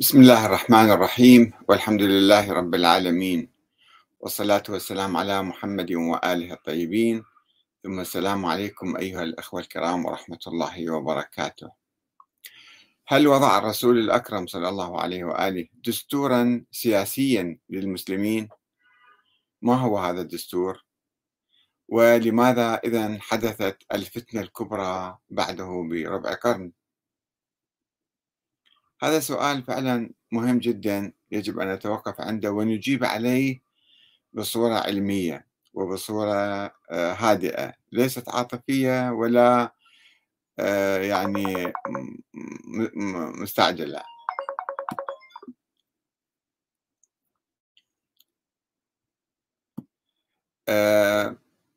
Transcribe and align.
بسم 0.00 0.20
الله 0.20 0.46
الرحمن 0.46 0.90
الرحيم 0.90 1.52
والحمد 1.68 2.02
لله 2.02 2.52
رب 2.52 2.74
العالمين 2.74 3.50
والصلاة 4.20 4.62
والسلام 4.68 5.16
على 5.16 5.42
محمد 5.42 5.92
وآله 5.92 6.52
الطيبين 6.52 7.24
ثم 7.82 8.00
السلام 8.00 8.46
عليكم 8.46 8.96
أيها 8.96 9.22
الأخوة 9.22 9.60
الكرام 9.60 10.04
ورحمة 10.04 10.38
الله 10.46 10.90
وبركاته 10.90 11.70
هل 13.06 13.28
وضع 13.28 13.58
الرسول 13.58 13.98
الأكرم 13.98 14.46
صلى 14.46 14.68
الله 14.68 15.00
عليه 15.00 15.24
وآله 15.24 15.68
دستورا 15.84 16.64
سياسيا 16.70 17.58
للمسلمين؟ 17.70 18.48
ما 19.62 19.74
هو 19.74 19.98
هذا 19.98 20.20
الدستور؟ 20.20 20.84
ولماذا 21.88 22.74
إذا 22.74 23.18
حدثت 23.20 23.76
الفتنة 23.92 24.40
الكبرى 24.40 25.18
بعده 25.30 25.88
بربع 25.90 26.34
قرن؟ 26.34 26.72
هذا 29.02 29.20
سؤال 29.20 29.62
فعلا 29.62 30.10
مهم 30.32 30.58
جدا 30.58 31.12
يجب 31.30 31.58
أن 31.60 31.72
نتوقف 31.74 32.20
عنده 32.20 32.52
ونجيب 32.52 33.04
عليه 33.04 33.62
بصورة 34.32 34.74
علمية 34.74 35.46
وبصورة 35.74 36.32
آه، 36.90 37.12
هادئة 37.12 37.74
ليست 37.92 38.28
عاطفية 38.28 39.10
ولا 39.12 39.74
آه، 40.58 40.98
يعني 40.98 41.72
مستعجلة. 43.42 44.02
آه، 50.68 51.36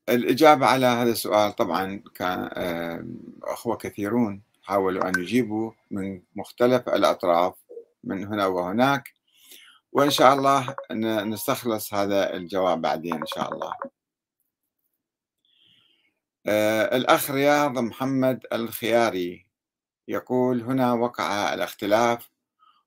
الإجابة 0.09 0.65
على 0.65 0.85
هذا 0.85 1.11
السؤال 1.11 1.55
طبعا 1.55 2.03
كان 2.15 2.49
أخوة 3.43 3.77
كثيرون. 3.77 4.52
حاولوا 4.63 5.09
أن 5.09 5.13
يجيبوا 5.19 5.71
من 5.91 6.21
مختلف 6.35 6.89
الأطراف 6.89 7.53
من 8.03 8.27
هنا 8.27 8.45
وهناك. 8.45 9.03
وإن 9.91 10.09
شاء 10.09 10.33
الله 10.33 10.75
نستخلص 11.23 11.93
هذا 11.93 12.33
الجواب 12.33 12.81
بعدين 12.81 13.13
إن 13.13 13.25
شاء 13.25 13.53
الله. 13.53 13.73
آه 16.47 16.97
الأخ 16.97 17.31
رياض 17.31 17.79
محمد 17.79 18.45
الخياري 18.53 19.47
يقول 20.07 20.61
هنا 20.61 20.93
وقع 20.93 21.53
الاختلاف 21.53 22.29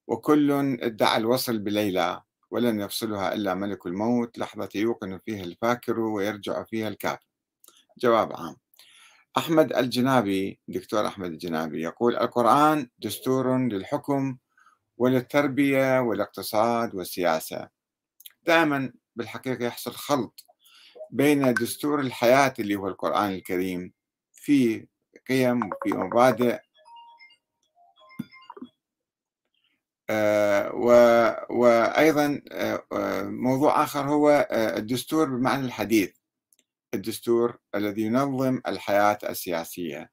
وكل 0.06 0.50
ادعى 0.80 1.16
الوصل 1.16 1.58
بليلى 1.58 2.22
ولن 2.50 2.80
يفصلها 2.80 3.34
إلا 3.34 3.54
ملك 3.54 3.86
الموت 3.86 4.38
لحظة 4.38 4.68
يوقن 4.74 5.18
فيها 5.18 5.44
الفاكر 5.44 6.00
ويرجع 6.00 6.64
فيها 6.64 6.88
الكافر. 6.88 7.26
جواب 7.98 8.32
عام. 8.32 8.56
أحمد 9.38 9.72
الجنابي 9.72 10.60
دكتور 10.68 11.06
أحمد 11.06 11.30
الجنابي 11.30 11.82
يقول 11.82 12.16
القرآن 12.16 12.88
دستور 12.98 13.58
للحكم 13.58 14.36
وللتربية 14.98 16.00
والاقتصاد 16.00 16.94
والسياسة. 16.94 17.68
دائما 18.42 18.92
بالحقيقة 19.16 19.64
يحصل 19.64 19.92
خلط 19.92 20.44
بين 21.10 21.54
دستور 21.54 22.00
الحياة 22.00 22.54
اللي 22.58 22.76
هو 22.76 22.88
القرآن 22.88 23.30
الكريم 23.30 23.92
في 24.32 24.86
قيم 25.28 25.60
وفي 25.66 25.92
مبادئ 25.96 26.58
آه 30.10 30.74
وأيضا 31.50 32.42
آه, 32.52 32.86
آه، 32.92 33.22
موضوع 33.22 33.82
آخر 33.84 34.00
هو 34.00 34.48
الدستور 34.52 35.24
بمعنى 35.36 35.64
الحديث. 35.64 36.10
الدستور 36.96 37.58
الذي 37.74 38.02
ينظم 38.02 38.60
الحياة 38.66 39.18
السياسية. 39.28 40.10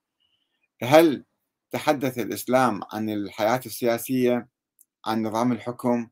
هل 0.84 1.26
تحدث 1.72 2.20
الإسلام 2.20 2.82
عن 2.94 3.10
الحياة 3.10 3.62
السياسية 3.66 4.48
عن 5.06 5.24
نظام 5.24 5.52
الحكم؟ 5.52 6.10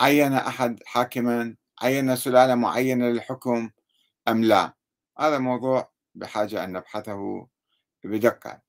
عين 0.00 0.32
أحد 0.32 0.82
حاكما؟ 0.86 1.56
عين 1.82 2.16
سلالة 2.16 2.54
معينة 2.54 3.08
للحكم 3.08 3.70
أم 4.28 4.44
لا؟ 4.44 4.74
هذا 5.18 5.38
موضوع 5.38 5.90
بحاجة 6.14 6.64
أن 6.64 6.72
نبحثه 6.72 7.48
بدقة. 8.04 8.60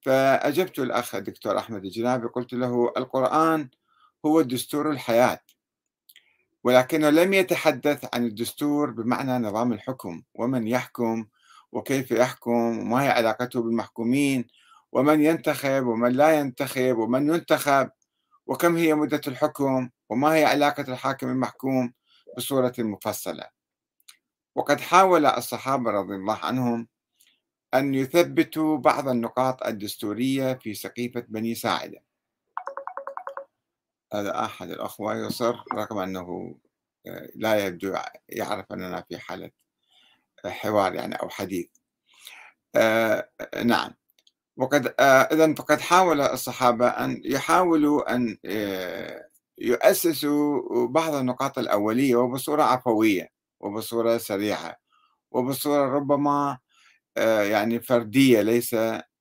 فأجبت 0.00 0.78
الأخ 0.78 1.14
الدكتور 1.14 1.58
أحمد 1.58 1.84
الجنابي 1.84 2.26
قلت 2.26 2.52
له 2.52 2.92
القرآن 2.96 3.70
هو 4.26 4.42
دستور 4.42 4.90
الحياة. 4.90 5.40
ولكنه 6.64 7.10
لم 7.10 7.32
يتحدث 7.32 8.14
عن 8.14 8.24
الدستور 8.26 8.90
بمعنى 8.90 9.38
نظام 9.48 9.72
الحكم 9.72 10.22
ومن 10.34 10.68
يحكم 10.68 11.26
وكيف 11.72 12.10
يحكم 12.10 12.78
وما 12.78 13.02
هي 13.02 13.08
علاقته 13.08 13.62
بالمحكومين 13.62 14.46
ومن 14.92 15.20
ينتخب 15.24 15.86
ومن 15.86 16.12
لا 16.12 16.38
ينتخب 16.38 16.98
ومن 16.98 17.34
ينتخب 17.34 17.90
وكم 18.46 18.76
هي 18.76 18.94
مدة 18.94 19.20
الحكم 19.26 19.90
وما 20.08 20.34
هي 20.34 20.44
علاقة 20.44 20.92
الحاكم 20.92 21.28
المحكوم 21.28 21.92
بصورة 22.36 22.72
مفصلة. 22.78 23.48
وقد 24.54 24.80
حاول 24.80 25.26
الصحابة 25.26 25.90
رضي 25.90 26.14
الله 26.14 26.38
عنهم 26.44 26.88
أن 27.74 27.94
يثبتوا 27.94 28.76
بعض 28.78 29.08
النقاط 29.08 29.66
الدستورية 29.66 30.54
في 30.54 30.74
سقيفة 30.74 31.24
بني 31.28 31.54
ساعدة. 31.54 32.03
هذا 34.14 34.44
أحد 34.44 34.70
الأخوة 34.70 35.26
يصر 35.26 35.56
رغم 35.74 35.98
أنه 35.98 36.54
آه، 37.06 37.30
لا 37.34 37.66
يبدو 37.66 37.96
يعرف 38.28 38.72
أننا 38.72 39.04
في 39.08 39.18
حالة 39.18 39.50
حوار 40.46 40.94
يعني 40.94 41.14
أو 41.14 41.28
حديث. 41.28 41.66
آه 42.76 43.28
نعم. 43.64 43.94
وقد 44.56 44.94
آه 45.00 45.02
إذا 45.22 45.54
فقد 45.54 45.80
حاول 45.80 46.20
الصحابة 46.20 46.88
أن 46.88 47.22
يحاولوا 47.24 48.14
أن 48.14 48.38
آه 48.46 49.28
يؤسسوا 49.58 50.88
بعض 50.88 51.14
النقاط 51.14 51.58
الأولية 51.58 52.16
وبصورة 52.16 52.62
عفوية 52.62 53.28
وبصورة 53.60 54.18
سريعة 54.18 54.76
وبصورة 55.30 55.88
ربما 55.96 56.58
آه 57.18 57.42
يعني 57.42 57.80
فردية 57.80 58.42
ليس 58.42 58.74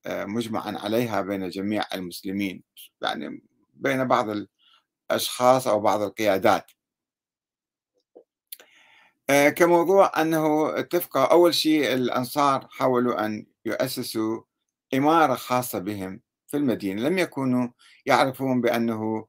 آه، 0.05 0.25
مجمعا 0.25 0.77
عليها 0.77 1.21
بين 1.21 1.49
جميع 1.49 1.83
المسلمين 1.93 2.63
يعني 3.01 3.41
بين 3.73 4.05
بعض 4.07 4.29
أشخاص 5.11 5.67
أو 5.67 5.79
بعض 5.79 6.01
القيادات. 6.01 6.71
آه، 9.29 9.49
كموضوع 9.49 10.21
أنه 10.21 10.69
اتفقوا 10.79 11.31
أول 11.31 11.53
شيء 11.55 11.93
الأنصار 11.93 12.67
حاولوا 12.71 13.25
أن 13.25 13.45
يؤسسوا 13.65 14.41
إمارة 14.93 15.35
خاصة 15.35 15.79
بهم 15.79 16.21
في 16.47 16.57
المدينة. 16.57 17.01
لم 17.01 17.17
يكونوا 17.17 17.67
يعرفون 18.05 18.61
بأنه 18.61 19.27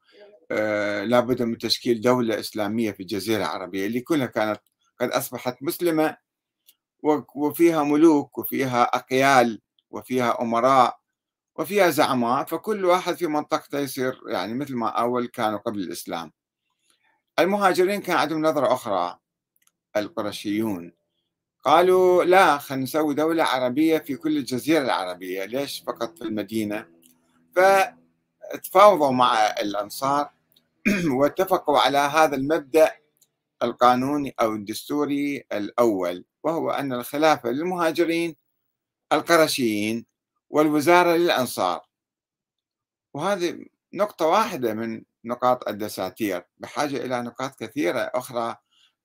آه، 0.50 1.04
لابد 1.04 1.42
من 1.42 1.58
تشكيل 1.58 2.00
دولة 2.00 2.40
إسلامية 2.40 2.90
في 2.92 3.00
الجزيرة 3.00 3.38
العربية 3.38 3.86
اللي 3.86 4.00
كلها 4.00 4.26
كانت 4.26 4.60
قد 5.00 5.10
أصبحت 5.10 5.56
مسلمة 5.62 6.16
وفيها 7.34 7.82
ملوك 7.84 8.38
وفيها 8.38 8.82
أقيال 8.82 9.60
وفيها 9.90 10.42
أمراء 10.42 10.98
وفيها 11.56 11.90
زعماء 11.90 12.44
فكل 12.44 12.84
واحد 12.84 13.14
في 13.14 13.26
منطقته 13.26 13.78
يصير 13.78 14.20
يعني 14.28 14.54
مثل 14.54 14.74
ما 14.76 14.88
أول 14.88 15.26
كانوا 15.26 15.58
قبل 15.58 15.78
الإسلام. 15.80 16.32
المهاجرين 17.38 18.00
كان 18.00 18.16
عندهم 18.16 18.46
نظرة 18.46 18.72
أخرى 18.74 19.18
القرشيون. 19.96 20.92
قالوا 21.64 22.24
لا 22.24 22.58
خلينا 22.58 22.82
نسوي 22.84 23.14
دولة 23.14 23.44
عربية 23.44 23.98
في 23.98 24.16
كل 24.16 24.36
الجزيرة 24.36 24.82
العربية. 24.82 25.44
ليش؟ 25.44 25.82
فقط 25.86 26.18
في 26.18 26.24
المدينة. 26.24 26.86
فتفاوضوا 27.56 29.10
مع 29.12 29.46
الأنصار 29.50 30.30
واتفقوا 31.18 31.78
على 31.78 31.98
هذا 31.98 32.36
المبدأ 32.36 32.92
القانوني 33.62 34.34
أو 34.40 34.52
الدستوري 34.54 35.44
الأول 35.52 36.24
وهو 36.44 36.70
أن 36.70 36.92
الخلافة 36.92 37.50
للمهاجرين 37.50 38.36
القرشيين. 39.12 40.13
والوزارة 40.54 41.16
للأنصار. 41.16 41.80
وهذه 43.14 43.66
نقطة 43.94 44.26
واحدة 44.26 44.74
من 44.74 45.02
نقاط 45.24 45.68
الدساتير 45.68 46.42
بحاجة 46.58 46.96
إلى 46.96 47.22
نقاط 47.22 47.58
كثيرة 47.62 48.10
أخرى 48.14 48.56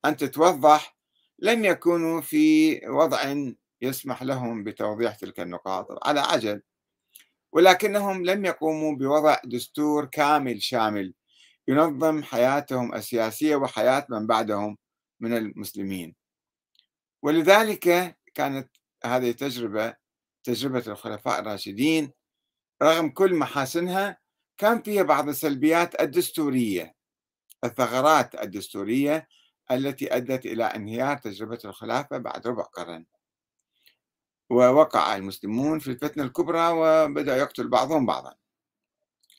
أن 0.05 0.17
تتوضح 0.17 0.97
لم 1.39 1.65
يكونوا 1.65 2.21
في 2.21 2.75
وضع 2.87 3.35
يسمح 3.81 4.23
لهم 4.23 4.63
بتوضيح 4.63 5.15
تلك 5.15 5.39
النقاط 5.39 6.07
على 6.07 6.19
عجل. 6.19 6.61
ولكنهم 7.51 8.25
لم 8.25 8.45
يقوموا 8.45 8.95
بوضع 8.95 9.37
دستور 9.45 10.05
كامل 10.05 10.61
شامل 10.61 11.13
ينظم 11.67 12.23
حياتهم 12.23 12.95
السياسية 12.95 13.55
وحياة 13.55 14.07
من 14.09 14.27
بعدهم 14.27 14.77
من 15.19 15.37
المسلمين. 15.37 16.15
ولذلك 17.21 18.15
كانت 18.35 18.69
هذه 19.05 19.31
تجربة 19.31 20.08
تجربة 20.49 20.83
الخلفاء 20.87 21.39
الراشدين 21.39 22.11
رغم 22.81 23.09
كل 23.09 23.35
محاسنها 23.35 24.17
كان 24.57 24.81
فيها 24.81 25.03
بعض 25.03 25.29
السلبيات 25.29 26.01
الدستورية 26.01 26.95
الثغرات 27.63 28.35
الدستورية 28.35 29.27
التي 29.71 30.15
أدت 30.15 30.45
إلى 30.45 30.63
انهيار 30.63 31.17
تجربة 31.17 31.59
الخلافة 31.65 32.17
بعد 32.17 32.47
ربع 32.47 32.63
قرن. 32.63 33.05
ووقع 34.49 35.15
المسلمون 35.15 35.79
في 35.79 35.87
الفتنة 35.87 36.23
الكبرى 36.23 36.67
وبدأ 36.69 37.37
يقتل 37.37 37.67
بعضهم 37.67 38.05
بعضا. 38.05 38.35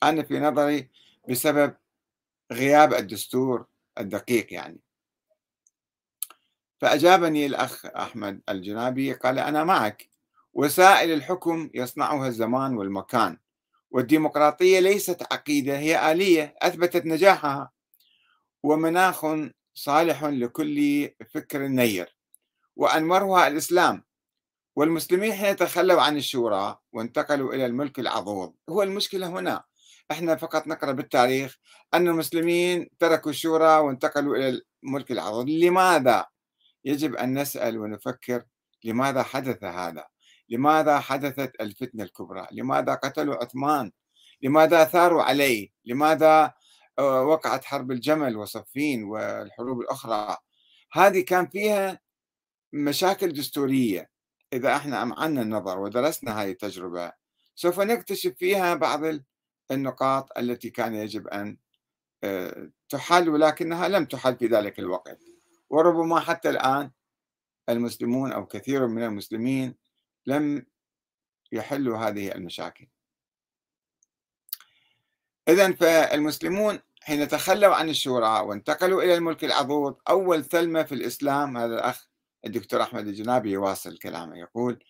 أنا 0.03 0.23
في 0.23 0.39
نظري 0.39 0.89
بسبب 1.29 1.75
غياب 2.51 2.93
الدستور 2.93 3.65
الدقيق 3.97 4.53
يعني. 4.53 4.79
فأجابني 6.81 7.45
الأخ 7.45 7.85
أحمد 7.85 8.41
الجنابي 8.49 9.13
قال 9.13 9.39
أنا 9.39 9.63
معك. 9.63 10.10
وسائل 10.53 11.11
الحكم 11.11 11.69
يصنعها 11.73 12.27
الزمان 12.27 12.77
والمكان. 12.77 13.37
والديمقراطية 13.91 14.79
ليست 14.79 15.33
عقيدة 15.33 15.79
هي 15.79 16.11
آلية 16.11 16.55
أثبتت 16.61 17.05
نجاحها. 17.05 17.71
ومناخ 18.63 19.25
صالح 19.73 20.23
لكل 20.23 21.09
فكر 21.33 21.67
نير. 21.67 22.17
وأنورها 22.75 23.47
الإسلام. 23.47 24.03
والمسلمين 24.75 25.33
حين 25.33 25.55
تخلوا 25.55 26.01
عن 26.01 26.17
الشورى 26.17 26.77
وانتقلوا 26.93 27.53
إلى 27.53 27.65
الملك 27.65 27.99
العضوض 27.99 28.53
هو 28.69 28.83
المشكلة 28.83 29.27
هنا. 29.27 29.63
إحنا 30.11 30.35
فقط 30.35 30.67
نقرأ 30.67 30.91
بالتاريخ 30.91 31.57
أن 31.93 32.07
المسلمين 32.07 32.89
تركوا 32.99 33.31
الشورى 33.31 33.77
وانتقلوا 33.77 34.35
إلى 34.35 34.61
الملك 34.83 35.11
العضوض 35.11 35.49
لماذا؟ 35.49 36.25
يجب 36.85 37.15
أن 37.15 37.39
نسأل 37.39 37.77
ونفكر 37.77 38.43
لماذا 38.83 39.23
حدث 39.23 39.63
هذا؟ 39.63 40.05
لماذا 40.51 40.99
حدثت 40.99 41.51
الفتنة 41.61 42.03
الكبرى؟ 42.03 42.47
لماذا 42.51 42.93
قتلوا 42.93 43.35
عثمان؟ 43.35 43.91
لماذا 44.41 44.83
ثاروا 44.83 45.23
عليه؟ 45.23 45.69
لماذا 45.85 46.53
آه، 46.99 47.23
وقعت 47.23 47.65
حرب 47.65 47.91
الجمل 47.91 48.37
وصفين 48.37 49.03
والحروب 49.03 49.81
الأخرى؟ 49.81 50.37
هذه 50.91 51.21
كان 51.21 51.47
فيها 51.47 51.99
مشاكل 52.73 53.33
دستورية 53.33 54.09
إذا 54.53 54.75
إحنا 54.75 55.03
أمعنا 55.03 55.41
النظر 55.41 55.79
ودرسنا 55.79 56.43
هذه 56.43 56.51
التجربة 56.51 57.11
سوف 57.55 57.79
نكتشف 57.79 58.33
فيها 58.37 58.73
بعض 58.73 59.01
النقاط 59.71 60.37
التي 60.37 60.69
كان 60.69 60.95
يجب 60.95 61.27
أن 61.27 61.57
آه، 62.23 62.69
تحل 62.89 63.29
ولكنها 63.29 63.87
لم 63.87 64.05
تحل 64.05 64.35
في 64.35 64.47
ذلك 64.47 64.79
الوقت 64.79 65.19
وربما 65.69 66.19
حتى 66.19 66.49
الآن 66.49 66.91
المسلمون 67.69 68.31
أو 68.31 68.45
كثير 68.45 68.87
من 68.87 69.03
المسلمين 69.03 69.75
لم 70.25 70.65
يحلوا 71.51 71.97
هذه 71.97 72.31
المشاكل. 72.31 72.87
إذا 75.47 75.71
فالمسلمون 75.71 76.79
حين 77.01 77.27
تخلوا 77.27 77.75
عن 77.75 77.89
الشورى 77.89 78.39
وانتقلوا 78.39 79.03
إلى 79.03 79.15
الملك 79.15 79.43
العضوض 79.43 79.97
أول 80.09 80.43
ثلمة 80.43 80.83
في 80.83 80.95
الإسلام 80.95 81.57
هذا 81.57 81.75
الأخ 81.75 82.07
الدكتور 82.45 82.81
أحمد 82.81 83.07
الجنابي 83.07 83.51
يواصل 83.51 83.97
كلامه 83.97 84.37
يقول 84.37 84.83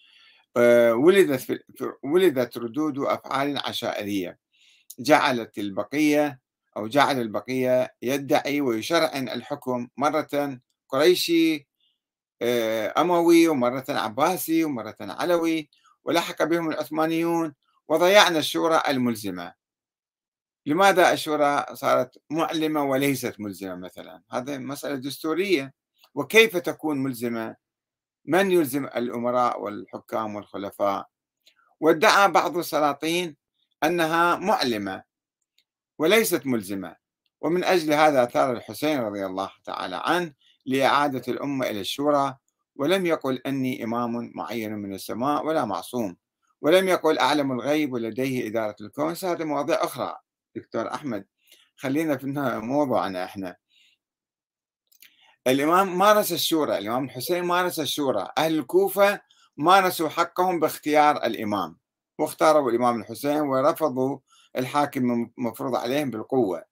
آه، 0.57 0.93
ولدت 0.93 1.63
ولدت 2.03 2.57
ردود 2.57 2.99
أفعال 2.99 3.57
عشائرية. 3.57 4.39
جعلت 4.99 5.57
البقية 5.57 6.39
أو 6.77 6.87
جعل 6.87 7.21
البقية 7.21 7.95
يدعي 8.01 8.61
ويشرعن 8.61 9.29
الحكم 9.29 9.87
مرة 9.97 10.59
قريشي 10.89 11.67
أموي 12.97 13.47
ومرة 13.47 13.85
عباسي 13.89 14.63
ومرة 14.63 14.95
علوي 15.01 15.69
ولحق 16.03 16.43
بهم 16.43 16.69
العثمانيون 16.69 17.55
وضيعنا 17.87 18.39
الشورى 18.39 18.81
الملزمة. 18.87 19.53
لماذا 20.65 21.13
الشورى 21.13 21.65
صارت 21.73 22.21
معلمة 22.29 22.83
وليست 22.83 23.35
ملزمة 23.39 23.75
مثلا؟ 23.75 24.21
هذه 24.31 24.57
مسألة 24.57 24.95
دستورية. 24.95 25.73
وكيف 26.15 26.57
تكون 26.57 27.03
ملزمة؟ 27.03 27.55
من 28.25 28.51
يلزم 28.51 28.85
الأمراء 28.85 29.61
والحكام 29.61 30.35
والخلفاء؟ 30.35 31.07
وادعى 31.79 32.31
بعض 32.31 32.57
السلاطين 32.57 33.37
أنها 33.83 34.35
معلمة 34.35 35.03
وليست 35.99 36.45
ملزمة. 36.45 36.95
ومن 37.41 37.63
أجل 37.63 37.93
هذا 37.93 38.25
ثار 38.25 38.51
الحسين 38.53 38.99
رضي 38.99 39.25
الله 39.25 39.51
تعالى 39.65 40.01
عنه 40.05 40.33
لإعادة 40.65 41.21
الأمة 41.27 41.69
إلى 41.69 41.79
الشورى 41.79 42.35
ولم 42.75 43.05
يقل 43.05 43.41
أني 43.45 43.83
إمام 43.83 44.31
معين 44.35 44.73
من 44.73 44.93
السماء 44.93 45.45
ولا 45.45 45.65
معصوم 45.65 46.17
ولم 46.61 46.87
يقل 46.87 47.19
أعلم 47.19 47.51
الغيب 47.51 47.93
ولديه 47.93 48.47
إدارة 48.47 48.75
الكون 48.81 49.15
هذه 49.23 49.43
مواضيع 49.43 49.83
أخرى. 49.83 50.17
دكتور 50.55 50.93
أحمد 50.93 51.25
خلينا 51.75 52.17
في 52.17 52.27
موضوعنا 52.61 53.23
إحنا. 53.23 53.55
الإمام 55.47 55.97
مارس 55.97 56.31
الشورى 56.31 56.77
الإمام 56.77 57.05
الحسين 57.05 57.43
مارس 57.43 57.79
الشورى 57.79 58.27
أهل 58.37 58.59
الكوفة 58.59 59.21
مارسوا 59.57 60.09
حقهم 60.09 60.59
باختيار 60.59 61.25
الإمام 61.25 61.77
واختاروا 62.19 62.71
الإمام 62.71 63.01
الحسين 63.01 63.41
ورفضوا 63.41 64.19
الحاكم 64.57 65.31
المفروض 65.37 65.75
عليهم 65.75 66.09
بالقوة. 66.09 66.70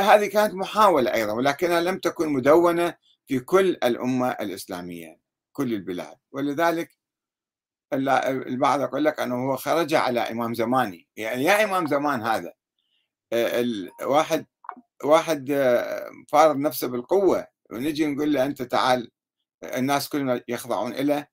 هذه 0.00 0.26
كانت 0.26 0.54
محاولة 0.54 1.14
أيضا 1.14 1.32
ولكنها 1.32 1.80
لم 1.80 1.98
تكن 1.98 2.28
مدونة 2.28 2.94
في 3.26 3.40
كل 3.40 3.68
الأمة 3.68 4.30
الإسلامية 4.30 5.20
كل 5.52 5.74
البلاد. 5.74 6.16
ولذلك 6.32 6.98
البعض 7.92 8.80
يقول 8.80 9.04
لك 9.04 9.20
أنه 9.20 9.34
هو 9.34 9.56
خرج 9.56 9.94
على 9.94 10.20
إمام 10.20 10.54
زماني. 10.54 11.08
يعني 11.16 11.44
يا 11.44 11.64
إمام 11.64 11.86
زمان 11.86 12.22
هذا 12.22 12.52
آه، 13.32 13.60
الواحد 14.00 14.46
واحد 15.04 15.50
آه، 15.50 16.10
فارض 16.28 16.56
نفسه 16.56 16.88
بالقوة 16.88 17.46
ونجي 17.70 18.06
نقول 18.06 18.32
له 18.32 18.44
أنت 18.44 18.62
تعال 18.62 19.10
الناس 19.64 20.08
كلهم 20.08 20.40
يخضعون 20.48 20.92
له 20.92 21.26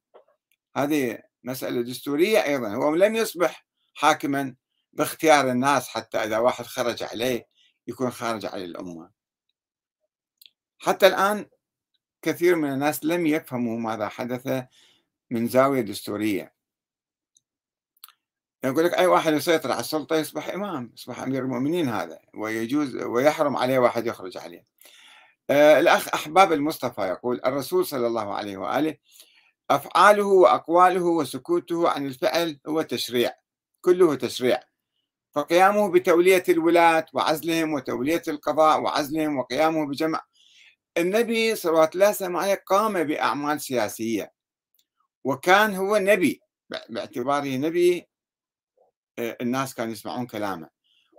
هذه 0.77 1.19
مسألة 1.43 1.81
دستورية 1.81 2.43
أيضا. 2.43 2.75
هو 2.75 2.95
لم 2.95 3.15
يصبح 3.15 3.65
حاكما 3.93 4.55
باختيار 4.93 5.51
الناس 5.51 5.87
حتى 5.87 6.17
إذا 6.17 6.37
واحد 6.37 6.65
خرج 6.65 7.03
عليه 7.03 7.47
يكون 7.87 8.11
خارج 8.11 8.45
على 8.45 8.65
الأمة. 8.65 9.09
حتى 10.79 11.07
الآن 11.07 11.49
كثير 12.21 12.55
من 12.55 12.71
الناس 12.73 13.05
لم 13.05 13.25
يفهموا 13.25 13.79
ماذا 13.79 14.09
حدث 14.09 14.63
من 15.29 15.47
زاوية 15.47 15.81
دستورية. 15.81 16.55
يقول 18.63 18.85
لك 18.85 18.93
أي 18.93 19.07
واحد 19.07 19.33
يسيطر 19.33 19.71
على 19.71 19.79
السلطة 19.79 20.15
يصبح 20.15 20.49
إمام 20.49 20.91
يصبح 20.93 21.19
أمير 21.19 21.43
المؤمنين 21.43 21.89
هذا 21.89 22.19
ويجوز 22.33 22.95
ويحرم 22.95 23.57
عليه 23.57 23.79
واحد 23.79 24.07
يخرج 24.07 24.37
عليه. 24.37 24.65
آه 25.49 25.79
الأخ 25.79 26.13
أحباب 26.13 26.53
المصطفى 26.53 27.01
يقول 27.01 27.41
الرسول 27.45 27.85
صلى 27.85 28.07
الله 28.07 28.33
عليه 28.33 28.57
وآله 28.57 28.97
أفعاله 29.69 30.25
وأقواله 30.25 31.03
وسكوته 31.03 31.89
عن 31.89 32.05
الفعل 32.05 32.59
هو 32.67 32.81
تشريع 32.81 33.33
كله 33.81 34.15
تشريع. 34.15 34.59
فقيامه 35.35 35.91
بتولية 35.91 36.43
الولاة 36.49 37.05
وعزلهم 37.13 37.73
وتولية 37.73 38.21
القضاء 38.27 38.81
وعزلهم 38.81 39.37
وقيامه 39.37 39.85
بجمع. 39.85 40.21
النبي 40.97 41.55
صلوات 41.55 41.95
الله 41.95 42.09
وسلامه 42.09 42.39
عليه 42.39 42.63
قام 42.65 43.03
بأعمال 43.03 43.61
سياسية. 43.61 44.31
وكان 45.23 45.75
هو 45.75 45.97
نبي 45.97 46.41
باعتباره 46.89 47.57
نبي 47.57 48.07
آه، 49.19 49.37
الناس 49.41 49.73
كانوا 49.75 49.91
يسمعون 49.91 50.25
كلامه. 50.27 50.69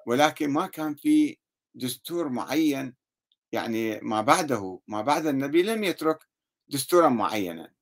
ولكن 0.07 0.51
ما 0.51 0.67
كان 0.67 0.95
في 0.95 1.39
دستور 1.75 2.29
معين 2.29 2.95
يعني 3.53 4.01
ما 4.01 4.21
بعده 4.21 4.81
ما 4.89 5.03
بعد 5.03 5.27
النبي 5.27 5.63
لم 5.63 5.85
يترك 5.85 6.19
دستورا 6.69 7.09
معينا 7.09 7.73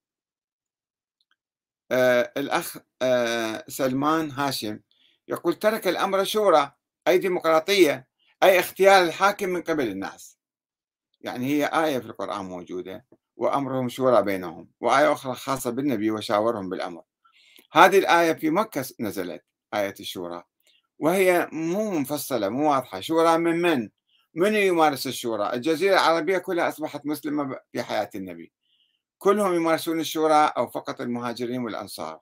آه 1.93 2.33
الأخ 2.37 2.77
آه 3.03 3.65
سلمان 3.69 4.31
هاشم 4.31 4.81
يقول 5.29 5.55
ترك 5.55 5.89
الأمر 5.89 6.25
شورى 6.25 6.73
أي 7.09 7.19
ديمقراطية 7.19 8.09
أي 8.43 8.61
اختيار 8.61 9.03
الحاكم 9.03 9.49
من 9.49 9.63
قبل 9.63 9.89
الناس. 9.89 10.39
يعني 11.21 11.47
هي 11.47 11.67
آية 11.67 11.99
في 11.99 12.07
القرآن 12.07 12.45
موجودة 12.45 13.07
وأمرهم 13.37 13.89
شورى 13.89 14.23
بينهم 14.23 14.71
وآية 14.81 15.13
أخرى 15.13 15.35
خاصة 15.35 15.71
بالنبي 15.71 16.11
وشاورهم 16.11 16.69
بالأمر. 16.69 17.03
هذه 17.73 17.99
الآية 17.99 18.33
في 18.33 18.51
مكة 18.51 18.85
نزلت 19.01 19.45
آية 19.75 19.95
الشورى. 20.01 20.43
وهي 20.99 21.49
مو 21.53 21.91
مفصلة 21.91 22.49
مو 22.49 22.71
واضحة. 22.71 23.01
شورى 23.01 23.39
من 23.39 23.63
من؟ 23.63 23.91
من 24.35 24.55
يمارس 24.55 25.07
الشورى؟ 25.07 25.53
الجزيرة 25.53 25.95
العربية 25.95 26.39
كلها 26.39 26.69
أصبحت 26.69 27.07
مسلمة 27.07 27.59
في 27.73 27.83
حياة 27.83 28.11
النبي. 28.15 28.53
كلهم 29.19 29.55
يمارسون 29.55 30.01
الشورى 30.01 30.53
أو 30.57 30.71
فقط 30.71 31.01
المهاجرين 31.01 31.61
والأنصار. 31.61 32.21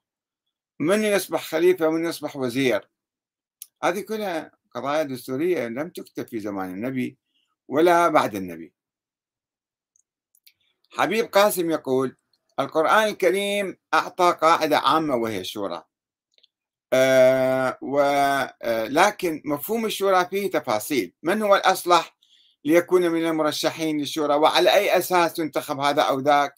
من 0.83 1.05
يصبح 1.05 1.45
خليفة 1.45 1.89
ومن 1.89 2.05
يصبح 2.05 2.37
وزير؟ 2.37 2.89
هذه 3.83 4.01
كلها 4.01 4.51
قضايا 4.75 5.03
دستورية 5.03 5.69
لم 5.69 5.89
تكتب 5.89 6.27
في 6.27 6.41
زمان 6.41 6.71
النبي 6.71 7.19
ولا 7.69 8.09
بعد 8.09 8.35
النبي. 8.35 8.73
حبيب 10.91 11.25
قاسم 11.27 11.71
يقول 11.71 12.17
القرآن 12.61 13.09
الكريم 13.09 13.77
أعطى 13.95 14.37
قاعدة 14.41 14.79
عامة 14.79 15.17
وهي 15.17 15.41
الشورى. 15.41 15.83
آه 16.93 17.79
ولكن 17.83 19.43
مفهوم 19.45 19.87
الشورى 19.87 20.27
فيه 20.27 20.51
تفاصيل. 20.51 21.15
من 21.23 21.43
هو 21.43 21.57
الأصلح 21.57 22.17
ليكون 22.65 23.09
من 23.09 23.27
المرشحين 23.27 23.99
للشورى؟ 24.01 24.35
وعلى 24.35 24.75
أي 24.75 24.99
أساس 24.99 25.39
ينتخب 25.39 25.81
هذا 25.81 26.03
أو 26.03 26.21
ذاك؟ 26.21 26.55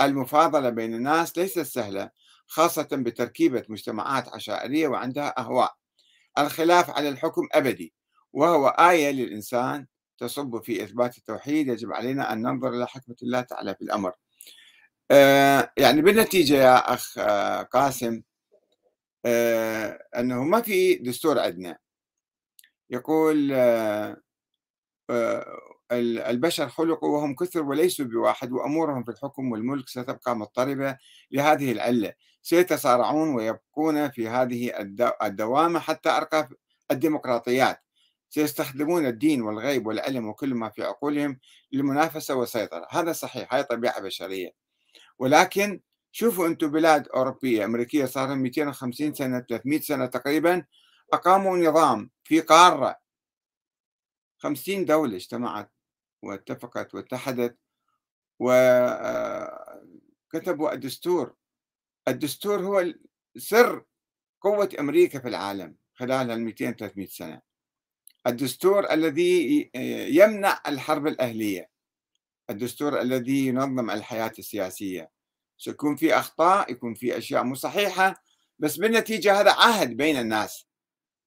المفاضلة 0.00 0.70
بين 0.70 0.94
الناس 0.94 1.38
ليست 1.38 1.60
سهلة. 1.60 2.10
خاصة 2.46 2.88
بتركيبة 2.92 3.64
مجتمعات 3.68 4.28
عشائرية 4.28 4.88
وعندها 4.88 5.40
أهواء. 5.40 5.74
الخلاف 6.38 6.90
على 6.90 7.08
الحكم 7.08 7.42
أبدي 7.52 7.94
وهو 8.32 8.68
آية 8.68 9.10
للإنسان 9.10 9.86
تصب 10.18 10.62
في 10.62 10.84
إثبات 10.84 11.18
التوحيد. 11.18 11.68
يجب 11.68 11.92
علينا 11.92 12.32
أن 12.32 12.42
ننظر 12.42 12.68
إلى 12.68 12.86
حكمة 12.86 13.16
الله 13.22 13.40
تعالى 13.40 13.74
في 13.74 13.82
الأمر. 13.82 14.12
آه 15.10 15.72
يعني 15.76 16.02
بالنتيجة 16.02 16.54
يا 16.54 16.94
أخ 16.94 17.18
آه 17.18 17.62
قاسم 17.62 18.22
آه 19.26 19.98
أنه 20.16 20.44
ما 20.44 20.62
في 20.62 20.94
دستور 20.94 21.38
عندنا 21.38 21.78
يقول 22.90 23.52
البشر 25.92 26.68
خلقوا 26.68 27.08
وهم 27.18 27.34
كثر 27.34 27.62
وليسوا 27.62 28.06
بواحد 28.06 28.52
وأمورهم 28.52 29.04
في 29.04 29.10
الحكم 29.10 29.52
والملك 29.52 29.88
ستبقى 29.88 30.36
مضطربة 30.36 30.98
لهذه 31.30 31.72
العلة. 31.72 32.12
سيتصارعون 32.44 33.34
ويبقون 33.34 34.10
في 34.10 34.28
هذه 34.28 34.72
الدوامة 35.22 35.80
حتى 35.80 36.08
أرقى 36.08 36.48
الديمقراطيات. 36.90 37.80
سيستخدمون 38.30 39.06
الدين 39.06 39.42
والغيب 39.42 39.86
والعلم 39.86 40.28
وكل 40.28 40.54
ما 40.54 40.70
في 40.70 40.82
عقولهم 40.84 41.38
للمنافسة 41.72 42.34
والسيطرة. 42.34 42.86
هذا 42.90 43.12
صحيح 43.12 43.54
هاي 43.54 43.62
طبيعة 43.62 44.00
بشرية. 44.00 44.50
ولكن 45.18 45.80
شوفوا 46.12 46.46
أنتم 46.46 46.70
بلاد 46.70 47.08
أوروبية 47.08 47.64
أمريكية 47.64 48.04
صار 48.04 48.28
لهم 48.28 48.38
250 48.38 49.14
سنة 49.14 49.40
300 49.40 49.80
سنة 49.80 50.06
تقريبا 50.06 50.64
أقاموا 51.12 51.58
نظام 51.58 52.10
في 52.24 52.40
قارة. 52.40 52.96
50 54.38 54.84
دولة 54.84 55.16
اجتمعت 55.16 55.70
واتفقت 56.22 56.94
واتحدت 56.94 57.58
وكتبوا 58.40 58.60
آه، 60.70 60.72
الدستور. 60.72 61.34
الدستور 62.08 62.60
هو 62.60 62.94
سر 63.36 63.84
قوة 64.40 64.68
أمريكا 64.80 65.18
في 65.18 65.28
العالم 65.28 65.76
خلال 65.94 66.30
ال 66.30 66.40
200 66.40 66.70
300 66.70 67.06
سنة. 67.06 67.42
الدستور 68.26 68.92
الذي 68.92 69.70
يمنع 70.14 70.62
الحرب 70.68 71.06
الأهلية. 71.06 71.70
الدستور 72.50 73.00
الذي 73.00 73.46
ينظم 73.46 73.90
الحياة 73.90 74.32
السياسية. 74.38 75.10
سيكون 75.58 75.96
في 75.96 76.14
أخطاء 76.14 76.72
يكون 76.72 76.94
في 76.94 77.18
أشياء 77.18 77.44
مو 77.44 77.54
صحيحة 77.54 78.22
بس 78.58 78.76
بالنتيجة 78.76 79.40
هذا 79.40 79.52
عهد 79.52 79.96
بين 79.96 80.16
الناس. 80.16 80.66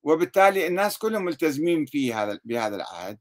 وبالتالي 0.04 0.68
الناس 0.68 0.98
كلهم 0.98 1.26
ملتزمين 1.26 1.86
في 1.86 2.14
هذا 2.14 2.40
بهذا 2.44 2.76
العهد. 2.76 3.20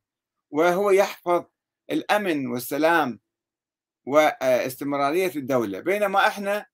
وهو 0.50 0.90
يحفظ 0.90 1.44
الأمن 1.90 2.46
والسلام 2.46 3.20
واستمرارية 4.06 5.32
الدولة. 5.36 5.80
بينما 5.80 6.26
إحنا 6.26 6.66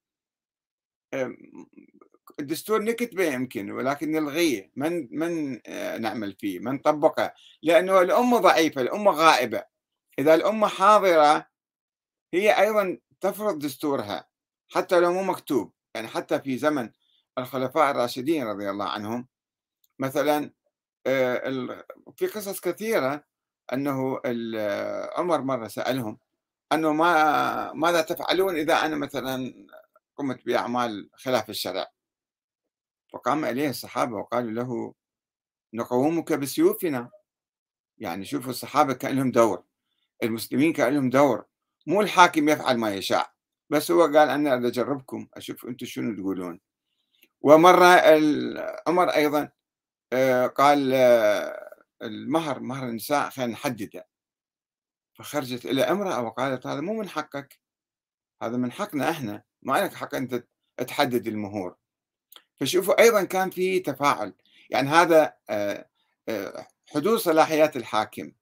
الدستور 2.40 2.82
نكتبه 2.82 3.24
يمكن 3.24 3.70
ولكن 3.70 4.12
نلغيه. 4.12 4.70
من 4.76 5.08
من 5.18 5.60
آه، 5.66 5.98
نعمل 5.98 6.36
فيه؟ 6.40 6.58
من 6.58 6.72
نطبقه 6.74 7.34
لأنه 7.62 8.00
الأمة 8.00 8.38
ضعيفة 8.38 8.80
الأمة 8.80 9.10
غائبة. 9.10 9.64
إذا 10.18 10.34
الأمة 10.34 10.68
حاضرة 10.68 11.46
هي 12.34 12.60
أيضا 12.60 12.98
تفرض 13.20 13.58
دستورها 13.58 14.28
حتى 14.68 15.00
لو 15.00 15.12
مو 15.12 15.22
مكتوب. 15.22 15.72
يعني 15.94 16.08
حتى 16.08 16.40
في 16.40 16.58
زمن 16.58 16.90
الخلفاء 17.38 17.90
الراشدين 17.90 18.46
رضي 18.46 18.70
الله 18.70 18.84
عنهم 18.88 19.28
مثلا 19.98 20.50
آه، 21.06 21.84
في 22.16 22.26
قصص 22.26 22.60
كثيرة 22.60 23.24
أنه 23.72 24.20
عمر 25.16 25.40
مرة 25.40 25.68
سألهم 25.68 26.18
أنه 26.72 26.92
ما 26.92 27.72
ماذا 27.72 28.00
تفعلون 28.00 28.56
إذا 28.56 28.74
أنا 28.74 28.96
مثلا 28.96 29.66
قمت 30.22 30.46
بأعمال 30.46 31.10
خلاف 31.14 31.50
الشرع. 31.50 31.86
فقام 33.12 33.44
إليه 33.44 33.70
الصحابة 33.70 34.16
وقالوا 34.16 34.50
له 34.50 34.94
نقومك 35.74 36.32
بسيوفنا. 36.32 37.10
يعني 37.98 38.24
شوفوا 38.24 38.50
الصحابة 38.50 38.94
كان 38.94 39.16
لهم 39.16 39.30
دور 39.30 39.64
المسلمين 40.22 40.72
كان 40.72 40.94
لهم 40.94 41.10
دور. 41.10 41.44
مو 41.86 42.00
الحاكم 42.00 42.48
يفعل 42.48 42.76
ما 42.76 42.94
يشاء 42.94 43.32
بس 43.70 43.90
هو 43.90 44.02
قال 44.02 44.28
أنا 44.28 44.54
أجربكم 44.54 45.28
أشوف 45.34 45.66
أنتم 45.66 45.86
شنو 45.86 46.16
تقولون. 46.16 46.60
ومرة 47.40 48.00
عمر 48.86 49.08
أيضا 49.08 49.48
آه، 50.12 50.46
قال 50.46 50.92
آه، 50.94 51.70
المهر 52.02 52.60
مهر 52.60 52.88
النساء 52.88 53.30
خلينا 53.30 53.52
نحدده. 53.52 54.06
فخرجت 55.14 55.66
إلى 55.66 55.82
امرأة 55.82 56.22
وقالت 56.22 56.66
هذا 56.66 56.80
مو 56.80 56.94
من 56.94 57.08
حقك 57.08 57.60
هذا 58.42 58.56
من 58.56 58.72
حقنا 58.72 59.10
إحنا. 59.10 59.42
ما 59.62 59.84
لك 59.84 59.94
حق 59.94 60.14
أنت 60.14 60.44
تحدد 60.86 61.26
المهور. 61.26 61.76
فشوفوا 62.56 63.00
أيضا 63.02 63.24
كان 63.24 63.50
في 63.50 63.80
تفاعل. 63.80 64.34
يعني 64.70 64.88
هذا 64.88 65.34
آه، 65.50 65.88
آه، 66.28 66.66
حدود 66.90 67.18
صلاحيات 67.18 67.76
الحاكم. 67.76 68.32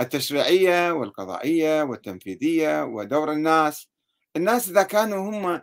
التشريعية 0.00 0.92
والقضائية 0.92 1.82
والتنفيذية 1.82 2.84
ودور 2.84 3.32
الناس. 3.32 3.88
الناس 4.36 4.68
إذا 4.68 4.82
كانوا 4.82 5.30
هم 5.30 5.46
آه، 5.46 5.62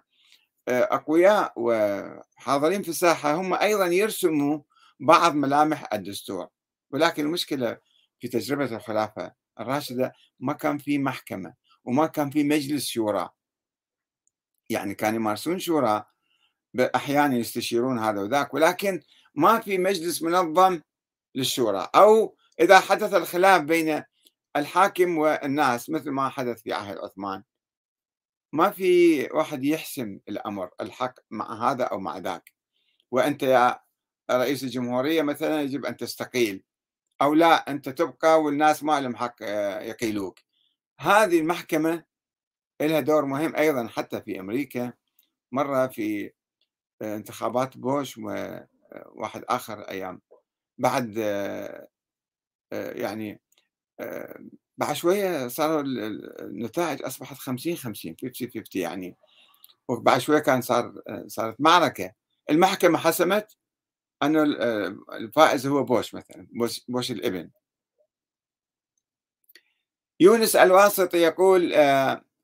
أقوياء 0.68 1.54
وحاضرين 1.56 2.84
في 2.84 2.90
الساحة 2.90 3.34
هم 3.36 3.54
أيضا 3.54 3.86
يرسموا 3.86 4.60
بعض 5.00 5.36
ملامح 5.36 5.94
الدستور. 5.94 6.48
ولكن 6.92 7.26
المشكلة 7.26 7.78
في 8.20 8.28
تجربة 8.28 8.76
الخلافة 8.76 9.34
الراشدة 9.60 10.14
ما 10.40 10.54
كان 10.54 10.78
في 10.78 10.98
محكمة 10.98 11.54
وما 11.86 12.08
كان 12.08 12.30
في 12.30 12.44
مجلس 12.44 12.88
شورى. 12.88 13.30
يعني 14.70 14.96
كانوا 14.96 15.20
يمارسون 15.20 15.60
شورى 15.60 16.06
أحيانا 16.80 17.36
يستشيرون 17.38 18.00
هذا 18.00 18.22
وذاك 18.22 18.54
ولكن 18.54 19.02
ما 19.36 19.60
في 19.60 19.78
مجلس 19.78 20.22
منظم 20.22 20.82
للشورى. 21.36 21.90
أو 21.96 22.36
إذا 22.60 22.80
حدث 22.80 23.14
الخلاف 23.14 23.62
بين 23.62 24.04
الحاكم 24.56 25.18
والناس 25.18 25.90
مثل 25.90 26.10
ما 26.10 26.30
حدث 26.30 26.62
في 26.62 26.74
عهد 26.74 26.98
عثمان 26.98 27.44
ما 28.54 28.70
في 28.72 29.24
واحد 29.34 29.64
يحسم 29.64 30.20
الأمر 30.30 30.70
الحق 30.82 31.14
مع 31.32 31.72
هذا 31.72 31.84
أو 31.84 32.00
مع 32.00 32.18
ذاك. 32.18 32.54
وأنت 33.12 33.44
يا 33.44 33.80
رئيس 34.32 34.64
الجمهورية 34.64 35.22
مثلا 35.22 35.62
يجب 35.62 35.86
أن 35.86 35.98
تستقيل 35.98 36.64
أو 37.22 37.34
لا 37.34 37.72
أنت 37.72 37.90
تبقى 37.90 38.42
والناس 38.42 38.84
ما 38.84 39.02
لهم 39.02 39.16
حق 39.16 39.36
آه، 39.42 39.82
يقيلوك. 39.82 40.40
هذه 41.00 41.40
المحكمة 41.40 42.04
لها 42.88 43.00
دور 43.00 43.26
مهم 43.26 43.56
أيضا 43.56 43.88
حتى 43.88 44.22
في 44.22 44.40
أمريكا 44.40 44.94
مرة 45.52 45.88
في 45.88 46.32
انتخابات 47.02 47.78
بوش 47.78 48.18
وواحد 48.18 49.44
آخر 49.50 49.82
أيام. 49.82 50.22
بعد 50.78 51.18
يعني 52.72 53.42
بعد 54.78 54.94
شوية 54.96 55.48
صاروا 55.48 55.82
النتائج 55.82 57.04
أصبحت 57.04 57.38
50 57.38 57.76
50 57.76 58.16
50 58.22 58.50
50 58.50 58.82
يعني. 58.82 59.16
وبعد 59.88 60.20
شوية 60.20 60.40
كان 60.40 60.62
صار 60.62 61.02
صارت 61.28 61.62
معركة. 61.62 62.12
المحكمة 62.50 62.98
حسمت 62.98 63.58
أنه 64.24 64.44
الفائز 65.14 65.68
هو 65.68 65.84
بوش 65.84 66.16
مثلا 66.16 66.48
بوش, 66.52 66.86
بوش 66.88 67.12
الإبن. 67.12 67.50
يونس 70.20 70.56
الواسطي 70.56 71.18
يقول 71.18 71.74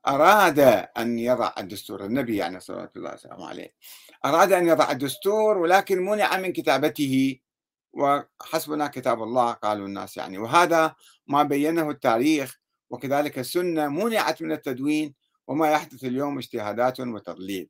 أراد 0.07 0.59
أن 0.97 1.19
يضع 1.19 1.53
الدستور 1.57 2.05
النبي 2.05 2.37
يعني 2.37 2.59
صلى 2.59 2.89
الله 2.95 3.09
عليه. 3.09 3.19
وسلم 3.19 3.41
عليه 3.41 3.73
أراد 4.25 4.53
أن 4.53 4.67
يضع 4.67 4.91
الدستور 4.91 5.57
ولكن 5.57 6.05
منع 6.05 6.37
من 6.37 6.53
كتابته. 6.53 7.39
وحسبنا 7.93 8.87
كتاب 8.87 9.23
الله 9.23 9.51
قالوا 9.51 9.87
الناس 9.87 10.17
يعني. 10.17 10.37
وهذا 10.37 10.95
ما 11.27 11.43
بينه 11.43 11.89
التاريخ 11.89 12.59
وكذلك 12.89 13.39
السنة 13.39 13.87
منعت 13.87 14.41
من 14.41 14.51
التدوين 14.51 15.15
وما 15.47 15.71
يحدث 15.71 16.03
اليوم 16.03 16.37
اجتهادات 16.37 16.99
وتضليل. 16.99 17.69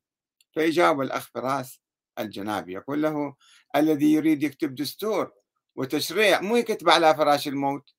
فيجاوب 0.54 1.02
الأخ 1.02 1.30
فراس 1.34 1.82
الجنابي 2.20 2.74
يقول 2.74 3.02
له 3.02 3.36
الذي 3.76 4.14
يريد 4.14 4.44
يكتب 4.44 4.76
دستور 4.76 5.32
وتشريع 5.76 6.42
مو 6.42 6.56
يكتب 6.56 6.90
على 6.90 7.16
فراش 7.16 7.48
الموت 7.48 7.95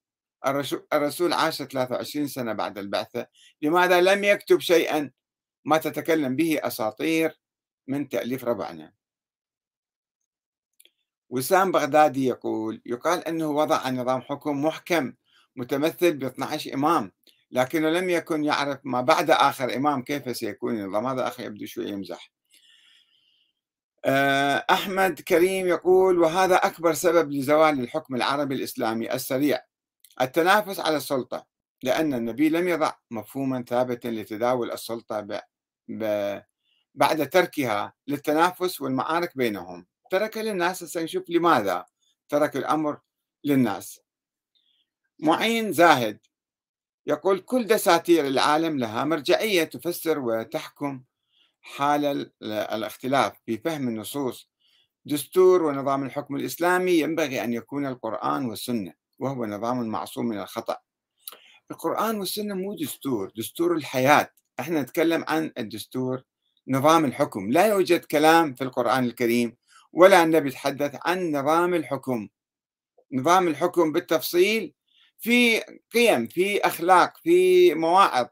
الرسول 0.93 1.33
عاش 1.33 1.63
23 1.63 2.27
سنة 2.27 2.53
بعد 2.53 2.79
البعثة 2.79 3.27
لماذا 3.63 4.01
لم 4.01 4.25
يكتب 4.25 4.61
شيئا 4.61 5.11
ما 5.65 5.79
تتكلم 5.79 6.37
به 6.37 6.61
أساطير 6.63 7.41
من 7.87 8.09
تأليف 8.09 8.45
ربعنا؟ 8.45 8.93
وسام 11.29 11.73
بغدادي 11.73 12.27
يقول 12.27 12.83
يقال 12.87 13.29
أنه 13.29 13.51
وضع 13.51 13.91
نظام 13.91 14.21
حكم 14.21 14.65
محكم 14.65 15.13
متمثل 15.57 16.13
ب 16.13 16.25
12 16.25 16.75
إمام 16.75 17.13
لكنه 17.51 17.91
لم 17.91 18.11
يكن 18.11 18.45
يعرف 18.45 18.79
ما 18.85 19.01
بعد 19.01 19.31
آخر 19.31 19.77
إمام 19.77 20.03
كيف 20.03 20.37
سيكون 20.37 20.81
النظام. 20.81 21.07
هذا 21.07 21.29
أخي 21.29 21.45
يبدو 21.45 21.67
شوي 21.67 21.89
يمزح. 21.89 22.33
آه، 24.05 24.65
أحمد 24.71 25.21
كريم 25.21 25.67
يقول 25.67 26.19
وهذا 26.19 26.57
أكبر 26.57 26.95
سبب 26.95 27.33
لزوال 27.33 27.81
الحكم 27.81 28.15
العربي 28.15 28.55
الإسلامي 28.55 29.15
السريع. 29.15 29.61
التنافس 30.21 30.81
على 30.81 30.97
السلطة 30.97 31.47
لأن 31.83 32.15
النبي 32.15 32.49
لم 32.49 32.69
يضع 32.69 32.93
مفهوما 33.11 33.65
ثابتا 33.69 34.09
لتداول 34.09 34.71
السلطة 34.71 35.21
ب... 35.21 35.41
ب... 35.89 36.41
بعد 36.95 37.31
تركها 37.31 37.95
للتنافس 38.07 38.81
والمعارك 38.81 39.37
بينهم. 39.37 39.87
ترك 40.11 40.37
للناس 40.37 40.85
سنشوف 40.85 41.31
لماذا 41.31 41.87
ترك 42.29 42.57
الأمر 42.57 43.01
للناس. 43.45 44.01
معين 45.19 45.73
زاهد 45.73 46.19
يقول 47.07 47.41
كل 47.41 47.67
دساتير 47.67 48.27
العالم 48.27 48.79
لها 48.79 49.05
مرجعية 49.05 49.65
تفسر 49.65 50.19
وتحكم 50.19 51.03
حال 51.61 52.33
الاختلاف 52.43 53.33
في 53.47 53.59
فهم 53.59 53.89
النصوص. 53.89 54.51
دستور 55.05 55.63
ونظام 55.63 56.05
الحكم 56.05 56.37
الإسلامي 56.37 56.93
ينبغي 56.93 57.45
أن 57.45 57.53
يكون 57.53 57.87
القرآن 57.87 58.47
والسنة. 58.47 59.06
وهو 59.19 59.47
نظام 59.47 59.87
معصوم 59.87 60.27
من 60.27 60.39
الخطأ. 60.39 60.77
القرآن 61.71 62.19
والسنة 62.19 62.55
مو 62.55 62.75
دستور 62.75 63.33
دستور 63.37 63.77
الحياة. 63.77 64.31
إحنا 64.61 64.83
نتكلم 64.83 65.25
عن 65.29 65.53
الدستور 65.59 66.23
نظام 66.69 67.05
الحكم. 67.05 67.51
لا 67.51 67.67
يوجد 67.67 68.05
كلام 68.05 68.55
في 68.55 68.65
القرآن 68.65 69.05
الكريم 69.05 69.57
ولا 69.93 70.23
النبي 70.23 70.49
يتحدث 70.49 70.97
عن 71.05 71.33
نظام 71.33 71.75
الحكم. 71.75 72.29
نظام 73.13 73.49
الحكم 73.49 73.93
بالتفصيل 73.93 74.75
في 75.19 75.61
قيم 75.93 76.27
في 76.27 76.61
أخلاق 76.61 77.17
في 77.17 77.75
مواعظ. 77.75 78.27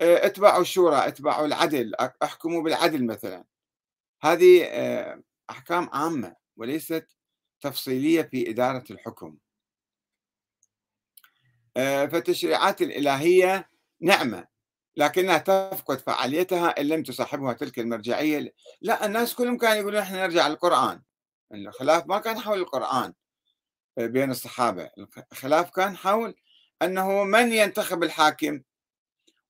آه، 0.00 0.26
اتبعوا 0.26 0.62
الشورى 0.62 1.08
اتبعوا 1.08 1.46
العدل 1.46 1.94
احكموا 2.22 2.62
بالعدل 2.62 3.06
مثلا. 3.06 3.44
هذه 4.22 4.64
آه، 4.64 5.22
أحكام 5.50 5.88
عامة 5.92 6.36
وليست 6.56 7.06
تفصيلية 7.60 8.22
في 8.22 8.50
إدارة 8.50 8.84
الحكم. 8.90 9.36
فالتشريعات 11.78 12.82
الإلهية 12.82 13.70
نعمة 14.00 14.46
لكنها 14.96 15.38
تفقد 15.38 15.98
فعاليتها 15.98 16.80
إن 16.80 16.88
لم 16.88 17.02
تصاحبها 17.02 17.52
تلك 17.52 17.78
المرجعية 17.78 18.54
لا 18.80 19.06
الناس 19.06 19.34
كلهم 19.34 19.58
كانوا 19.58 19.76
يقولون 19.76 20.00
إحنا 20.00 20.26
نرجع 20.26 20.48
للقرآن. 20.48 21.02
الخلاف 21.54 22.06
ما 22.06 22.18
كان 22.18 22.38
حول 22.38 22.58
القرآن 22.58 23.14
آه، 23.98 24.06
بين 24.06 24.30
الصحابة. 24.30 24.90
الخلاف 25.32 25.70
كان 25.70 25.96
حول 25.96 26.34
أنه 26.82 27.24
من 27.24 27.52
ينتخب 27.52 28.02
الحاكم؟ 28.02 28.60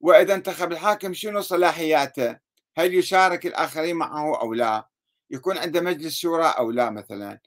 وإذا 0.01 0.35
انتخب 0.35 0.73
الحاكم 0.73 1.15
شنو 1.15 1.41
صلاحياته؟ 1.41 2.39
هل 2.77 2.95
يشارك 2.95 3.47
الآخرين 3.47 3.97
معه 3.97 4.41
أو 4.41 4.55
لا؟ 4.55 4.89
يكون 5.31 5.59
عنده 5.59 5.81
مجلس 5.81 6.17
شورى 6.17 6.47
أو 6.47 6.71
لا 6.71 6.91
مثلا؟ 6.91 7.41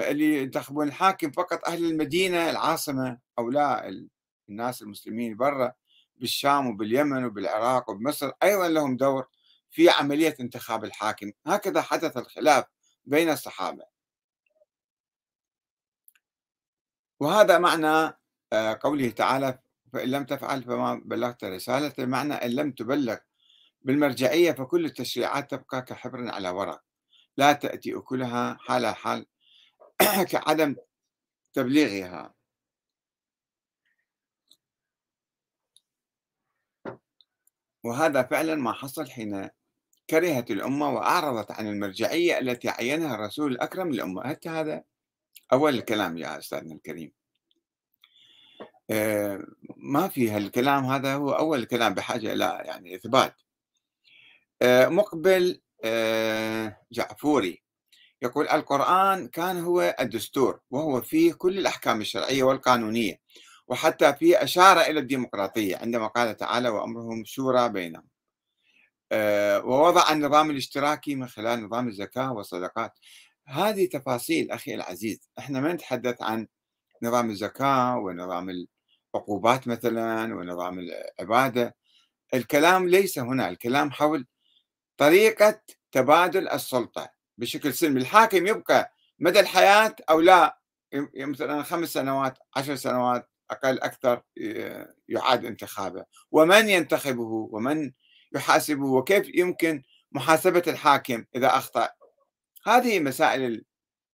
اللي 0.00 0.42
ينتخبون 0.42 0.88
الحاكم 0.88 1.30
فقط 1.30 1.68
أهل 1.68 1.84
المدينة 1.84 2.50
العاصمة 2.50 3.18
أو 3.38 3.50
لا 3.50 3.92
الناس 4.48 4.82
المسلمين 4.82 5.36
برا 5.36 5.72
بالشام 6.16 6.66
وباليمن 6.66 7.24
وبالعراق 7.24 7.90
وبمصر 7.90 8.32
أيضا 8.42 8.68
لهم 8.68 8.96
دور 8.96 9.26
في 9.70 9.90
عملية 9.90 10.34
انتخاب 10.40 10.84
الحاكم. 10.84 11.32
هكذا 11.46 11.82
حدث 11.82 12.16
الخلاف 12.16 12.64
بين 13.04 13.30
الصحابة. 13.30 13.84
وهذا 17.20 17.58
معنى 17.58 18.18
آه، 18.52 18.78
قوله 18.82 19.10
تعالى 19.10 19.58
فإن 19.92 20.10
لم 20.10 20.24
تفعل 20.24 20.62
فما 20.62 20.94
بلغت 21.04 21.44
رسالته 21.44 22.06
معنى 22.06 22.34
إن 22.34 22.50
لم 22.50 22.72
تبلغ 22.72 23.16
بالمرجعية 23.82 24.52
فكل 24.52 24.84
التشريعات 24.84 25.50
تبقى 25.50 25.82
كحبر 25.82 26.28
على 26.28 26.50
ورق. 26.50 26.82
لا 27.36 27.52
تأتي 27.52 27.96
أكلها 27.98 28.56
حال 28.60 28.86
حال 28.86 29.26
كعدم 30.30 30.76
تبليغها. 31.52 32.34
وهذا 37.84 38.22
فعلا 38.22 38.54
ما 38.54 38.72
حصل 38.72 39.10
حين 39.10 39.50
كرهت 40.10 40.50
الأمة 40.50 40.90
وأعرضت 40.90 41.50
عن 41.50 41.66
المرجعية 41.68 42.38
التي 42.38 42.68
عينها 42.68 43.14
الرسول 43.14 43.52
الأكرم 43.52 43.92
للأمة. 43.92 44.28
حتى 44.28 44.48
هذا 44.48 44.84
أول 45.52 45.74
الكلام 45.74 46.18
يا 46.18 46.38
أستاذنا 46.38 46.74
الكريم؟ 46.74 47.12
آه، 48.90 49.44
ما 49.76 50.08
في 50.08 50.30
هالكلام. 50.30 50.84
هذا 50.84 51.14
هو 51.14 51.30
أول 51.32 51.58
الكلام 51.58 51.94
بحاجة 51.94 52.32
إلى 52.32 52.62
يعني 52.64 52.94
إثبات. 52.94 53.34
آه، 54.62 54.88
مقبل 54.88 55.60
آه، 55.84 56.76
جعفوري. 56.92 57.62
يقول 58.22 58.48
القرآن 58.48 59.28
كان 59.28 59.58
هو 59.58 59.96
الدستور 60.00 60.60
وهو 60.70 61.00
فيه 61.00 61.32
كل 61.32 61.58
الأحكام 61.58 62.00
الشرعية 62.00 62.42
والقانونية 62.42 63.20
وحتى 63.68 64.14
فيه 64.14 64.42
أشار 64.42 64.80
إلى 64.80 65.00
الديمقراطية 65.00 65.76
عندما 65.76 66.06
قال 66.06 66.36
تعالى 66.36 66.68
وأمرهم 66.68 67.24
شورى 67.24 67.68
بينهم. 67.68 68.08
آه، 69.12 69.64
ووضع 69.64 70.12
النظام 70.12 70.50
الاشتراكي 70.50 71.14
من 71.14 71.28
خلال 71.28 71.64
نظام 71.64 71.88
الزكاة 71.88 72.32
والصدقات. 72.32 72.92
هذه 73.46 73.86
تفاصيل 73.86 74.50
أخي 74.50 74.74
العزيز. 74.74 75.30
إحنا 75.38 75.60
ما 75.60 75.72
نتحدث 75.72 76.22
عن 76.22 76.46
نظام 77.02 77.30
الزكاة 77.30 77.98
ونظام 77.98 78.66
العقوبات 79.14 79.68
مثلا 79.68 80.34
ونظام 80.34 80.78
العبادة. 80.78 81.76
الكلام 82.34 82.88
ليس 82.88 83.18
هنا 83.18 83.48
الكلام 83.48 83.90
حول 83.90 84.26
طريقة 84.96 85.60
تبادل 85.92 86.48
السلطة. 86.48 87.19
بشكل 87.40 87.74
سلمي. 87.74 88.00
الحاكم 88.00 88.46
يبقى 88.46 88.92
مدى 89.18 89.40
الحياة 89.40 89.96
أو 90.10 90.20
لا 90.20 90.60
مثلا 91.14 91.62
خمس 91.62 91.92
سنوات 91.92 92.38
عشر 92.56 92.74
سنوات 92.74 93.30
أقل 93.50 93.80
أكثر 93.80 94.22
يعاد 95.08 95.44
انتخابه. 95.44 96.04
ومن 96.30 96.68
ينتخبه؟ 96.68 97.48
ومن 97.52 97.92
يحاسبه؟ 98.34 98.86
وكيف 98.86 99.34
يمكن 99.34 99.82
محاسبة 100.12 100.62
الحاكم 100.66 101.24
إذا 101.34 101.46
أخطأ؟ 101.46 101.88
هذه 102.66 103.00
مسائل 103.00 103.64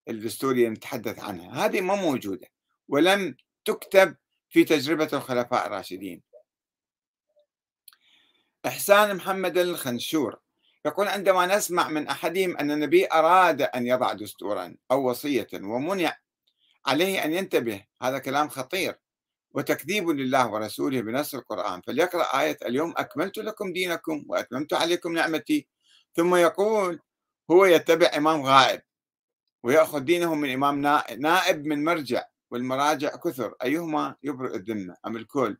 الدستورية 0.09 0.69
نتحدث 0.69 1.19
عنها. 1.19 1.65
هذه 1.65 1.81
ما 1.81 1.95
موجودة 1.95 2.47
ولم 2.87 3.35
تكتب 3.65 4.15
في 4.49 4.63
تجربة 4.63 5.09
الخلفاء 5.13 5.67
الراشدين. 5.67 6.23
إحسان 8.65 9.15
محمد 9.15 9.57
الخنشور 9.57 10.39
يقول 10.87 11.07
عندما 11.07 11.45
نسمع 11.57 11.87
من 11.87 12.07
أحدهم 12.07 12.57
أن 12.57 12.71
النبي 12.71 13.07
أراد 13.11 13.61
أن 13.61 13.87
يضع 13.87 14.13
دستورا 14.13 14.75
أو 14.91 15.09
وصية 15.09 15.47
ومنع 15.53 16.17
عليه 16.85 17.25
أن 17.25 17.33
ينتبه 17.33 17.85
هذا 18.01 18.19
كلام 18.19 18.49
خطير. 18.49 18.95
وتكذيب 19.51 20.09
لله 20.09 20.47
ورسوله 20.47 21.01
بنص 21.01 21.35
القرآن. 21.35 21.81
فليقرأ 21.81 22.41
آية 22.41 22.57
اليوم 22.65 22.93
أكملت 22.97 23.37
لكم 23.37 23.73
دينكم 23.73 24.25
وأتممت 24.27 24.73
عليكم 24.73 25.13
نعمتي. 25.13 25.67
ثم 26.15 26.35
يقول 26.35 26.99
هو 27.51 27.65
يتبع 27.65 28.11
إمام 28.17 28.41
غائب 28.41 28.81
ويأخذ 29.63 29.99
دينه 29.99 30.35
من 30.35 30.49
إمام 30.53 30.81
نائب 31.19 31.65
من 31.65 31.83
مرجع 31.83 32.23
والمراجع 32.51 33.15
كثر. 33.15 33.55
أيهما 33.63 34.15
يبرئ 34.23 34.55
الذمة 34.55 34.95
أم 35.05 35.17
الكل؟ 35.17 35.57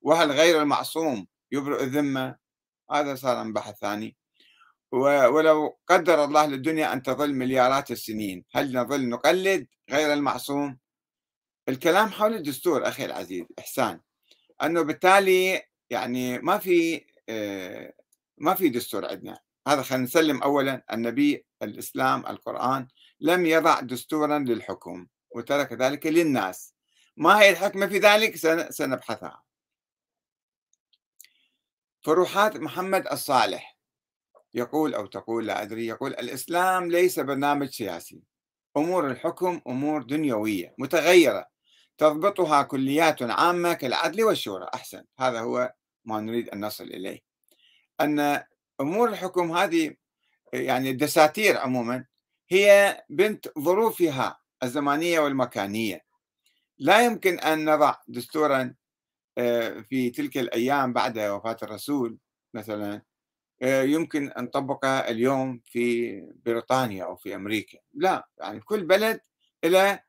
وهل 0.00 0.30
غير 0.30 0.62
المعصوم 0.62 1.26
يبرئ 1.52 1.82
الذمة؟ 1.82 2.36
هذا 2.90 3.14
صار 3.14 3.50
بحث 3.50 3.78
ثاني. 3.78 4.16
ولو 4.92 5.78
قدر 5.88 6.24
الله 6.24 6.46
للدنيا 6.46 6.92
أن 6.92 7.02
تظل 7.02 7.34
مليارات 7.34 7.90
السنين 7.90 8.44
هل 8.52 8.76
نظل 8.76 9.08
نقلد 9.08 9.66
غير 9.90 10.12
المعصوم؟ 10.12 10.78
الكلام 11.68 12.08
حول 12.08 12.34
الدستور 12.34 12.88
أخي 12.88 13.04
العزيز 13.04 13.44
إحسان 13.58 14.00
أنه 14.62 14.82
بالتالي 14.82 15.62
يعني 15.90 16.38
ما 16.38 16.58
في 16.58 17.06
آه، 17.28 17.92
ما 18.38 18.54
في 18.54 18.68
دستور 18.68 19.06
عندنا. 19.06 19.38
هذا 19.68 19.82
خلينا 19.82 20.04
نسلم 20.04 20.42
أولا 20.42 20.84
النبي 20.92 21.46
الإسلام 21.62 22.26
القرآن 22.26 22.88
لم 23.20 23.46
يضع 23.46 23.80
دستورا 23.80 24.38
للحكم 24.38 25.06
وترك 25.30 25.72
ذلك 25.72 26.06
للناس. 26.06 26.74
ما 27.16 27.40
هي 27.40 27.50
الحكمة 27.50 27.86
في 27.86 27.98
ذلك؟ 27.98 28.36
سنبحثها. 28.70 29.42
فروحات 32.02 32.56
محمد 32.56 33.06
الصالح 33.06 33.71
يقول 34.54 34.94
أو 34.94 35.06
تقول 35.06 35.46
لا 35.46 35.62
أدري 35.62 35.86
يقول 35.86 36.10
الإسلام 36.10 36.90
ليس 36.90 37.20
برنامج 37.20 37.68
سياسي 37.68 38.22
أمور 38.76 39.10
الحكم 39.10 39.60
أمور 39.66 40.02
دنيوية 40.02 40.74
متغيرة 40.78 41.52
تضبطها 41.98 42.62
كليات 42.62 43.22
عامة 43.22 43.72
كالعدل 43.72 44.24
والشورى 44.24 44.66
أحسن. 44.74 45.04
هذا 45.18 45.40
هو 45.40 45.74
ما 46.04 46.20
نريد 46.20 46.48
أن 46.48 46.64
نصل 46.64 46.84
إليه. 46.84 47.20
أن 48.00 48.42
أمور 48.80 49.08
الحكم 49.08 49.52
هذه 49.52 49.94
يعني 50.52 50.90
الدساتير 50.90 51.58
عموما 51.58 52.04
هي 52.48 52.96
بنت 53.10 53.58
ظروفها 53.58 54.40
الزمانية 54.62 55.20
والمكانية. 55.20 56.04
لا 56.78 57.04
يمكن 57.04 57.38
أن 57.38 57.64
نضع 57.70 57.96
دستورا 58.08 58.74
آه، 59.38 59.80
في 59.80 60.10
تلك 60.10 60.38
الأيام 60.38 60.92
بعد 60.92 61.18
وفاة 61.18 61.56
الرسول 61.62 62.18
مثلا 62.54 63.02
يمكن 63.62 64.30
أن 64.30 64.44
نطبقها 64.44 65.10
اليوم 65.10 65.60
في 65.64 66.12
بريطانيا 66.46 67.04
أو 67.04 67.16
في 67.16 67.34
أمريكا. 67.34 67.78
لا 67.94 68.28
يعني 68.38 68.60
كل 68.60 68.84
بلد 68.86 69.20
إلى 69.64 70.00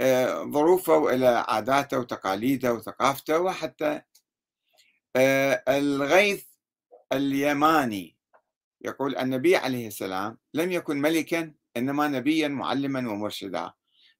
آه، 0.00 0.44
ظروفه 0.44 0.96
وإلى 0.96 1.44
عاداته 1.48 1.98
وتقاليده 1.98 2.74
وثقافته 2.74 3.40
وحتى 3.40 4.00
آه، 5.16 5.62
الغيث 5.68 6.44
اليماني. 7.12 8.16
يقول 8.80 9.16
النبي 9.16 9.56
عليه 9.56 9.86
السلام 9.86 10.38
لم 10.54 10.72
يكن 10.72 11.00
ملكا 11.00 11.54
إنما 11.76 12.08
نبيا 12.08 12.48
معلما 12.48 13.10
ومرشدا. 13.10 13.72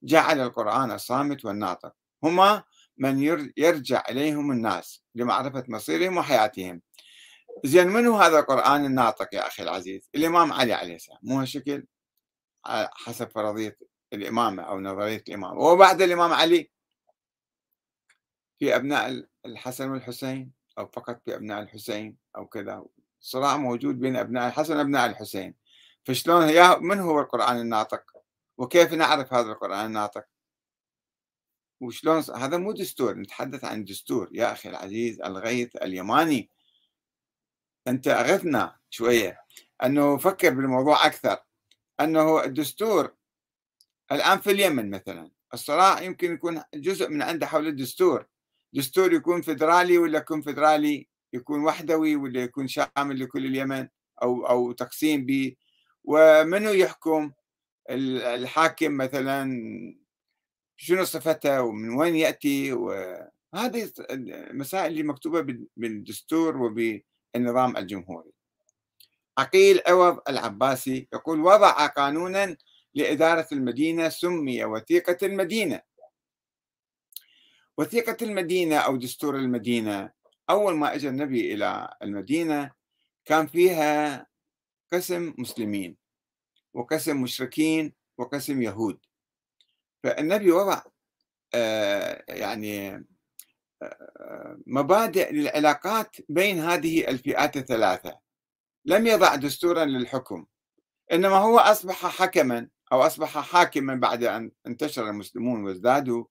جعل 0.03 0.39
القرآن 0.39 0.91
الصامت 0.91 1.45
والناطق. 1.45 1.93
هما 2.23 2.63
من 2.97 3.21
يرجع 3.57 4.03
إليهم 4.09 4.51
الناس 4.51 5.03
لمعرفة 5.15 5.63
مصيرهم 5.67 6.17
وحياتهم. 6.17 6.81
زين 7.63 7.87
منو 7.87 8.15
هذا 8.17 8.39
القرآن 8.39 8.85
الناطق 8.85 9.35
يا 9.35 9.47
أخي 9.47 9.63
العزيز؟ 9.63 10.09
الإمام 10.15 10.53
علي 10.53 10.73
عليه 10.73 10.95
السلام. 10.95 11.19
مو 11.23 11.39
هالشكل؟ 11.39 11.85
حسب 12.93 13.29
فرضية 13.29 13.77
الإمامة 14.13 14.63
أو 14.63 14.79
نظرية 14.79 15.23
الإمامة 15.27 15.59
وبعد 15.59 16.01
الإمام 16.01 16.33
علي؟ 16.33 16.71
في 18.59 18.75
أبناء 18.75 19.25
الحسن 19.45 19.89
والحسين 19.89 20.51
أو 20.77 20.87
فقط 20.87 21.21
في 21.25 21.35
أبناء 21.35 21.61
الحسين 21.61 22.17
أو 22.37 22.47
كذا. 22.47 22.85
صراع 23.19 23.57
موجود 23.57 23.99
بين 23.99 24.15
أبناء 24.15 24.47
الحسن 24.47 24.77
وأبناء 24.77 25.05
الحسين. 25.09 25.55
فشلون 26.03 26.49
يا 26.49 26.77
من 26.77 26.99
هو 26.99 27.19
القرآن 27.19 27.59
الناطق؟ 27.59 28.03
وكيف 28.57 28.93
نعرف 28.93 29.33
هذا 29.33 29.51
القرآن 29.51 29.85
الناطق؟ 29.85 30.25
وشلون 31.81 32.23
هذا 32.35 32.57
مو 32.57 32.71
دستور 32.71 33.17
نتحدث 33.17 33.63
عن 33.63 33.83
دستور 33.83 34.29
يا 34.31 34.51
أخي 34.51 34.69
العزيز 34.69 35.21
الغيث 35.21 35.75
اليماني. 35.75 36.49
أنت 37.87 38.07
أغثنا 38.07 38.75
شوية. 38.89 39.39
أنه 39.83 40.17
فكر 40.17 40.49
بالموضوع 40.49 41.05
أكثر. 41.05 41.37
أنه 41.99 42.43
الدستور 42.43 43.13
الآن 44.11 44.39
في 44.39 44.51
اليمن 44.51 44.89
مثلا 44.89 45.31
الصراع 45.53 46.01
يمكن 46.01 46.33
يكون 46.33 46.61
جزء 46.73 47.09
من 47.09 47.21
عنده 47.21 47.47
حول 47.47 47.67
الدستور. 47.67 48.25
دستور 48.73 49.13
يكون 49.13 49.41
فدرالي 49.41 49.97
ولا 49.97 50.17
يكون 50.17 50.41
فدرالي؟ 50.41 51.07
يكون 51.33 51.63
وحدوي 51.63 52.15
ولا 52.15 52.43
يكون 52.43 52.67
شامل 52.67 53.19
لكل 53.19 53.45
اليمن؟ 53.45 53.87
أو 54.21 54.47
أو 54.47 54.71
تقسيم 54.71 55.25
به. 55.25 55.55
ومنو 56.03 56.69
يحكم؟ 56.71 57.31
الحاكم 57.89 58.97
مثلا 58.97 59.45
شنو 60.77 61.03
صفته 61.03 61.61
ومن 61.61 61.89
وين 61.89 62.15
يأتي؟ 62.15 62.73
وهذه 62.73 63.91
المسائل 64.09 64.91
اللي 64.91 65.03
مكتوبة 65.03 65.65
بالدستور 65.77 66.57
وبالنظام 67.35 67.77
الجمهوري. 67.77 68.31
عقيل 69.37 69.81
عوض 69.87 70.19
العباسي 70.29 71.07
يقول 71.13 71.39
وضع 71.39 71.87
قانونا 71.87 72.57
لإدارة 72.93 73.47
المدينة 73.51 74.09
سمي 74.09 74.65
وثيقة 74.65 75.17
المدينة. 75.23 75.81
وثيقة 77.77 78.17
المدينة 78.21 78.77
أو 78.77 78.95
دستور 78.95 79.35
المدينة 79.35 80.11
أول 80.49 80.75
ما 80.75 80.95
أجى 80.95 81.09
النبي 81.09 81.53
إلى 81.53 81.97
المدينة 82.01 82.71
كان 83.25 83.47
فيها 83.47 84.27
قسم 84.93 85.33
مسلمين 85.37 85.97
وقسم 86.73 87.21
مشركين 87.21 87.93
وقسم 88.17 88.61
يهود. 88.61 88.99
فالنبي 90.03 90.51
وضع 90.51 90.81
آه، 91.53 92.23
يعني 92.29 93.05
مبادئ 94.67 95.33
للعلاقات 95.33 96.15
بين 96.29 96.59
هذه 96.59 97.07
الفئات 97.07 97.57
الثلاثة. 97.57 98.19
لم 98.85 99.07
يضع 99.07 99.35
دستورا 99.35 99.85
للحكم 99.85 100.45
إنما 101.11 101.37
هو 101.37 101.59
أصبح 101.59 102.05
حكما 102.05 102.69
أو 102.91 103.01
أصبح 103.01 103.39
حاكما 103.39 103.95
بعد 103.95 104.23
أن 104.23 104.51
انتشر 104.67 105.09
المسلمون 105.09 105.63
وازدادوا 105.63 106.25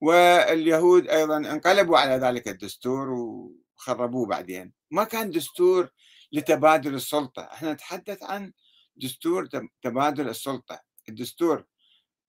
واليهود 0.00 1.08
أيضا 1.08 1.36
انقلبوا 1.36 1.98
على 1.98 2.14
ذلك 2.14 2.48
الدستور 2.48 3.10
وخربوه 3.10 4.26
بعدين. 4.26 4.72
ما 4.90 5.04
كان 5.04 5.30
دستور 5.30 5.88
لتبادل 6.32 6.94
السلطة. 6.94 7.42
إحنا 7.42 7.72
نتحدث 7.72 8.22
عن 8.22 8.52
دستور 8.96 9.48
تبادل 9.82 10.28
السلطة. 10.28 10.80
الدستور 11.08 11.64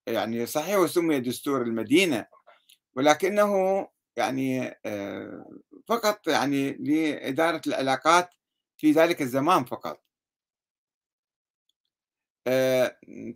يعني 0.06 0.46
صحيح 0.46 0.78
وسمي 0.78 1.20
دستور 1.20 1.62
المدينة 1.62 2.26
ولكنه 2.94 3.88
يعني 4.16 4.74
فقط 5.88 6.28
يعني 6.28 6.72
لإدارة 6.72 7.60
العلاقات 7.66 8.30
في 8.76 8.92
ذلك 8.92 9.22
الزمان 9.22 9.64
فقط. 9.64 10.04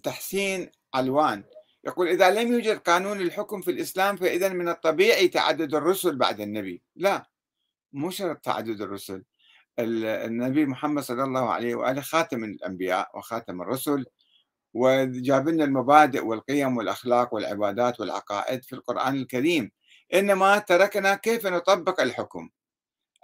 تحسين 0.03 0.71
علوان 0.95 1.45
يقول 1.85 2.09
إذا 2.09 2.31
لم 2.31 2.53
يوجد 2.53 2.79
قانون 2.79 3.21
الحكم 3.21 3.61
في 3.63 3.71
الإسلام 3.71 4.17
فإذا 4.17 4.49
من 4.49 4.69
الطبيعي 4.69 5.29
تعدد 5.29 5.75
الرسل 5.75 6.17
بعد 6.17 6.41
النبي. 6.41 6.83
لا 6.97 7.31
مو 7.93 8.11
شرط 8.11 8.39
تعدد 8.39 8.81
الرسل. 8.81 9.25
النبي 9.79 10.67
محمد 10.67 11.03
صلى 11.03 11.25
الله 11.25 11.53
عليه 11.53 11.75
وآله 11.75 12.01
خاتم 12.01 12.45
الأنبياء 12.45 13.19
وخاتم 13.19 13.63
الرسل 13.63 14.05
وجاب 14.75 15.49
لنا 15.49 15.65
المبادئ 15.65 16.25
والقيم 16.25 16.77
والأخلاق 16.77 17.35
والعبادات 17.35 18.01
والعقائد 18.01 18.65
في 18.65 18.73
القرآن 18.73 19.15
الكريم. 19.15 19.71
إنما 20.15 20.59
تركنا 20.59 21.15
كيف 21.15 21.47
نطبق 21.47 22.01
الحكم. 22.01 22.51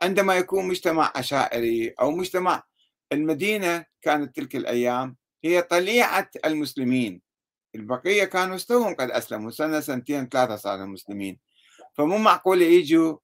عندما 0.02 0.36
يكون 0.36 0.68
مجتمع 0.68 1.12
عشائري 1.16 1.94
أو 2.00 2.10
مجتمع 2.10 2.62
المدينة 3.12 3.84
كانت 4.02 4.36
تلك 4.36 4.56
الأيام 4.56 5.16
هي 5.44 5.62
طليعة 5.62 6.30
المسلمين. 6.44 7.22
البقية 7.74 8.24
كانوا 8.24 8.56
استوهم 8.56 8.94
قد 8.94 9.10
أسلموا 9.10 9.50
سنة 9.50 9.80
سنتين 9.80 10.28
ثلاثة 10.28 10.56
صاروا 10.56 10.86
مسلمين 10.86 11.38
فمو 11.94 12.18
معقول 12.18 12.62
يجوا 12.62 13.18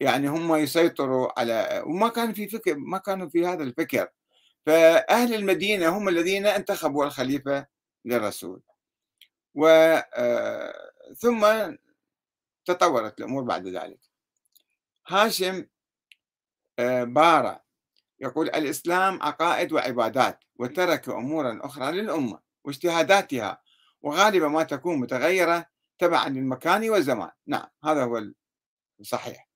يعني 0.00 0.28
هم 0.28 0.54
يسيطروا 0.54 1.40
على 1.40 1.82
وما 1.86 2.08
كان 2.08 2.32
في 2.32 2.48
فكر 2.48 2.76
ما 2.76 2.98
كانوا 2.98 3.28
في 3.28 3.46
هذا 3.46 3.62
الفكر. 3.62 4.08
فأهل 4.66 5.34
المدينة 5.34 5.88
هم 5.98 6.08
الذين 6.08 6.46
انتخبوا 6.46 7.04
الخليفة 7.04 7.66
للرسول. 8.04 8.62
و 9.54 9.66
آه، 10.14 10.74
ثم 11.18 11.44
تطورت 12.64 13.18
الأمور 13.20 13.42
بعد 13.42 13.66
ذلك. 13.66 14.00
هاشم 15.06 15.66
آه، 16.78 17.04
بارا 17.04 17.60
يقول 18.20 18.48
الإسلام 18.48 19.22
عقائد 19.22 19.72
وعبادات 19.72 20.44
وترك 20.56 21.08
أمورا 21.08 21.60
أخرى 21.62 21.92
للأمة 21.92 22.38
واجتهاداتها 22.64 23.62
وغالبا 24.02 24.48
ما 24.48 24.62
تكون 24.62 25.00
متغيرة 25.00 25.66
تبعا 25.98 26.28
للمكان 26.28 26.90
والزمان. 26.90 27.30
نعم 27.46 27.66
هذا 27.84 28.04
هو 28.04 28.24
الصحيح 29.00 29.48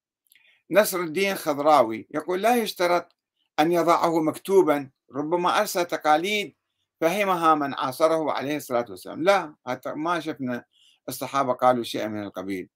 نصر 0.70 1.00
الدين 1.00 1.34
خضراوي 1.34 2.08
يقول 2.10 2.42
لا 2.42 2.56
يشترط 2.56 3.16
أن 3.60 3.72
يضعه 3.72 4.20
مكتوبا 4.22 4.90
ربما 5.14 5.60
أرسى 5.60 5.84
تقاليد 5.84 6.56
فهمها 7.00 7.54
من 7.54 7.74
عاصره 7.74 8.32
عليه 8.32 8.56
الصلاة 8.56 8.86
والسلام. 8.88 9.22
لا 9.22 9.54
ما 9.86 10.20
شفنا 10.20 10.64
الصحابة 11.08 11.52
قالوا 11.52 11.84
شيئا 11.84 12.08
من 12.08 12.22
القبيل. 12.22 12.68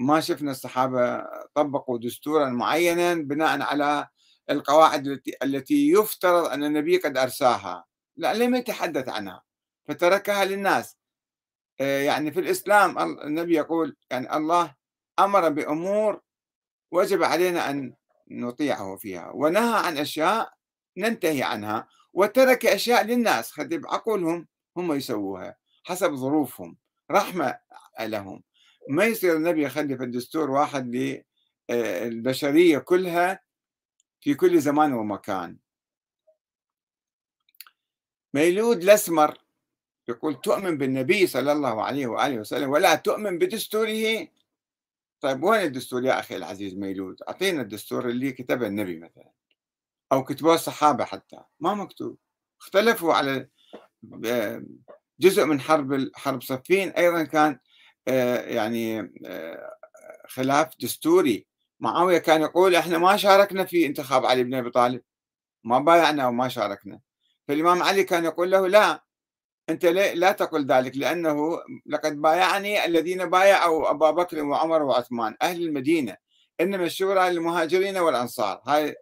ما 0.00 0.20
شفنا 0.20 0.50
الصحابة 0.50 1.24
طبقوا 1.54 1.98
دستورا 1.98 2.48
معينا 2.48 3.14
بناء 3.14 3.60
على 3.62 4.08
القواعد 4.50 5.20
التي, 5.42 5.90
يفترض 5.90 6.44
أن 6.44 6.64
النبي 6.64 6.96
قد 6.96 7.16
أرساها. 7.16 7.84
لا 8.16 8.34
لم 8.34 8.54
يتحدث 8.54 9.08
عنها 9.08 9.42
فتركها 9.88 10.44
للناس. 10.44 10.96
آه، 11.80 12.02
يعني 12.02 12.32
في 12.32 12.40
الإسلام 12.40 12.98
النبي 12.98 13.56
يقول 13.56 13.96
يعني 14.10 14.36
الله 14.36 14.74
أمر 15.18 15.48
بأمور 15.48 16.20
وجب 16.92 17.22
علينا 17.22 17.70
أن 17.70 17.94
نطيعه 18.30 18.96
فيها 18.96 19.30
ونهى 19.34 19.86
عن 19.86 19.98
أشياء 19.98 20.52
ننتهي 20.96 21.42
عنها 21.42 21.88
وترك 22.12 22.66
أشياء 22.66 23.04
للناس. 23.04 23.50
خذ 23.50 23.78
بعقولهم 23.78 24.48
هم 24.76 24.92
يسووها 24.92 25.56
حسب 25.84 26.14
ظروفهم 26.14 26.76
رحمة 27.10 27.58
لهم. 28.00 28.42
ما 28.90 29.04
يصير 29.04 29.36
النبي 29.36 29.64
يخلي 29.64 29.96
في 29.96 30.04
الدستور 30.04 30.50
واحد 30.50 30.96
للبشرية 31.70 32.76
آه، 32.76 32.80
كلها 32.80 33.40
في 34.20 34.34
كل 34.34 34.60
زمان 34.60 34.92
ومكان. 34.92 35.56
ميلود 38.34 38.82
الأسمر 38.82 39.38
يقول 40.08 40.40
تؤمن 40.40 40.78
بالنبي 40.78 41.26
صلى 41.26 41.52
الله 41.52 41.84
عليه 41.84 42.06
وآله 42.06 42.38
وسلم 42.38 42.70
ولا 42.70 42.94
تؤمن 42.94 43.38
بدستوره؟ 43.38 44.28
طيب 45.20 45.42
وين 45.42 45.60
الدستور 45.60 46.04
يا 46.04 46.20
أخي 46.20 46.36
العزيز 46.36 46.74
ميلود؟ 46.74 47.22
أعطينا 47.28 47.62
الدستور 47.62 48.08
اللي 48.08 48.32
كتبه 48.32 48.66
النبي 48.66 48.98
مثلا. 48.98 49.30
أو 50.12 50.24
كتبوه 50.24 50.54
الصحابة 50.54 51.04
حتى. 51.04 51.42
ما 51.60 51.74
مكتوب. 51.74 52.18
اختلفوا 52.60 53.14
على 53.14 53.48
آه، 54.24 54.64
جزء 55.20 55.44
من 55.44 55.60
حرب 55.60 56.10
حرب 56.14 56.42
صفين 56.42 56.88
أيضا 56.88 57.22
كان 57.22 57.58
يعني 58.06 59.12
آه، 59.26 59.76
خلاف 60.28 60.68
دستوري. 60.80 61.46
معاوية 61.80 62.18
كان 62.18 62.42
يقول 62.42 62.74
إحنا 62.76 62.98
ما 62.98 63.16
شاركنا 63.16 63.64
في 63.64 63.86
انتخاب 63.86 64.26
علي 64.26 64.44
بن 64.44 64.54
أبي 64.54 64.70
طالب. 64.70 65.02
ما 65.64 65.78
بايعنا 65.78 66.28
وما 66.28 66.48
شاركنا. 66.48 67.00
فالإمام 67.48 67.82
علي 67.82 68.04
كان 68.04 68.24
يقول 68.24 68.50
له 68.50 68.68
لا 68.68 69.04
أنت 69.68 69.84
لا 69.86 70.32
تقل 70.32 70.66
ذلك 70.66 70.96
لأنه 70.96 71.60
لقد 71.86 72.20
بايعني 72.22 72.84
الذين 72.84 73.30
بايعوا 73.30 73.90
أبا 73.90 74.10
بكر 74.10 74.44
وعمر 74.44 74.82
وعثمان 74.82 75.36
أهل 75.42 75.62
المدينة. 75.62 76.16
إنما 76.60 76.84
الشورى 76.84 77.30
للمهاجرين 77.30 77.98
والأنصار. 77.98 78.62
هاي 78.66 78.96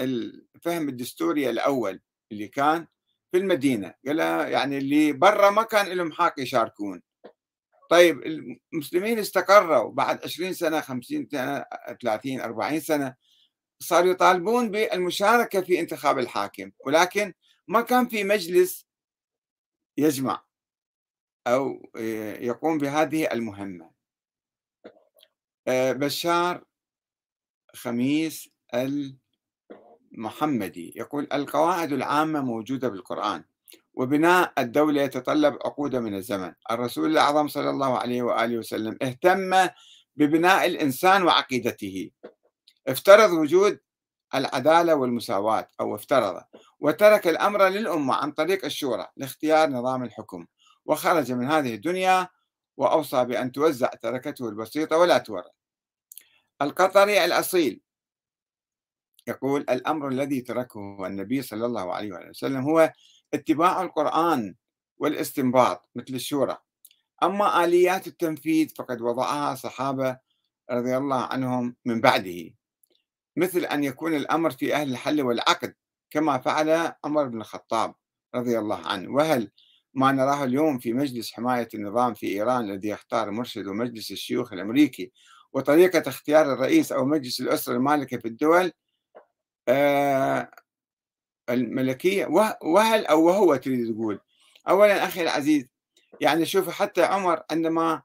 الفهم 0.00 0.88
الدستوري 0.88 1.50
الأول 1.50 2.00
اللي 2.32 2.48
كان 2.48 2.86
في 3.32 3.38
المدينة. 3.38 3.94
قال 4.06 4.18
يعني 4.52 4.78
اللي 4.78 5.12
برا 5.12 5.50
ما 5.50 5.62
كان 5.62 5.86
لهم 5.86 6.12
حق 6.12 6.34
يشاركون. 6.38 7.02
طيب 7.90 8.22
المسلمين 8.72 9.18
استقروا 9.18 9.92
بعد 9.92 10.24
20 10.24 10.52
سنة 10.52 10.80
50 10.80 11.28
سنة 11.32 11.64
30 12.02 12.40
40 12.40 12.80
سنة 12.80 13.14
صاروا 13.82 14.10
يطالبون 14.10 14.70
بالمشاركة 14.70 15.60
في 15.60 15.80
انتخاب 15.80 16.18
الحاكم 16.18 16.70
ولكن 16.86 17.34
ما 17.68 17.80
كان 17.80 18.08
في 18.08 18.24
مجلس 18.24 18.86
يجمع 19.96 20.44
أو 21.46 21.90
يقوم 22.40 22.78
بهذه 22.78 23.32
المهمة. 23.32 23.90
آه، 25.68 25.92
بشار 25.92 26.64
خميس 27.74 28.50
المحمدي 30.12 30.92
يقول 30.96 31.28
القواعد 31.32 31.92
العامة 31.92 32.40
موجودة 32.40 32.88
بالقرآن 32.88 33.44
وبناء 34.00 34.52
الدولة 34.58 35.02
يتطلب 35.02 35.54
عقود 35.54 35.96
من 35.96 36.14
الزمن. 36.14 36.52
الرسول 36.70 37.10
الأعظم 37.10 37.48
صلى 37.48 37.70
الله 37.70 37.98
عليه 37.98 38.22
وآله 38.22 38.58
وسلم 38.58 38.98
اهتم 39.02 39.68
ببناء 40.16 40.66
الإنسان 40.66 41.22
وعقيدته. 41.22 42.10
افترض 42.88 43.30
وجود 43.30 43.78
العدالة 44.34 44.94
والمساواة 44.94 45.68
أو 45.80 45.94
افترض 45.94 46.42
وترك 46.80 47.28
الأمر 47.28 47.68
للأمة 47.68 48.14
عن 48.14 48.32
طريق 48.32 48.64
الشورى 48.64 49.06
لاختيار 49.16 49.70
نظام 49.70 50.04
الحكم 50.04 50.46
وخرج 50.86 51.32
من 51.32 51.46
هذه 51.46 51.74
الدنيا 51.74 52.28
وأوصى 52.76 53.24
بأن 53.24 53.52
توزع 53.52 53.88
تركته 53.88 54.48
البسيطة 54.48 54.96
ولا 54.96 55.18
تورث 55.18 55.52
القطري 56.62 57.24
الأصيل 57.24 57.80
يقول 59.26 59.60
الأمر 59.60 60.08
الذي 60.08 60.40
تركه 60.40 61.06
النبي 61.06 61.42
صلى 61.42 61.66
الله 61.66 61.94
عليه 61.94 62.12
وسلم 62.30 62.60
هو 62.60 62.92
اتباع 63.34 63.82
القرآن 63.82 64.54
والاستنباط 64.98 65.90
مثل 65.94 66.14
الشورى 66.14 66.58
أما 67.22 67.64
آليات 67.64 68.06
التنفيذ 68.06 68.68
فقد 68.68 69.00
وضعها 69.00 69.54
صحابة 69.54 70.18
رضي 70.70 70.96
الله 70.96 71.20
عنهم 71.20 71.76
من 71.84 72.00
بعده 72.00 72.54
مثل 73.36 73.64
أن 73.64 73.84
يكون 73.84 74.14
الأمر 74.14 74.50
في 74.50 74.74
أهل 74.74 74.90
الحل 74.90 75.22
والعقد 75.22 75.74
كما 76.10 76.38
فعل 76.38 76.92
عمر 77.04 77.24
بن 77.28 77.40
الخطاب 77.40 77.94
رضي 78.34 78.58
الله 78.58 78.86
عنه. 78.86 79.10
وهل 79.14 79.50
ما 79.94 80.12
نراه 80.12 80.44
اليوم 80.44 80.78
في 80.78 80.92
مجلس 80.92 81.32
حماية 81.32 81.68
النظام 81.74 82.14
في 82.14 82.26
إيران 82.26 82.70
الذي 82.70 82.88
يختار 82.88 83.30
مرشد 83.30 83.66
ومجلس 83.66 84.10
الشيوخ 84.10 84.52
الأمريكي 84.52 85.12
وطريقة 85.52 86.08
اختيار 86.08 86.52
الرئيس 86.52 86.92
أو 86.92 87.04
مجلس 87.04 87.40
الأسرة 87.40 87.74
المالكة 87.74 88.16
في 88.16 88.28
الدول 88.28 88.72
آه، 89.68 90.50
الملكية 91.50 92.26
وهل 92.62 93.06
أو 93.06 93.24
وهو 93.24 93.56
تريد 93.56 93.94
تقول 93.94 94.20
أولا 94.68 95.04
أخي 95.04 95.22
العزيز 95.22 95.68
يعني 96.20 96.46
شوف 96.46 96.70
حتى 96.70 97.02
عمر 97.02 97.42
عندما 97.50 98.02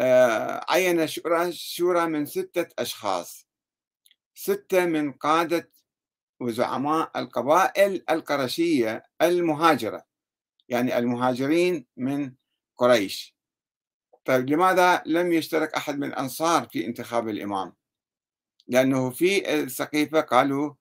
آه، 0.00 0.64
عين 0.68 1.06
شورى 1.06 1.52
شورى 1.52 2.06
من 2.06 2.26
ستة 2.26 2.66
أشخاص. 2.78 3.48
ستة 4.34 4.84
من 4.84 5.12
قادة 5.12 5.70
وزعماء 6.40 7.10
القبائل 7.16 8.04
القرشية 8.10 9.02
المهاجرة 9.22 10.04
يعني 10.68 10.98
المهاجرين 10.98 11.86
من 11.96 12.32
قريش. 12.76 13.36
طيب 14.24 14.50
لماذا 14.50 15.02
لم 15.06 15.32
يشترك 15.32 15.74
أحد 15.74 15.98
من 15.98 16.08
الأنصار 16.08 16.68
في 16.68 16.86
انتخاب 16.86 17.28
الإمام؟ 17.28 17.72
لأنه 18.68 19.10
في 19.10 19.54
السقيفة 19.54 20.20
قالوا 20.20 20.74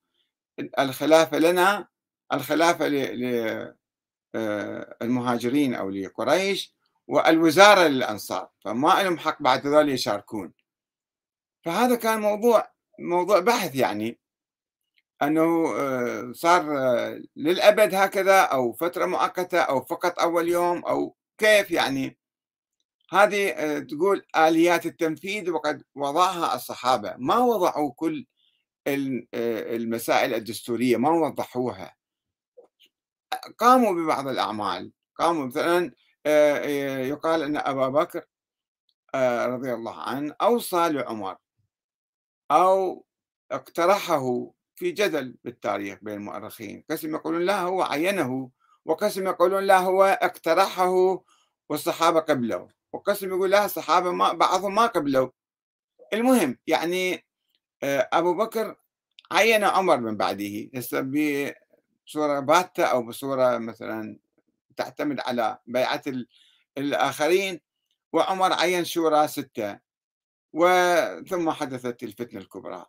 الخلافة 0.80 1.40
لنا 1.40 1.88
الخلافة 2.34 2.88
للمهاجرين 4.36 5.74
آه، 5.76 5.80
أو 5.80 5.90
لقريش 5.90 6.76
والوزارة 7.08 7.88
للأنصار 7.88 8.50
فما 8.66 9.04
لهم 9.04 9.18
حق 9.20 9.42
بعد 9.42 9.68
ذلك 9.68 9.90
يشاركون. 9.94 10.54
فهذا 11.66 11.96
كان 11.96 12.22
موضوع 12.22 12.72
موضوع 13.00 13.40
بحث 13.40 13.76
يعني 13.76 14.20
أنه 15.22 15.74
آه، 15.76 16.32
صار 16.36 16.78
آه، 16.78 17.22
للأبد 17.36 17.96
هكذا 17.96 18.42
أو 18.42 18.74
فترة 18.74 19.06
مؤقتة 19.06 19.60
أو 19.60 19.82
فقط 19.82 20.20
أول 20.20 20.50
يوم 20.50 20.80
أو 20.86 21.16
كيف 21.38 21.72
يعني. 21.72 22.18
هذه 23.12 23.80
تقول 23.80 24.26
آليات 24.38 24.86
التنفيذ 24.86 25.50
وقد 25.52 25.84
وضعها 25.96 26.56
الصحابة. 26.56 27.16
ما 27.18 27.38
وضعوا 27.38 27.92
كل 27.94 28.26
المسائل 28.88 30.34
الدستورية 30.34 30.98
ما 30.98 31.10
وضحوها. 31.10 31.96
قاموا 33.58 33.94
ببعض 33.94 34.28
الأعمال. 34.28 34.92
قاموا 35.16 35.46
مثلا 35.46 35.92
يقال 37.08 37.44
أن 37.44 37.58
أبا 37.58 37.88
بكر 37.88 38.26
رضي 39.46 39.74
الله 39.74 40.02
عنه 40.02 40.36
أوصى 40.42 40.90
لعمر 40.90 41.38
أو 42.52 43.06
اقترحه 43.52 44.52
في 44.76 44.92
جدل 44.92 45.36
بالتاريخ 45.44 46.00
بين 46.02 46.14
المؤرخين. 46.14 46.86
قسم 46.90 47.16
يقولون 47.16 47.42
لا 47.42 47.62
هو 47.62 47.84
عينه 47.84 48.50
وقسم 48.86 49.28
يقولون 49.28 49.64
لا 49.64 49.80
هو 49.80 50.04
اقترحه 50.04 51.24
والصحابة 51.70 52.20
قبلوا. 52.20 52.68
وقسم 52.94 53.28
يقول 53.30 53.52
لا 53.52 53.66
الصحابة 53.66 54.12
ما 54.12 54.34
بعضهم 54.34 54.76
ما 54.76 54.86
قبلوا. 54.86 55.30
المهم 56.14 56.58
يعني 56.68 57.26
أبو 57.84 58.34
بكر 58.34 58.76
عين 59.32 59.64
عمر 59.64 59.98
من 59.98 60.18
بعده. 60.18 60.70
هسه 60.76 61.02
بصورة 62.08 62.40
باتة 62.40 62.84
أو 62.84 63.04
بصورة 63.04 63.58
مثلا 63.58 64.20
تعتمد 64.78 65.20
على 65.20 65.58
بيعة 65.66 66.04
الآخرين 66.78 67.62
وعمر 68.14 68.54
عين 68.54 68.86
شورى 68.86 69.28
ستة 69.28 69.80
وثم 70.54 71.52
حدثت 71.52 72.04
الفتنة 72.04 72.40
الكبرى. 72.40 72.86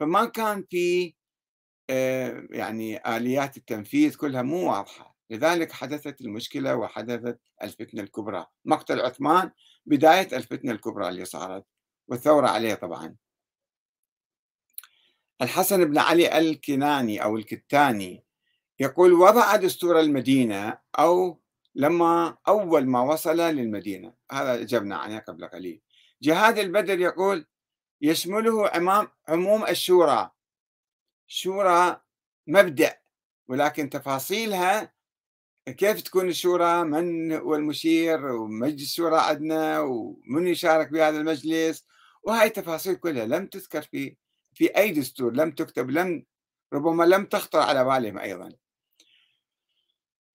فما 0.00 0.24
كان 0.24 0.64
في 0.70 1.14
يعني 2.50 3.16
آليات 3.16 3.56
التنفيذ 3.56 4.16
كلها 4.16 4.42
مو 4.42 4.70
واضحة. 4.70 5.16
لذلك 5.30 5.72
حدثت 5.72 6.20
المشكلة 6.20 6.76
وحدثت 6.76 7.40
الفتنة 7.62 8.02
الكبرى. 8.02 8.46
مقتل 8.64 9.00
عثمان 9.00 9.50
بداية 9.86 10.36
الفتنة 10.36 10.72
الكبرى 10.72 11.08
اللي 11.08 11.24
صارت 11.24 11.64
والثورة 12.08 12.48
عليه 12.48 12.74
طبعا. 12.74 13.16
الحسن 15.42 15.84
بن 15.84 15.98
علي 15.98 16.38
الكناني 16.38 17.22
أو 17.22 17.36
الكتاني 17.36 18.24
يقول 18.80 19.12
وضع 19.12 19.56
دستور 19.56 20.00
المدينة 20.00 20.78
أو 20.98 21.40
لما 21.74 22.36
أول 22.48 22.86
ما 22.86 23.00
وصل 23.00 23.36
للمدينة. 23.36 24.14
هذا 24.32 24.54
أجبنا 24.54 24.96
عنه 24.96 25.18
قبل 25.18 25.48
قليل. 25.48 25.80
جهاد 26.22 26.58
البدر 26.58 27.00
يقول 27.00 27.46
يشمله 28.00 28.76
أمام 28.76 29.08
عموم 29.28 29.66
الشورى. 29.66 30.30
شورى 31.26 32.00
مبدأ 32.46 32.98
ولكن 33.48 33.90
تفاصيلها 33.90 34.92
كيف 35.66 36.02
تكون 36.02 36.28
الشورى؟ 36.28 36.84
من 36.84 37.32
هو 37.32 37.54
المشير؟ 37.54 38.26
ومجلس 38.26 38.82
الشورى 38.82 39.18
عندنا؟ 39.20 39.80
ومن 39.80 40.46
يشارك 40.46 40.92
بهذا 40.92 41.18
المجلس؟ 41.20 41.84
وهاي 42.22 42.46
التفاصيل 42.46 42.94
كلها 42.94 43.26
لم 43.26 43.46
تذكر 43.46 43.82
في 43.82 44.16
في 44.54 44.76
أي 44.76 44.90
دستور 44.90 45.32
لم 45.32 45.50
تكتب 45.50 45.90
لم 45.90 46.24
ربما 46.72 47.04
لم 47.04 47.24
تخطر 47.24 47.60
على 47.60 47.84
بالهم 47.84 48.18
أيضا. 48.18 48.52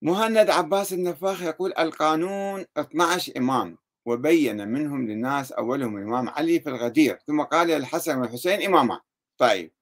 مهند 0.04 0.50
عباس 0.50 0.92
النفاخ 0.92 1.42
يقول 1.42 1.72
القانون 1.78 2.66
12 2.78 3.32
إمام 3.36 3.78
وبين 4.06 4.68
منهم 4.68 5.06
للناس 5.06 5.52
أولهم 5.52 5.96
الإمام 5.96 6.28
علي 6.28 6.60
في 6.60 6.68
الغدير 6.68 7.18
ثم 7.26 7.42
قال 7.42 7.70
الحسن 7.70 8.18
والحسين 8.18 8.62
إماما 8.62 9.00
طيب 9.38 9.72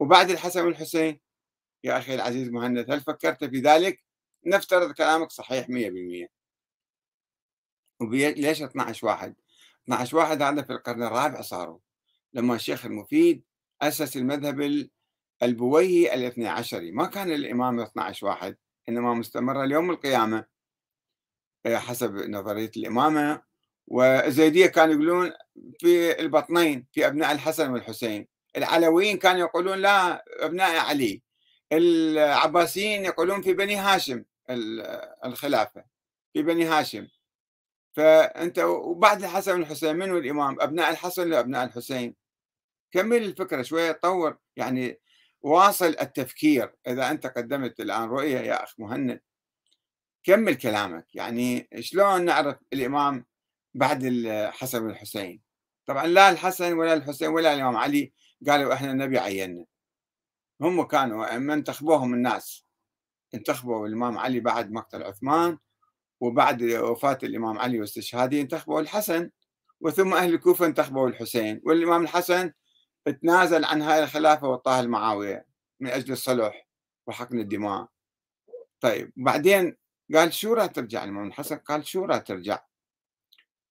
وبعد 0.00 0.30
الحسن 0.30 0.64
والحسين؟ 0.64 1.20
يا 1.84 1.98
أخي 1.98 2.14
العزيز 2.14 2.48
مهند 2.48 2.90
هل 2.90 3.00
فكرت 3.00 3.44
في 3.44 3.60
ذلك؟ 3.60 4.04
نفترض 4.46 4.92
كلامك 4.92 5.30
صحيح 5.30 5.66
100% 5.66 5.70
وليش 8.00 8.62
12 8.62 9.06
واحد؟ 9.06 9.34
12 9.84 10.16
واحد 10.16 10.42
هذا 10.42 10.62
في 10.62 10.72
القرن 10.72 11.02
الرابع 11.02 11.40
صاروا 11.40 11.78
لما 12.32 12.54
الشيخ 12.54 12.86
المفيد 12.86 13.44
أسس 13.82 14.16
المذهب 14.16 14.88
البويهي 15.42 16.14
الاثني 16.14 16.48
عشري 16.48 16.92
ما 16.92 17.06
كان 17.06 17.32
الإمام 17.32 17.80
12 17.80 18.26
واحد. 18.26 18.56
إنما 18.88 19.14
مستمرة 19.14 19.64
ليوم 19.64 19.90
القيامة 19.90 20.44
آه، 21.66 21.76
حسب 21.76 22.16
نظرية 22.16 22.70
الإمامة. 22.76 23.42
والزيدية 23.86 24.66
كانوا 24.66 24.94
يقولون 24.94 25.32
في 25.80 26.20
البطنين 26.20 26.86
في 26.92 27.06
أبناء 27.06 27.32
الحسن 27.32 27.70
والحسين. 27.70 28.28
العلويين 28.56 29.18
كانوا 29.18 29.40
يقولون 29.40 29.78
لا 29.78 30.24
أبناء 30.44 30.78
علي. 30.78 31.22
العباسيين 31.72 33.04
يقولون 33.04 33.42
في 33.42 33.52
بني 33.54 33.76
هاشم 33.76 34.24
الخلافة 35.24 35.84
في 36.32 36.42
بني 36.42 36.64
هاشم. 36.64 37.08
فأنت 37.92 38.58
وبعد 38.58 39.22
الحسن 39.22 39.52
والحسين 39.52 39.96
من 39.96 40.16
الإمام؟ 40.16 40.60
أبناء 40.60 40.90
الحسن 40.90 41.22
ولا 41.22 41.40
أبناء 41.40 41.64
الحسين؟ 41.64 42.14
كمل 42.92 43.22
الفكرة 43.22 43.62
شوية 43.62 43.92
طور. 43.92 44.36
يعني 44.56 45.00
واصل 45.42 45.96
التفكير 46.00 46.74
إذا 46.86 47.10
أنت 47.10 47.26
قدمت 47.26 47.80
الآن 47.80 48.08
رؤية 48.08 48.38
يا 48.38 48.64
أخ 48.64 48.74
مهند 48.78 49.20
كمل 50.24 50.54
كلامك. 50.54 51.06
يعني 51.14 51.68
شلون 51.80 52.24
نعرف 52.24 52.56
الإمام 52.72 53.26
بعد 53.74 54.04
الحسن 54.04 54.82
والحسين؟ 54.82 55.40
طبعا 55.86 56.06
لا 56.06 56.30
الحسن 56.30 56.72
ولا 56.72 56.94
الحسين 56.94 57.28
ولا 57.28 57.54
الإمام 57.54 57.76
علي 57.76 58.12
قالوا 58.48 58.74
إحنا 58.74 58.90
النبي 58.90 59.18
عيننا. 59.18 59.64
هم 60.60 60.82
كانوا 60.82 61.32
أئمة 61.32 61.54
انتخبوهم 61.54 62.14
الناس. 62.14 62.66
انتخبوا 63.34 63.86
الإمام 63.86 64.18
علي 64.18 64.40
بعد 64.40 64.72
مقتل 64.72 65.02
عثمان 65.02 65.58
وبعد 66.20 66.62
وفاة 66.62 67.18
الإمام 67.22 67.58
علي 67.58 67.80
واستشهاده 67.80 68.40
انتخبوا 68.40 68.80
الحسن 68.80 69.30
وثم 69.80 70.14
أهل 70.14 70.34
الكوفة 70.34 70.66
انتخبوا 70.66 71.08
الحسين 71.08 71.60
والإمام 71.64 72.02
الحسن 72.02 72.52
تنازل 73.10 73.64
عن 73.64 73.82
هاي 73.82 74.02
الخلافة 74.02 74.48
وطاها 74.48 74.80
المعاوية 74.80 75.46
من 75.80 75.90
أجل 75.90 76.12
الصلح 76.12 76.68
وحقن 77.06 77.38
الدماء. 77.38 77.88
طيب 78.80 79.12
بعدين 79.16 79.76
قال 80.14 80.34
شو 80.34 80.54
راح 80.54 80.66
ترجع؟ 80.66 81.04
الإمام 81.04 81.28
الحسن 81.28 81.56
قال 81.56 81.86
شو 81.86 82.04
راح 82.04 82.18
ترجع؟ 82.18 82.58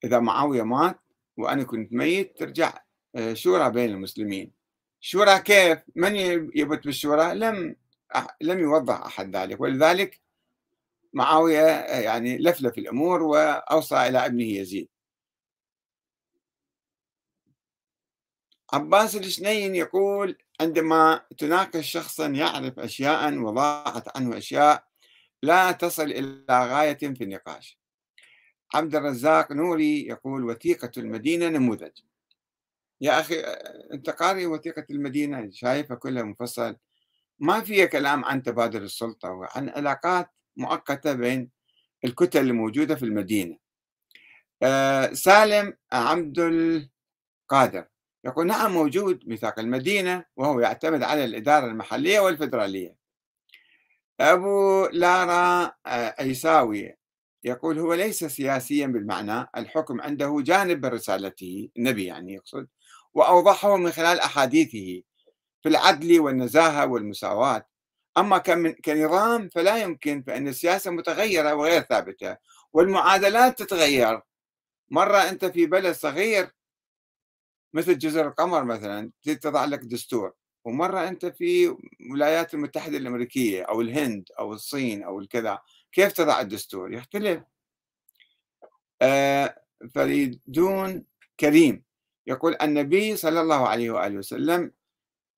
إذا 0.03 0.19
معاوية 0.19 0.63
مات 0.63 0.99
وأنا 1.37 1.63
كنت 1.63 1.93
ميت 1.93 2.39
ترجع. 2.39 2.73
آه، 3.15 3.33
شورى 3.33 3.69
بين 3.69 3.89
المسلمين. 3.89 4.51
شورى 4.99 5.39
كيف؟ 5.39 5.79
من 5.95 6.15
يبت 6.55 6.85
بالشورى؟ 6.85 7.33
لم 7.33 7.75
لم 8.41 8.59
يوضح 8.59 9.01
أحد 9.01 9.35
ذلك. 9.35 9.61
ولذلك 9.61 10.21
معاوية 11.13 11.65
آه، 11.65 11.99
يعني 11.99 12.37
لفلف 12.37 12.77
الأمور 12.77 13.23
وأوصى 13.23 13.95
إلى 13.95 14.25
ابنه 14.25 14.45
يزيد. 14.45 14.89
عباس 18.73 19.15
الشنين 19.15 19.75
يقول 19.75 20.37
عندما 20.61 21.25
تناقش 21.37 21.91
شخصا 21.91 22.27
يعرف 22.27 22.79
أشياء 22.79 23.37
وضاعت 23.37 24.17
عنه 24.17 24.37
أشياء 24.37 24.87
لا 25.43 25.71
تصل 25.71 26.03
إلى 26.03 26.45
غاية 26.49 26.97
في 26.97 27.23
النقاش. 27.23 27.79
عبد 28.73 28.95
الرزاق 28.95 29.51
نوري 29.51 30.07
يقول 30.07 30.43
وثيقة 30.43 30.91
المدينة 30.97 31.49
نموذج. 31.49 31.91
يا 33.01 33.19
أخي 33.19 33.39
أنت 33.93 34.09
قارئ 34.09 34.45
وثيقة 34.45 34.85
المدينة 34.89 35.49
شايفها 35.51 35.97
كلها 35.97 36.23
مفصل. 36.23 36.77
ما 37.39 37.61
فيها 37.61 37.85
كلام 37.85 38.25
عن 38.25 38.43
تبادل 38.43 38.83
السلطة 38.83 39.31
وعن 39.31 39.69
علاقات 39.69 40.29
مؤقتة 40.57 41.13
بين 41.13 41.49
الكتل 42.05 42.39
الموجودة 42.39 42.95
في 42.95 43.05
المدينة. 43.05 43.57
آه، 44.63 45.13
سالم 45.13 45.73
عبد 45.91 46.39
القادر. 46.39 47.87
يقول 48.27 48.47
نعم 48.47 48.73
موجود 48.73 49.27
ميثاق 49.27 49.59
المدينة 49.59 50.25
وهو 50.35 50.59
يعتمد 50.59 51.03
على 51.03 51.25
الإدارة 51.25 51.65
المحلية 51.65 52.19
والفدرالية. 52.19 52.95
أبو 54.19 54.85
لارا 54.85 55.71
آه، 55.85 56.15
يقول 57.43 57.79
هو 57.79 57.93
ليس 57.93 58.23
سياسيا 58.25 58.87
بالمعنى 58.87 59.47
الحكم 59.57 60.01
عنده 60.01 60.37
جانب 60.41 60.85
رسالته 60.85 61.69
النبي 61.77 62.05
يعني 62.05 62.33
يقصد 62.33 62.67
وأوضحه 63.13 63.77
من 63.77 63.91
خلال 63.91 64.19
أحاديثه 64.19 65.03
في 65.63 65.69
العدل 65.69 66.19
والنزاهة 66.19 66.87
والمساواة. 66.87 67.67
أما 68.17 68.37
كنظام 68.85 69.49
فلا 69.49 69.77
يمكن 69.77 70.23
فإن 70.27 70.47
السياسة 70.47 70.91
متغيرة 70.91 71.53
وغير 71.55 71.81
ثابتة 71.81 72.37
والمعادلات 72.73 73.59
تتغير. 73.59 74.21
مرة 74.89 75.17
أنت 75.17 75.45
في 75.45 75.65
بلد 75.65 75.95
صغير 75.95 76.56
مثل 77.77 77.97
جزر 77.97 78.27
القمر 78.27 78.63
مثلا 78.63 79.11
تضع 79.23 79.65
لك 79.65 79.79
دستور. 79.79 80.33
ومرة 80.65 81.07
أنت 81.07 81.25
في 81.25 81.77
الولايات 82.01 82.53
المتحدة 82.53 82.97
الأمريكية 82.97 83.63
أو 83.63 83.81
الهند 83.81 84.29
أو 84.39 84.53
الصين 84.53 85.03
أو 85.03 85.19
الكذا 85.19 85.59
كيف 85.91 86.11
تضع 86.13 86.41
الدستور؟ 86.41 86.93
يختلف. 86.93 87.43
آه 89.01 89.55
فريدون 89.95 91.05
كريم 91.39 91.83
يقول 92.27 92.57
النبي 92.61 93.15
صلى 93.15 93.41
الله 93.41 93.67
عليه 93.67 93.91
وآله 93.91 94.17
وسلم 94.17 94.71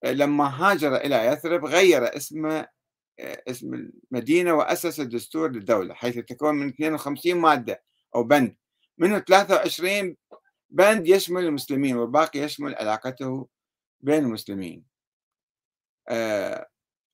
آه، 0.04 0.12
لما 0.12 0.46
هاجر 0.46 0.96
إلى 0.96 1.26
يثرب 1.26 1.66
غير 1.66 2.18
اسم 2.18 2.46
آه، 2.46 2.68
اسم 3.20 3.74
المدينة 3.74 4.54
وأسس 4.54 5.00
الدستور 5.00 5.52
للدولة 5.52 5.94
حيث 5.94 6.18
تكون 6.18 6.56
من 6.56 6.68
52 6.68 7.36
مادة 7.36 7.84
أو 8.16 8.24
بند. 8.24 8.56
منه 8.98 9.20
23 9.20 10.16
بند 10.70 11.08
يشمل 11.08 11.46
المسلمين 11.46 11.98
والباقي 11.98 12.40
يشمل 12.40 12.76
علاقته 12.76 13.48
بين 14.02 14.24
المسلمين. 14.26 14.84
آه 16.10 16.70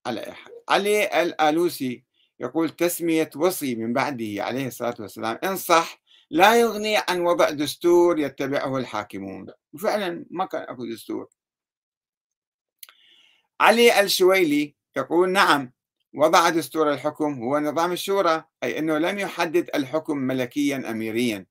على 0.06 0.36
علي 0.70 1.22
الآلوسي 1.22 2.04
يقول 2.39 2.70
تسمية 2.70 3.30
وصي 3.36 3.76
من 3.76 3.94
بعده 3.94 4.44
عليه 4.44 4.68
الصلاة 4.68 4.96
والسلام. 5.00 5.39
إن 5.44 5.58
صح 5.58 6.02
لا 6.30 6.60
يغني 6.60 6.98
عن 6.98 7.20
وضع 7.22 7.50
دستور 7.50 8.20
يتبعه 8.20 8.78
الحاكمون. 8.78 9.48
وفعلا 9.74 10.26
ما 10.30 10.46
كان 10.46 10.62
أكو 10.62 10.86
دستور. 10.86 11.30
علي 13.62 14.02
الشويلي 14.02 14.76
يقول 14.98 15.32
نعم 15.32 15.74
وضع 16.15 16.50
دستور 16.50 16.94
الحكم 16.94 17.44
هو 17.44 17.60
نظام 17.60 17.91
الشورى 17.91 18.44
أي 18.63 18.80
أنه 18.80 18.98
لم 18.98 19.20
يحدد 19.20 19.70
الحكم 19.76 20.18
ملكيا 20.18 20.91
أميريا. 20.91 21.46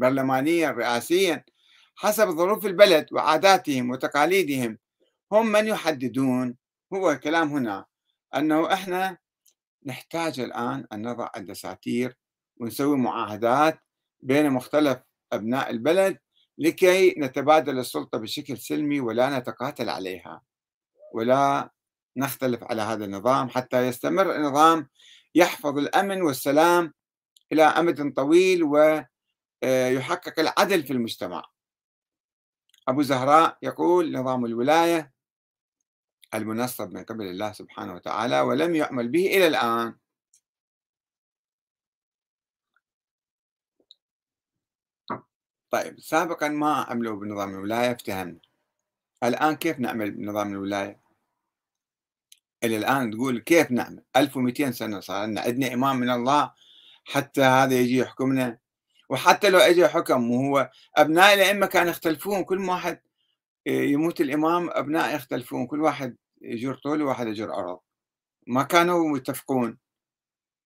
برلمانيا 0.00 0.70
رئاسيا 0.70 1.44
حسب 1.96 2.28
ظروف 2.30 2.66
البلد 2.66 3.06
وعاداتهم 3.12 3.90
وتقاليدهم. 3.90 4.78
هم 5.32 5.46
من 5.46 5.66
يحددون؟ 5.66 6.56
هو 6.94 7.10
الكلام 7.10 7.48
هنا 7.48 7.84
أنه 8.36 8.72
إحنا 8.72 9.18
نحتاج 9.86 10.40
الآن 10.40 10.86
أن 10.92 11.08
نضع 11.08 11.30
الدساتير 11.36 12.16
ونسوي 12.60 12.96
معاهدات 12.96 13.78
بين 14.20 14.50
مختلف 14.50 14.98
أبناء 15.32 15.70
البلد 15.70 16.18
لكي 16.58 17.14
نتبادل 17.18 17.78
السلطة 17.78 18.18
بشكل 18.18 18.58
سلمي 18.58 19.00
ولا 19.00 19.38
نتقاتل 19.38 19.88
عليها 19.88 20.42
ولا 21.14 21.70
نختلف 22.16 22.64
على 22.64 22.82
هذا 22.82 23.04
النظام 23.04 23.48
حتى 23.48 23.86
يستمر 23.86 24.36
النظام 24.36 24.88
يحفظ 25.34 25.78
الأمن 25.78 26.22
والسلام 26.22 26.94
إلى 27.52 27.62
أمد 27.62 28.12
طويل 28.14 28.62
ويحقق 28.62 29.09
آه، 29.62 29.90
العدل 30.38 30.82
في 30.82 30.92
المجتمع. 30.92 31.44
أبو 32.88 33.02
زهراء 33.02 33.58
يقول 33.62 34.12
نظام 34.12 34.44
الولاية 34.44 35.12
المنصب 36.34 36.92
من 36.92 37.04
قبل 37.04 37.24
الله 37.26 37.52
سبحانه 37.52 37.94
وتعالى 37.94 38.40
ولم 38.40 38.74
يعمل 38.74 39.08
به 39.08 39.26
إلى 39.26 39.46
الآن. 39.46 39.96
طيب 45.70 46.00
سابقا 46.00 46.48
ما 46.48 46.74
عملوا 46.74 47.16
بنظام 47.20 47.50
الولاية؟ 47.50 47.92
افتهمنا. 47.92 48.40
الآن 49.24 49.56
كيف 49.56 49.78
نعمل 49.78 50.10
بنظام 50.10 50.52
الولاية؟ 50.52 51.00
إلى 52.64 52.76
الآن 52.76 53.10
تقول 53.10 53.38
كيف 53.38 53.70
نعمل 53.70 54.04
1200 54.16 54.72
سنة 54.72 55.00
صار 55.00 55.26
لنا 55.26 55.40
عندنا 55.40 55.74
إمام 55.74 55.96
من 55.96 56.10
الله 56.10 56.52
حتى 57.04 57.42
هذا 57.42 57.74
يجي 57.74 57.96
يحكمنا. 57.98 58.59
وحتى 59.10 59.50
لو 59.50 59.58
اجى 59.58 59.88
حكم 59.88 60.30
وهو 60.30 60.70
ابناء 60.96 61.34
الائمه 61.34 61.66
كانوا 61.66 61.90
يختلفون 61.90 62.44
كل 62.44 62.58
واحد 62.68 63.00
يموت 63.66 64.20
الإمام 64.20 64.70
أبناء 64.72 65.16
يختلفون 65.16 65.66
كل 65.66 65.80
واحد 65.80 66.16
يجر 66.42 66.74
طول 66.74 67.02
وواحد 67.02 67.26
يجر 67.26 67.52
عرض 67.52 67.80
ما 68.46 68.62
كانوا 68.62 69.08
متفقون. 69.08 69.78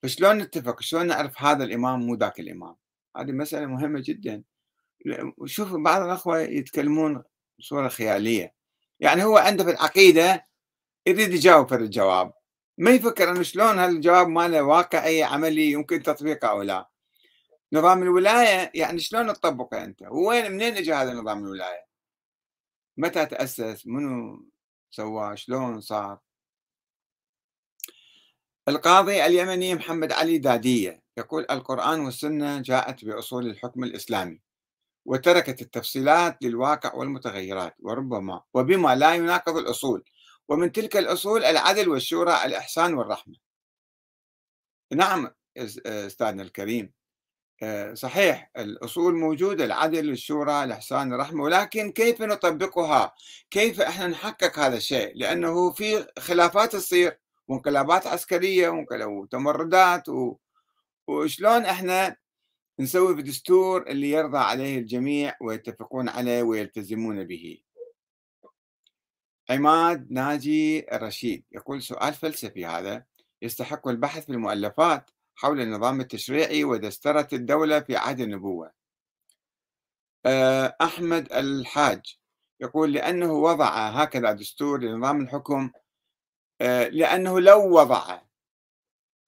فشلون 0.02 0.38
نتفق؟ 0.38 0.80
شلون 0.80 1.06
نعرف 1.06 1.42
هذا 1.42 1.64
الإمام 1.64 2.00
مو 2.00 2.14
ذاك 2.14 2.40
الإمام؟ 2.40 2.76
هذه 3.16 3.32
مسألة 3.32 3.66
مهمة 3.66 4.02
جدا. 4.04 4.42
شوف 5.44 5.74
بعض 5.74 6.02
الأخوة 6.02 6.40
يتكلمون 6.40 7.22
بصورة 7.58 7.88
خيالية. 7.88 8.54
يعني 9.00 9.24
هو 9.24 9.36
عنده 9.36 9.64
في 9.64 9.70
العقيدة 9.70 10.46
يريد 11.06 11.34
يجاوب 11.34 11.68
في 11.68 11.74
الجواب. 11.74 12.32
ما 12.78 12.90
يفكر 12.90 13.30
إنه 13.30 13.42
شلون 13.42 13.78
هالجواب 13.78 14.28
ماله 14.28 14.62
واقعي 14.62 15.22
عملي 15.22 15.70
يمكن 15.70 16.02
تطبيقه 16.02 16.48
أو 16.48 16.62
لا. 16.62 16.93
نظام 17.72 18.02
الولاية 18.02 18.70
يعني 18.74 18.98
شلون 18.98 19.32
تطبقه 19.32 19.84
أنت؟ 19.84 20.02
وين 20.10 20.52
منين 20.52 20.76
اجى 20.76 20.92
هذا 20.92 21.12
نظام 21.12 21.44
الولاية؟ 21.44 21.86
متى 22.96 23.26
تأسس؟ 23.26 23.86
منو 23.86 24.44
سواه؟ 24.90 25.34
شلون 25.34 25.80
صار؟ 25.80 26.18
القاضي 28.68 29.26
اليمني 29.26 29.74
محمد 29.74 30.12
علي 30.12 30.38
دادية 30.38 31.02
يقول 31.16 31.46
القرآن 31.50 32.00
والسنة 32.00 32.62
جاءت 32.62 33.04
بأصول 33.04 33.46
الحكم 33.46 33.84
الإسلامي 33.84 34.40
وتركت 35.04 35.62
التفصيلات 35.62 36.42
للواقع 36.42 36.94
والمتغيرات 36.94 37.76
وربما 37.78 38.42
وبما 38.54 38.94
لا 38.94 39.14
يناقض 39.14 39.56
الأصول 39.56 40.04
ومن 40.48 40.72
تلك 40.72 40.96
الأصول 40.96 41.44
العدل 41.44 41.88
والشورى 41.88 42.44
الإحسان 42.44 42.94
والرحمة. 42.94 43.36
نعم 44.92 45.30
أستاذنا 45.56 46.42
الكريم. 46.42 46.92
صحيح 47.94 48.50
الأصول 48.56 49.14
موجودة 49.14 49.64
العدل 49.64 50.10
الشورى 50.10 50.64
الإحسان 50.64 51.12
الرحمة 51.12 51.42
ولكن 51.44 51.92
كيف 51.92 52.22
نطبقها؟ 52.22 53.14
كيف 53.50 53.80
إحنا 53.80 54.06
نحقق 54.06 54.58
هذا 54.58 54.76
الشيء؟ 54.76 55.12
لأنه 55.14 55.72
في 55.72 56.06
خلافات 56.18 56.72
تصير 56.72 57.18
وانقلابات 57.48 58.06
عسكرية 58.06 58.86
وتمردات 58.90 60.08
و... 60.08 60.36
وشلون 61.08 61.64
إحنا 61.64 62.16
نسوي 62.78 63.14
بدستور 63.14 63.86
اللي 63.86 64.10
يرضى 64.10 64.38
عليه 64.38 64.78
الجميع 64.78 65.36
ويتفقون 65.40 66.08
عليه 66.08 66.42
ويلتزمون 66.42 67.24
به. 67.24 67.62
عماد 69.50 70.10
ناجي 70.10 70.94
الرشيد 70.96 71.44
يقول 71.52 71.82
سؤال 71.82 72.14
فلسفي 72.14 72.66
هذا 72.66 73.04
يستحق 73.42 73.88
البحث 73.88 74.24
في 74.26 74.32
المؤلفات. 74.32 75.10
حول 75.34 75.60
النظام 75.60 76.00
التشريعي 76.00 76.64
ودسترة 76.64 77.28
الدولة 77.32 77.80
في 77.80 77.96
عهد 77.96 78.20
النبوة. 78.20 78.72
آه، 80.26 80.76
أحمد 80.80 81.32
الحاج 81.32 82.18
يقول 82.60 82.92
لأنه 82.92 83.32
وضع 83.32 83.88
هكذا 83.88 84.32
دستور 84.32 84.80
لنظام 84.80 85.20
الحكم 85.20 85.70
آه، 86.60 86.88
لأنه 86.88 87.40
لو 87.40 87.78
وضع 87.78 88.20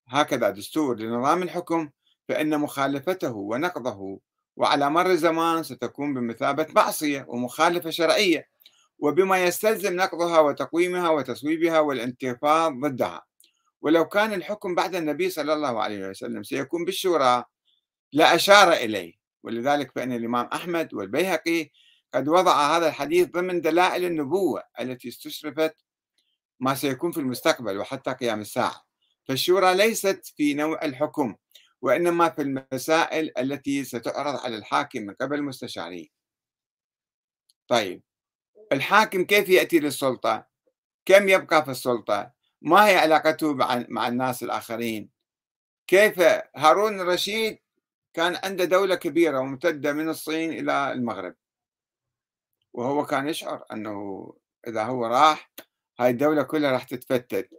هكذا 0.08 0.50
دستور 0.50 0.98
لنظام 0.98 1.42
الحكم 1.42 1.90
فإن 2.28 2.60
مخالفته 2.60 3.32
ونقضه 3.32 4.20
وعلى 4.56 4.90
مر 4.90 5.10
الزمان 5.10 5.62
ستكون 5.62 6.14
بمثابة 6.14 6.66
معصية 6.76 7.26
ومخالفة 7.28 7.90
شرعية 7.90 8.48
وبما 8.98 9.44
يستلزم 9.44 9.96
نقضها 9.96 10.40
وتقويمها 10.40 11.10
وتصويبها 11.10 11.80
والانتفاض 11.80 12.72
ضدها. 12.72 13.25
ولو 13.86 14.08
كان 14.08 14.32
الحكم 14.32 14.74
بعد 14.74 14.94
النبي 14.94 15.30
صلى 15.30 15.52
الله 15.52 15.82
عليه 15.82 16.08
وسلم 16.08 16.42
سيكون 16.42 16.84
بالشورى 16.84 17.44
لا 18.12 18.34
أشار 18.34 18.72
إليه. 18.72 19.14
ولذلك 19.42 19.92
فإن 19.94 20.12
الإمام 20.12 20.46
أحمد 20.46 20.94
والبيهقي 20.94 21.70
قد 22.14 22.28
وضع 22.28 22.76
هذا 22.76 22.88
الحديث 22.88 23.28
ضمن 23.28 23.60
دلائل 23.60 24.04
النبوة 24.04 24.62
التي 24.80 25.08
استشرفت 25.08 25.74
ما 26.60 26.74
سيكون 26.74 27.12
في 27.12 27.20
المستقبل 27.20 27.78
وحتى 27.78 28.12
قيام 28.12 28.40
الساعة. 28.40 28.82
فالشورى 29.24 29.74
ليست 29.74 30.32
في 30.36 30.54
نوع 30.54 30.84
الحكم 30.84 31.36
وإنما 31.82 32.28
في 32.28 32.42
المسائل 32.42 33.32
التي 33.38 33.84
ستعرض 33.84 34.36
على 34.36 34.56
الحاكم 34.56 35.02
من 35.02 35.14
قبل 35.14 35.36
المستشارين 35.36 36.08
طيب 37.68 38.02
الحاكم 38.72 39.24
كيف 39.24 39.48
يأتي 39.48 39.78
للسلطة؟ 39.78 40.46
كم 41.04 41.28
يبقى 41.28 41.64
في 41.64 41.70
السلطة؟ 41.70 42.35
ما 42.66 42.86
هي 42.86 42.96
علاقته 42.96 43.54
مع 43.88 44.08
الناس 44.08 44.42
الآخرين؟ 44.42 45.10
كيف 45.86 46.20
هارون 46.56 47.00
الرشيد 47.00 47.58
كان 48.14 48.38
عنده 48.44 48.64
دولة 48.64 48.94
كبيرة 48.94 49.38
وممتدة 49.40 49.92
من 49.92 50.08
الصين 50.08 50.52
إلى 50.52 50.92
المغرب؟ 50.92 51.34
وهو 52.72 53.06
كان 53.06 53.28
يشعر 53.28 53.64
أنه 53.72 54.32
إذا 54.68 54.82
هو 54.84 55.06
راح 55.06 55.50
هاي 56.00 56.10
الدولة 56.10 56.42
كلها 56.42 56.72
راح 56.72 56.82
تتفتت. 56.84 57.50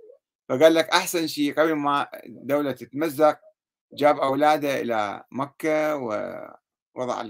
فقال 0.49 0.74
لك 0.74 0.89
أحسن 0.89 1.28
شيء 1.28 1.53
قبل 1.60 1.74
ما 1.74 2.10
الدولة 2.26 2.72
تتمزق 2.72 3.39
جاب 3.93 4.20
أولاده 4.20 4.82
إلى 4.82 5.24
مكة 5.32 5.95
ووضع 5.95 7.30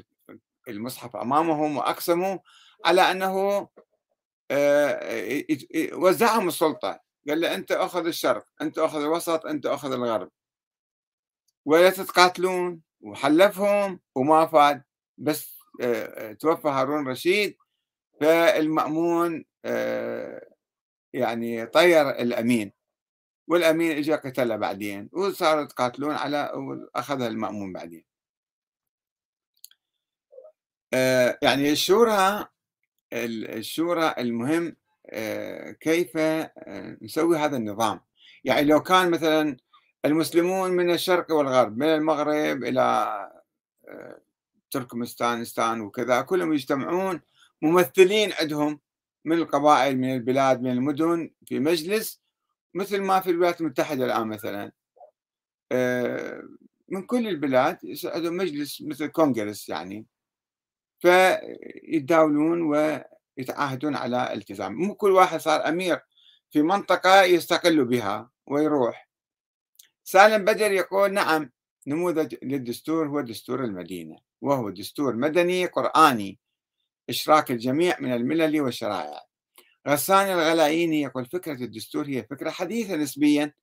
المصحف 0.68 1.16
أمامهم 1.16 1.78
وأقسموا 1.78 2.38
على 2.86 3.02
أنه 3.02 3.68
آه، 4.52 5.44
وزعهم 5.94 6.48
السلطة. 6.48 7.07
قال 7.28 7.42
له 7.42 7.56
أنت 7.56 7.72
أخذ 7.72 8.06
الشرق 8.08 8.46
أنت 8.62 8.78
أخذ 8.78 9.02
الوسط 9.02 9.46
أنت 9.46 9.66
أخذ 9.66 9.92
الغرب. 9.92 10.32
ولا 11.66 11.90
تتقاتلون 11.90 12.82
وحلفهم 13.02 14.00
وما 14.16 14.46
فاد. 14.46 14.84
بس 15.18 15.58
آه، 15.82 16.34
توفى 16.34 16.68
هارون 16.68 17.08
رشيد. 17.08 17.58
فالمأمون 18.22 19.46
آه، 19.66 20.50
يعني 21.14 21.66
طير 21.66 22.10
الأمين. 22.10 22.74
والأمين 23.48 23.98
إجا 23.98 24.16
قتله 24.16 24.56
بعدين 24.56 25.10
وصاروا 25.14 25.64
يتقاتلون 25.64 26.16
على 26.16 26.52
وأخذها 26.56 27.28
المأمون 27.28 27.74
بعدين. 27.74 28.06
آه، 30.94 31.40
يعني 31.42 31.72
الشورى 31.72 32.48
الشورى 33.14 34.16
المهم 34.18 34.76
كيف 35.80 36.18
نسوي 37.02 37.38
هذا 37.38 37.58
النظام؟ 37.58 38.00
يعني 38.44 38.64
لو 38.66 38.84
كان 38.84 39.12
مثلا 39.12 39.58
المسلمون 40.06 40.72
من 40.72 40.92
الشرق 40.92 41.32
والغرب 41.32 41.78
من 41.78 41.88
المغرب 41.88 42.64
إلى 42.64 43.08
تركمستان 44.72 45.42
وكذا 45.82 46.22
كلهم 46.22 46.54
يجتمعون 46.54 47.22
ممثلين 47.62 48.34
عندهم 48.42 48.80
من 49.26 49.38
القبائل 49.38 49.98
من 49.98 50.14
البلاد 50.14 50.62
من 50.62 50.72
المدن 50.72 51.32
في 51.46 51.60
مجلس 51.60 52.22
مثل 52.74 53.02
ما 53.02 53.20
في 53.20 53.30
الولايات 53.30 53.62
المتحدة 53.62 54.06
الآن 54.06 54.28
مثلا. 54.28 54.72
آه، 55.72 56.44
من 56.90 57.04
كل 57.04 57.28
البلاد 57.28 57.78
عندهم 58.06 58.38
مجلس 58.38 58.82
مثل 58.82 59.08
كونغرس 59.08 59.70
يعني. 59.70 60.06
فيتداولون 61.00 62.62
ويتعاهدون 63.38 63.96
على 63.96 64.34
التزام. 64.34 64.74
مو 64.74 64.96
كل 64.96 65.12
واحد 65.12 65.40
صار 65.40 65.68
أمير 65.68 66.00
في 66.52 66.62
منطقة 66.62 67.24
يستقل 67.24 67.86
بها 67.86 68.30
ويروح. 68.48 69.10
سالم 70.04 70.46
بدر 70.46 70.72
يقول 70.72 71.14
نعم 71.14 71.52
نموذج 71.88 72.36
للدستور 72.44 73.08
هو 73.08 73.22
دستور 73.22 73.64
المدينة 73.64 74.18
وهو 74.42 74.70
دستور 74.70 75.16
مدني 75.16 75.66
قرآني 75.66 76.40
إشراك 77.10 77.52
الجميع 77.52 78.00
من 78.00 78.14
الملل 78.14 78.62
والشرائع. 78.62 79.22
غسان 79.88 80.28
الغلاييني 80.28 81.02
يقول 81.02 81.26
فكرة 81.26 81.64
الدستور 81.64 82.06
هي 82.06 82.24
فكرة 82.24 82.50
حديثة 82.50 82.96
نسبيا 82.96 83.54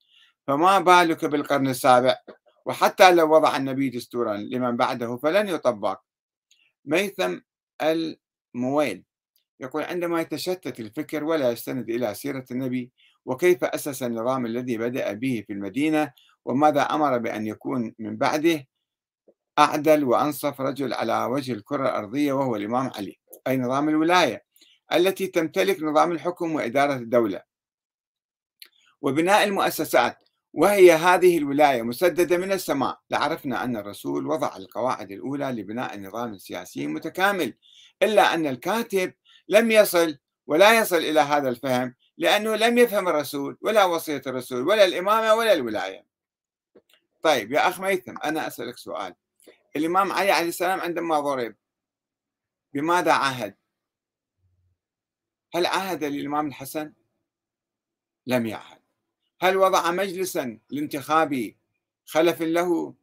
فما 0.46 0.78
بالك 0.78 1.24
بالقرن 1.24 1.68
السابع؟ 1.68 2.16
وحتى 2.66 3.14
لو 3.14 3.34
وضع 3.34 3.56
النبي 3.56 3.88
دستورا 3.90 4.36
لمن 4.36 4.76
بعده 4.76 5.16
فلن 5.16 5.48
يطبق. 5.48 6.00
ميثم 6.84 7.38
المويل 7.82 9.04
يقول 9.60 9.82
عندما 9.82 10.20
يتشتت 10.20 10.80
الفكر 10.80 11.24
ولا 11.24 11.50
يستند 11.50 11.90
إلى 11.90 12.14
سيرة 12.14 12.44
النبي 12.50 12.90
وكيف 13.24 13.64
أسس 13.64 14.02
النظام 14.02 14.46
الذي 14.46 14.78
بدأ 14.78 15.12
به 15.12 15.44
في 15.46 15.52
المدينة 15.52 16.12
وماذا 16.44 16.82
أمر 16.82 17.18
بأن 17.18 17.46
يكون 17.46 17.94
من 17.98 18.16
بعده؟ 18.16 18.66
أعدل 19.58 20.04
وأنصف 20.04 20.60
رجل 20.60 20.92
على 20.92 21.24
وجه 21.24 21.52
الكرة 21.52 21.88
الأرضية 21.88 22.32
وهو 22.32 22.56
الإمام 22.56 22.90
علي. 22.96 23.18
أي 23.46 23.56
نظام 23.56 23.88
الولاية 23.88 24.44
التي 24.92 25.26
تمتلك 25.26 25.82
نظام 25.82 26.12
الحكم 26.12 26.54
وإدارة 26.54 26.94
الدولة. 26.94 27.42
وبناء 29.00 29.44
المؤسسات 29.44 30.18
وهي 30.52 30.92
هذه 30.92 31.38
الولاية 31.38 31.82
مسددة 31.82 32.36
من 32.36 32.52
السماء. 32.52 33.00
لعرفنا 33.10 33.64
أن 33.64 33.76
الرسول 33.76 34.26
وضع 34.26 34.56
القواعد 34.56 35.12
الأولى 35.12 35.44
لبناء 35.44 35.94
النظام 35.94 36.32
السياسي 36.32 36.86
متكامل 36.86 37.54
إلا 38.02 38.34
أن 38.34 38.46
الكاتب 38.46 39.12
لم 39.48 39.70
يصل 39.70 40.18
ولا 40.46 40.78
يصل 40.78 40.96
إلى 40.96 41.20
هذا 41.20 41.48
الفهم 41.48 41.94
لأنه 42.18 42.56
لم 42.56 42.78
يفهم 42.78 43.08
الرسول 43.08 43.58
ولا 43.60 43.84
وصية 43.84 44.22
الرسول 44.26 44.68
ولا 44.68 44.84
الإمامة 44.84 45.34
ولا 45.34 45.52
الولاية. 45.52 46.06
طيب 47.22 47.52
يا 47.52 47.68
أخ 47.68 47.80
ميثم 47.80 48.14
أنا 48.24 48.46
أسألك 48.46 48.76
سؤال. 48.76 49.14
الإمام 49.76 50.12
علي 50.12 50.30
عليه 50.30 50.48
السلام 50.48 50.80
عندما 50.80 51.20
ضرب 51.20 51.54
بماذا 52.72 53.12
عاهد؟ 53.12 53.54
هل 55.54 55.66
عاهد 55.66 56.04
للإمام 56.04 56.46
الحسن؟ 56.46 56.92
لم 58.26 58.46
يعهد. 58.46 58.80
هل 59.40 59.56
وضع 59.56 59.90
مجلسا 59.90 60.58
لانتخابي 60.70 61.58
خلف 62.06 62.42
له؟ 62.42 62.94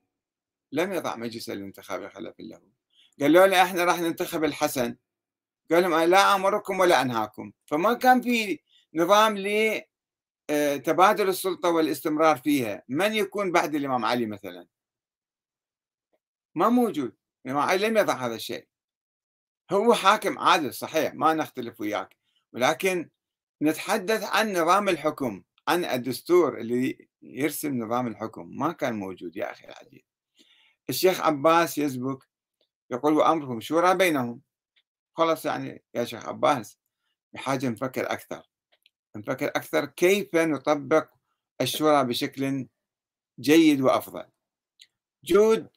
لم 0.71 0.93
يضع 0.93 1.15
مجلسا 1.15 1.51
للانتخاب 1.51 2.07
خلف 2.07 2.35
له. 2.39 2.61
قال 3.21 3.33
له 3.33 3.63
إحنا 3.63 3.83
راح 3.83 3.99
ننتخب 3.99 4.43
الحسن. 4.43 4.95
قال 5.71 5.83
لهم 5.83 5.95
لا 5.95 6.35
أمركم 6.35 6.79
ولا 6.79 7.01
أنهاكم. 7.01 7.51
فما 7.65 7.93
كان 7.93 8.21
في 8.21 8.59
نظام 8.93 9.37
لتبادل 9.37 11.29
السلطة 11.29 11.69
والاستمرار 11.69 12.37
فيها. 12.37 12.83
من 12.89 13.13
يكون 13.13 13.51
بعد 13.51 13.75
الإمام 13.75 14.05
علي 14.05 14.25
مثلا؟ 14.25 14.67
ما 16.55 16.69
موجود. 16.69 17.15
الإمام 17.45 17.63
علي 17.69 17.87
لم 17.87 17.97
يضع 17.97 18.13
هذا 18.13 18.35
الشيء. 18.35 18.67
هو 19.71 19.93
حاكم 19.93 20.39
عادل 20.39 20.73
صحيح 20.73 21.13
ما 21.13 21.33
نختلف 21.33 21.81
وياك. 21.81 22.17
ولكن 22.53 23.09
نتحدث 23.61 24.23
عن 24.23 24.53
نظام 24.53 24.89
الحكم 24.89 25.43
عن 25.67 25.85
الدستور 25.85 26.57
اللي 26.57 27.07
يرسم 27.21 27.83
نظام 27.83 28.07
الحكم. 28.07 28.57
ما 28.57 28.71
كان 28.71 28.93
موجود 28.93 29.35
يا 29.37 29.51
أخي 29.51 29.65
العزيز. 29.65 30.01
الشيخ 30.89 31.21
عباس 31.21 31.77
يزبك 31.77 32.27
يقول 32.91 33.13
وأمرهم 33.13 33.61
شورى 33.61 33.95
بينهم. 33.95 34.41
خلاص 35.21 35.45
يعني 35.45 35.83
يا 35.95 36.05
شيخ 36.05 36.29
عباس 36.29 36.77
بحاجة 37.33 37.69
نفكر 37.69 38.11
أكثر. 38.11 38.43
نفكر 39.15 39.47
أكثر 39.47 39.85
كيف 39.85 40.35
نطبق 40.35 41.09
الشورى 41.61 42.03
بشكل 42.03 42.67
جيد 43.39 43.81
وأفضل. 43.81 44.25
جود 45.23 45.67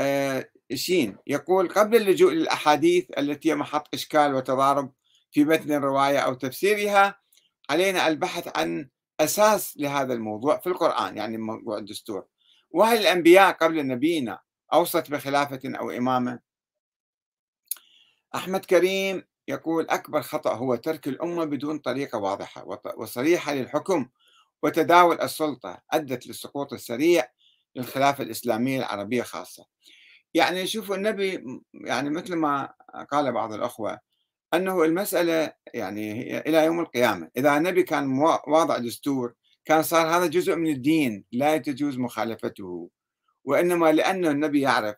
آه 0.00 0.50
شين 0.74 1.16
يقول 1.26 1.68
قبل 1.68 1.96
اللجوء 1.96 2.32
للأحاديث 2.32 3.06
التي 3.18 3.50
هي 3.50 3.54
محط 3.54 3.94
إشكال 3.94 4.34
وتضارب 4.34 4.92
في 5.30 5.44
متن 5.44 5.72
الرواية 5.72 6.18
أو 6.18 6.34
تفسيرها 6.34 7.20
علينا 7.70 8.08
البحث 8.08 8.58
عن 8.58 8.88
أساس 9.20 9.76
لهذا 9.76 10.14
الموضوع 10.14 10.60
في 10.60 10.66
القرآن 10.66 11.16
يعني 11.16 11.36
موضوع 11.36 11.78
الدستور. 11.78 12.26
وهل 12.70 12.98
الأنبياء 12.98 13.52
قبل 13.52 13.86
نبينا 13.86 14.40
أوصت 14.72 15.10
بخلافة 15.10 15.60
أو 15.64 15.90
إمامة؟ 15.90 16.53
أحمد 18.34 18.64
كريم 18.64 19.22
يقول 19.48 19.86
أكبر 19.90 20.22
خطأ 20.22 20.54
هو 20.54 20.74
ترك 20.74 21.08
الأمة 21.08 21.44
بدون 21.44 21.78
طريقة 21.78 22.18
واضحة 22.18 22.80
وصريحة 22.96 23.54
للحكم 23.54 24.08
وتداول 24.62 25.20
السلطة 25.20 25.82
أدت 25.92 26.26
للسقوط 26.26 26.72
السريع 26.72 27.28
للخلافة 27.76 28.24
الإسلامية 28.24 28.78
العربية 28.78 29.22
خاصة. 29.22 29.66
يعني 30.34 30.66
شوفوا 30.66 30.96
النبي 30.96 31.44
يعني 31.74 32.10
مثل 32.10 32.34
ما 32.34 32.74
قال 33.10 33.32
بعض 33.32 33.52
الأخوة 33.52 34.00
أنه 34.54 34.84
المسألة 34.84 35.52
يعني 35.74 36.12
هي 36.12 36.40
إلى 36.40 36.64
يوم 36.64 36.80
القيامة. 36.80 37.30
إذا 37.36 37.56
النبي 37.56 37.82
كان 37.82 38.18
واضع 38.46 38.78
دستور 38.78 39.34
كان 39.64 39.82
صار 39.82 40.06
هذا 40.06 40.26
جزء 40.26 40.56
من 40.56 40.70
الدين 40.70 41.24
لا 41.32 41.58
تجوز 41.58 41.98
مخالفته 41.98 42.90
وإنما 43.44 43.92
لأنه 43.92 44.30
النبي 44.30 44.60
يعرف 44.60 44.96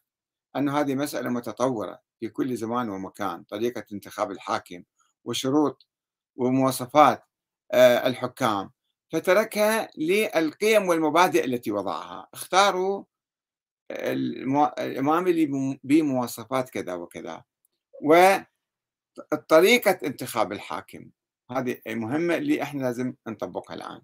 أن 0.57 0.68
هذه 0.68 0.95
مسألة 0.95 1.30
متطورة 1.30 2.06
في 2.21 2.29
كل 2.29 2.57
زمان 2.57 2.89
ومكان 2.89 3.43
طريقة 3.45 3.85
انتخاب 3.93 4.31
الحاكم 4.31 4.83
وشروط 5.25 5.87
ومواصفات 6.37 7.25
آه، 7.73 8.07
الحكام 8.07 8.71
فتركها 9.12 9.91
للقيم 9.99 10.89
والمبادئ 10.89 11.45
التي 11.45 11.73
وضعها. 11.73 12.29
اختاروا 12.35 13.05
الإمام 13.91 15.27
اللي 15.27 15.79
بمواصفات 15.85 16.71
كذا 16.71 16.95
وكذا. 16.95 17.45
وطريقة 19.33 19.99
انتخاب 20.07 20.53
الحاكم 20.53 21.11
هذه 21.51 21.81
مهمة 21.87 22.37
اللي 22.37 22.62
إحنا 22.62 22.83
لازم 22.83 23.14
نطبقها 23.29 23.75
الآن. 23.75 24.03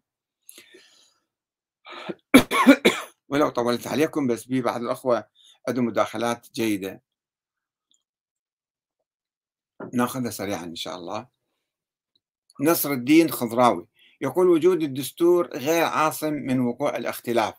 ولو 3.28 3.48
طولت 3.48 3.86
عليكم 3.86 4.26
بس 4.26 4.44
بي 4.44 4.62
بعض 4.62 4.80
الأخوة 4.82 5.24
عندهم 5.68 5.86
مداخلات 5.86 6.46
جيدة. 6.54 7.02
ناخذها 9.92 10.30
سريعا 10.30 10.64
إن 10.64 10.76
شاء 10.76 10.96
الله. 10.96 11.26
نصر 12.60 12.92
الدين 12.92 13.30
خضراوي. 13.30 13.86
يقول 14.20 14.48
وجود 14.48 14.82
الدستور 14.82 15.46
غير 15.46 15.84
عاصم 15.84 16.32
من 16.32 16.60
وقوع 16.60 16.96
الاختلاف 16.96 17.54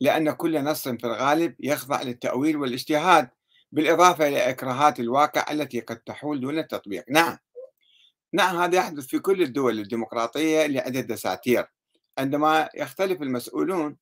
لأن 0.00 0.30
كل 0.30 0.64
نص 0.64 0.88
في 0.88 1.04
الغالب 1.04 1.54
يخضع 1.60 2.02
للتأويل 2.02 2.56
والاجتهاد 2.56 3.28
بالإضافة 3.72 4.28
إلى 4.28 4.50
إكراهات 4.50 5.00
الواقع 5.00 5.52
التي 5.52 5.80
قد 5.80 5.96
تحول 5.96 6.40
دون 6.40 6.58
التطبيق. 6.58 7.04
نعم. 7.10 7.38
نعم 8.32 8.56
هذا 8.56 8.76
يحدث 8.76 9.06
في 9.06 9.18
كل 9.18 9.42
الدول 9.42 9.78
الديمقراطية 9.78 10.80
عندها 10.80 11.02
دساتير. 11.02 11.66
عندما 12.18 12.68
يختلف 12.74 13.22
المسؤولون 13.22 13.96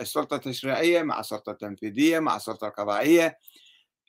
السلطة 0.00 0.36
التشريعية 0.36 1.02
مع 1.02 1.20
السلطة 1.20 1.52
التنفيذية 1.52 2.18
مع 2.18 2.36
السلطة 2.36 2.66
القضائية 2.66 3.38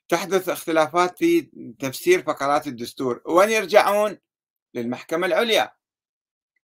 تحدث 0.10 0.50
اختلافات 0.50 1.18
في 1.18 1.42
تفسير 1.80 2.24
فقرات 2.24 2.68
الدستور 2.68 3.22
وين 3.26 3.50
يرجعون؟ 3.50 4.18
للمحكمة 4.74 5.28
العليا. 5.28 5.74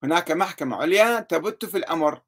هناك 0.04 0.32
محكمة 0.32 0.76
عليا 0.76 1.20
تبت 1.20 1.66
في 1.66 1.78
الأمر. 1.78 2.22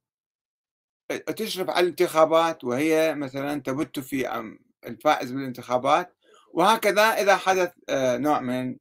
تشرف 1.36 1.70
على 1.70 1.80
الانتخابات 1.80 2.64
وهي 2.64 3.16
مثلا 3.16 3.62
تبت 3.62 4.00
في 4.00 4.52
الفائز 4.86 5.32
بالانتخابات. 5.32 6.16
وهكذا 6.54 7.02
إذا 7.02 7.38
حدث 7.38 7.74
آه، 7.90 8.18
نوع 8.18 8.40
من 8.40 8.78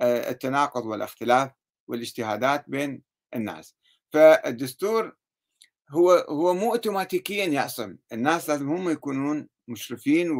آه، 0.00 0.30
التناقض 0.30 0.86
والاختلاف 0.86 1.50
والاجتهادات 1.88 2.64
بين 2.68 3.02
الناس. 3.34 3.74
فالدستور 4.12 5.16
هو 5.90 6.10
هو 6.12 6.54
مو 6.54 6.72
اوتوماتيكيا 6.72 7.44
يعصم. 7.44 7.96
الناس 8.12 8.50
لازم 8.50 8.68
هم 8.68 8.90
يكونون 8.90 9.48
مشرفين 9.68 10.30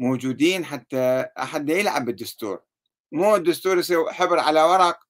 وموجودين 0.00 0.64
حتى 0.64 1.26
أحد 1.38 1.70
يلعب 1.70 2.04
بالدستور. 2.04 2.62
مو 3.12 3.36
الدستور 3.36 3.78
يصير 3.78 4.12
حبر 4.12 4.38
على 4.38 4.62
ورق 4.62 5.00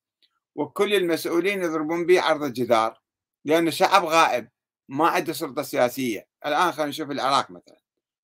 وكل 0.54 0.94
المسؤولين 0.94 1.62
يضربون 1.62 2.06
به 2.06 2.20
عرض 2.20 2.42
الجدار 2.42 3.00
لأن 3.44 3.68
الشعب 3.68 4.04
غائب 4.04 4.48
ما 4.88 5.08
عنده 5.08 5.32
سلطة 5.32 5.62
سياسية. 5.62 6.28
الآن 6.46 6.72
خلينا 6.72 6.88
نشوف 6.88 7.10
العراق 7.10 7.50
مثلا. 7.50 7.80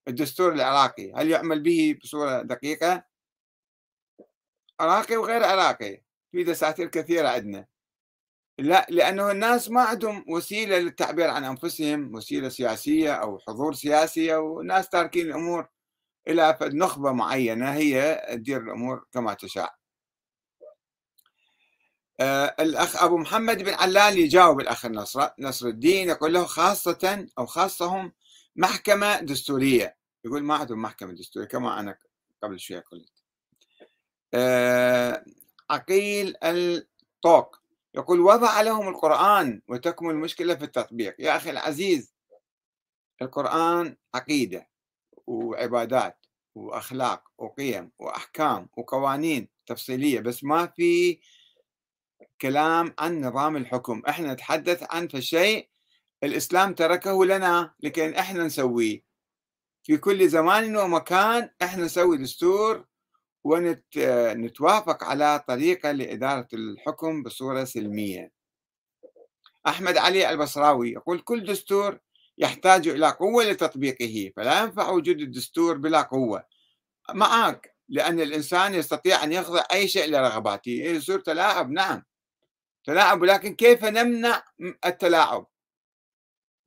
الدستور 0.09 0.53
العراقي 0.53 1.12
هل 1.12 1.31
يعمل 1.31 1.62
به 1.62 1.99
بصورة 2.03 2.43
دقيقة؟ 2.43 3.05
عراقي 4.81 5.17
وغير 5.17 5.45
عراقي 5.45 6.03
في 6.33 6.45
دساتير 6.45 6.87
كثيرة 6.87 7.29
عندنا. 7.29 7.67
لا 8.59 8.87
لأنه 8.91 9.31
الناس 9.31 9.71
ما 9.71 9.83
عندهم 9.83 10.25
وسيلة 10.29 10.79
للتعبير 10.79 11.31
عن 11.31 11.45
أنفسهم 11.45 12.14
وسيلة 12.14 12.49
سياسية 12.49 13.12
أو 13.14 13.39
حضور 13.39 13.75
سياسي 13.75 14.35
وناس 14.35 14.89
تاركين 14.89 15.27
الأمور. 15.27 15.69
إلى 16.29 16.59
نخبة 16.62 17.12
معينة 17.12 17.72
هي 17.72 18.27
تدير 18.31 18.61
الأمور 18.61 19.07
كما 19.12 19.35
تشاء. 19.35 19.74
آه 22.20 22.57
الأخ 22.61 23.03
أبو 23.03 23.18
محمد 23.18 23.62
بن 23.62 23.74
علال 23.74 24.18
يجاوب 24.18 24.61
الأخ 24.61 24.87
نصر, 24.87 25.29
نصر 25.39 25.66
الدين 25.66 26.09
يقول 26.09 26.35
له 26.35 26.45
خاصة 26.45 27.29
أو 27.39 27.47
خاصهم 27.47 28.12
محكمة 28.57 29.20
دستورية. 29.20 29.97
يقول 30.24 30.43
ما 30.43 30.55
عندهم 30.55 30.83
محكمة 30.83 31.12
دستورية 31.12 31.47
كما 31.49 31.81
أنا 31.81 31.99
قبل 32.43 32.61
شوية 32.61 32.81
قلت. 32.81 33.12
آه 34.35 35.24
عقيل 35.70 36.37
الطوق 36.43 37.61
يقول 37.95 38.20
وضع 38.20 38.61
لهم 38.61 38.89
القرآن 38.89 39.62
وتكمن 39.68 40.11
المشكلة 40.11 40.55
في 40.55 40.64
التطبيق. 40.64 41.16
يا 41.18 41.37
أخي 41.37 41.51
العزيز 41.51 42.14
القرآن 43.22 43.97
عقيدة. 44.14 44.68
وعبادات 45.27 46.27
وأخلاق 46.55 47.29
وقيم 47.39 47.91
وأحكام 47.99 48.68
وقوانين 48.77 49.49
تفصيلية 49.66 50.20
بس 50.20 50.45
ما 50.45 50.66
في 50.66 51.20
كلام 52.41 52.95
عن 52.99 53.20
نظام 53.20 53.57
الحكم. 53.57 54.03
إحنا 54.09 54.33
نتحدث 54.33 54.87
عن 54.91 55.09
فشيء 55.09 55.68
الإسلام 56.24 56.74
تركه 56.74 57.24
لنا 57.24 57.74
لكي 57.81 58.18
إحنا 58.20 58.45
نسويه. 58.45 59.03
في 59.83 59.97
كل 59.97 60.29
زمان 60.29 60.77
ومكان 60.77 61.51
إحنا 61.62 61.85
نسوي 61.85 62.16
دستور 62.18 62.85
ونتوافق 63.45 65.05
على 65.05 65.45
طريقة 65.49 65.93
لإدارة 65.93 66.49
الحكم 66.53 67.22
بصورة 67.22 67.64
سلمية. 67.64 68.33
أحمد 69.66 69.97
علي 69.97 70.31
البصراوي 70.31 70.93
يقول 70.93 71.20
كل 71.20 71.45
دستور 71.45 71.99
يحتاج 72.39 72.89
إلى 72.89 73.09
قوة 73.09 73.45
لتطبيقه 73.45 74.32
فلا 74.37 74.62
ينفع 74.62 74.91
وجود 74.91 75.20
الدستور 75.20 75.76
بلا 75.78 76.03
قوة. 76.03 76.45
معك 77.14 77.76
لأن 77.89 78.20
الإنسان 78.20 78.74
يستطيع 78.74 79.24
أن 79.24 79.32
يخضع 79.32 79.64
أي 79.72 79.89
شيء 79.89 80.11
لرغباته 80.11 80.70
يصير 80.70 81.20
تلاعب؟ 81.20 81.70
نعم. 81.70 82.03
تلاعب 82.84 83.22
ولكن 83.22 83.55
كيف 83.55 83.84
نمنع 83.84 84.45
التلاعب؟ 84.87 85.47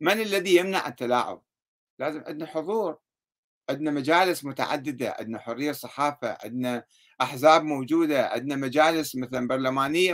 من 0.02 0.22
الذي 0.22 0.56
يمنع 0.56 0.88
التلاعب؟ 0.88 1.44
لازم 2.00 2.24
عندنا 2.28 2.46
حضور 2.46 2.98
عندنا 3.70 3.92
مجالس 3.92 4.46
متعددة 4.46 5.16
عندنا 5.20 5.40
حرية 5.40 5.72
صحافة 5.72 6.38
عندنا 6.44 6.84
أحزاب 7.22 7.64
موجودة 7.64 8.28
عندنا 8.28 8.56
مجالس 8.56 9.16
مثلا 9.16 9.48
برلمانية 9.48 10.14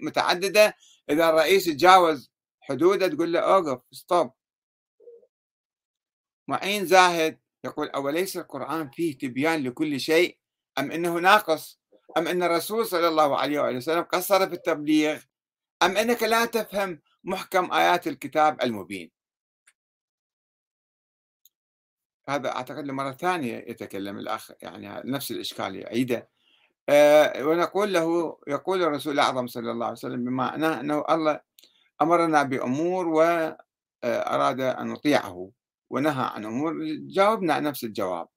متعددة. 0.00 0.76
إذا 1.10 1.28
الرئيس 1.28 1.64
تجاوز 1.64 2.30
حدوده 2.60 3.08
تقول 3.08 3.32
له 3.32 3.40
أوقف 3.40 3.82
ستوب 3.92 4.30
معين 6.50 6.86
زاهد؟ 6.86 7.38
يقول 7.64 7.88
أوليس 7.88 8.36
القرآن 8.36 8.90
فيه 8.90 9.18
تبيان 9.18 9.62
لكل 9.64 10.00
شيء؟ 10.00 10.38
أم 10.78 10.90
أنه 10.92 11.18
ناقص؟ 11.18 11.80
أم 12.16 12.28
أن 12.28 12.42
الرسول 12.42 12.86
صلى 12.86 13.08
الله 13.08 13.38
عليه 13.38 13.60
وسلم 13.60 14.02
قصر 14.02 14.48
في 14.48 14.54
التبليغ؟ 14.54 15.22
أم 15.82 15.96
أنك 15.96 16.22
لا 16.22 16.44
تفهم 16.44 17.00
محكم 17.24 17.72
آيات 17.72 18.06
الكتاب 18.06 18.62
المبين؟ 18.62 19.10
هذا 22.28 22.48
أعتقد 22.48 22.86
لمرة 22.86 23.12
ثانية 23.12 23.64
يتكلم 23.68 24.18
الأخ 24.18 24.50
يعني 24.62 25.10
نفس 25.10 25.30
الإشكال 25.30 25.76
يعيده. 25.76 26.28
أه 26.88 27.44
ونقول 27.44 27.92
له 27.92 28.38
يقول 28.46 28.82
الرسول 28.82 29.12
الأعظم 29.12 29.46
صلى 29.46 29.70
الله 29.70 29.86
عليه 29.86 29.92
وسلم 29.92 30.24
بمعنى 30.24 30.66
أنه 30.66 31.04
الله 31.10 31.40
أمرنا 32.02 32.42
بأمور 32.42 33.08
وأراد 33.08 34.60
أن 34.60 34.86
نطيعه. 34.86 35.50
ونهى 35.90 36.30
عن 36.34 36.44
أمور 36.44 36.74
جاوبنا 37.08 37.60
نفس 37.60 37.84
الجواب. 37.84 38.28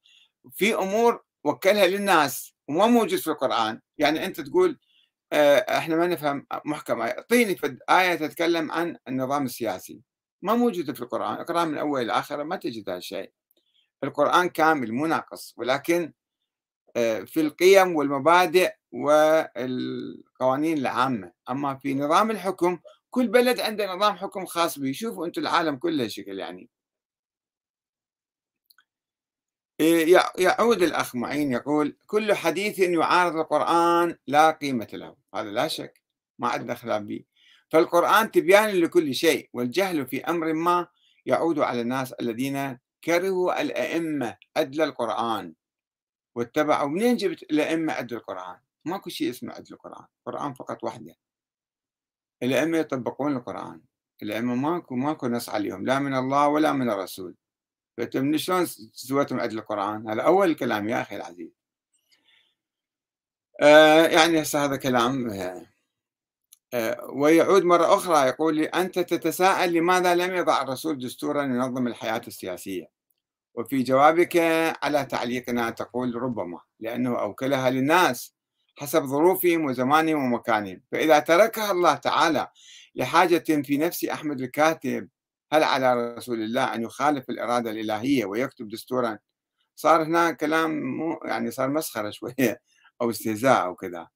في 0.51 0.75
أمور 0.75 1.23
وكلها 1.43 1.87
للناس 1.87 2.55
وما 2.67 2.87
موجود 2.87 3.19
في 3.19 3.27
القرآن. 3.27 3.81
يعني 3.97 4.25
أنت 4.25 4.41
تقول 4.41 4.79
آه، 5.33 5.77
إحنا 5.77 5.95
ما 5.95 6.07
نفهم 6.07 6.47
محكم 6.65 7.01
آية 7.01 7.11
اعطيني 7.11 7.57
آية 7.89 8.15
تتكلم 8.15 8.71
عن 8.71 8.97
النظام 9.07 9.45
السياسي. 9.45 10.01
ما 10.41 10.55
موجودة 10.55 10.93
في 10.93 11.01
القرآن. 11.01 11.41
القرآن 11.41 11.67
من 11.67 11.77
أول 11.77 12.01
إلى 12.01 12.11
آخر 12.13 12.43
ما 12.43 12.55
تجد 12.55 12.89
هذا 12.89 12.97
الشيء. 12.97 13.31
القرآن 14.03 14.49
كامل 14.49 14.93
مو 14.93 15.05
ناقص 15.05 15.53
ولكن 15.57 16.13
آه، 16.95 17.19
في 17.19 17.41
القيم 17.41 17.95
والمبادئ 17.95 18.71
والقوانين 18.91 20.77
العامة. 20.77 21.31
أما 21.49 21.75
في 21.75 21.93
نظام 21.93 22.31
الحكم 22.31 22.79
كل 23.09 23.27
بلد 23.27 23.59
عنده 23.59 23.95
نظام 23.95 24.15
حكم 24.15 24.45
خاص 24.45 24.79
به. 24.79 24.91
شوفوا 24.91 25.25
أنتم 25.25 25.41
العالم 25.41 25.75
كله 25.75 26.07
شكل 26.07 26.39
يعني. 26.39 26.69
يعود 30.38 30.82
الأخ 30.84 31.15
معين 31.15 31.51
يقول 31.51 31.97
كل 32.05 32.34
حديث 32.34 32.80
يعارض 32.80 33.36
القرآن 33.36 34.17
لا 34.28 34.51
قيمة 34.51 34.88
له. 34.93 35.15
هذا 35.36 35.49
لا 35.49 35.67
شك 35.67 36.01
ما 36.39 36.47
عندنا 36.47 36.76
خلاف 36.76 37.01
به 37.01 37.24
فالقرآن 37.69 38.32
تبيان 38.32 38.69
لكل 38.69 39.15
شيء 39.15 39.49
والجهل 39.53 40.07
في 40.07 40.26
أمر 40.26 40.53
ما 40.53 40.88
يعود 41.26 41.59
على 41.59 41.82
الناس 41.82 42.13
الذين 42.13 42.80
كرهوا 43.03 43.61
الأئمة 43.61 44.38
أدل 44.57 44.82
القرآن 44.82 45.53
واتبعوا. 46.36 46.89
منين 46.89 47.15
جبت 47.15 47.43
الأئمة 47.43 47.99
أدل 47.99 48.15
القرآن؟ 48.17 48.57
ماكو 48.86 49.09
شيء 49.09 49.30
اسمه 49.30 49.57
أدل 49.57 49.74
القرآن 49.74 50.05
القرآن 50.19 50.53
فقط 50.53 50.84
وحده. 50.84 51.15
الأئمة 52.43 52.78
يطبقون 52.78 53.38
القرآن 53.38 53.82
الأئمة 54.24 54.55
ماكو 54.55 54.95
ماكو 54.95 55.28
نص 55.28 55.49
عليهم 55.49 55.86
لا 55.86 55.99
من 55.99 56.15
الله 56.15 56.47
ولا 56.47 56.74
من 56.74 56.89
الرسول. 56.89 57.36
فأنت 57.97 58.17
من 58.17 58.37
شلون 58.37 58.65
سويتم 58.93 59.39
أدل 59.39 59.59
القرآن؟ 59.59 60.09
هذا 60.09 60.21
أول 60.21 60.55
كلام 60.55 60.89
يا 60.89 61.01
أخي 61.01 61.15
العزيز. 61.15 61.49
آه 63.61 64.07
يعني 64.07 64.41
هسه 64.41 64.65
هذا 64.65 64.75
كلام 64.75 65.29
آه 66.73 67.05
ويعود 67.13 67.63
مرة 67.63 67.95
أخرى 67.95 68.27
يقول 68.27 68.55
لي 68.55 68.65
أنت 68.65 68.99
تتساءل 68.99 69.73
لماذا 69.73 70.15
لم 70.15 70.35
يضع 70.35 70.61
الرسول 70.61 70.99
دستورا 70.99 71.43
ينظم 71.43 71.87
الحياة 71.87 72.21
السياسية؟ 72.27 72.89
وفي 73.55 73.83
جوابك 73.83 74.37
على 74.83 75.05
تعليقنا 75.05 75.69
تقول 75.69 76.15
ربما 76.15 76.59
لأنه 76.79 77.19
أوكلها 77.21 77.69
للناس 77.69 78.33
حسب 78.77 79.05
ظروفهم 79.05 79.65
وزمانهم 79.65 80.23
ومكانهم. 80.23 80.81
فإذا 80.91 81.19
تركها 81.19 81.71
الله 81.71 81.93
تعالى 81.95 82.47
لحاجة 82.95 83.61
في 83.61 83.77
نفس 83.77 84.05
أحمد 84.05 84.41
الكاتب 84.41 85.09
هل 85.53 85.63
على 85.63 86.15
رسول 86.15 86.41
الله 86.41 86.75
أن 86.75 86.81
يخالف 86.81 87.29
الإرادة 87.29 87.71
الإلهية 87.71 88.25
ويكتب 88.25 88.67
دستورا؟ 88.67 89.19
صار 89.75 90.03
هنا 90.03 90.31
كلام 90.31 90.71
مو 90.81 91.19
يعني 91.25 91.51
صار 91.51 91.69
مسخرة 91.69 92.09
شوية 92.19 92.61
أو 93.01 93.09
استهزاء 93.09 93.65
أو 93.65 93.75
كذا. 93.75 94.07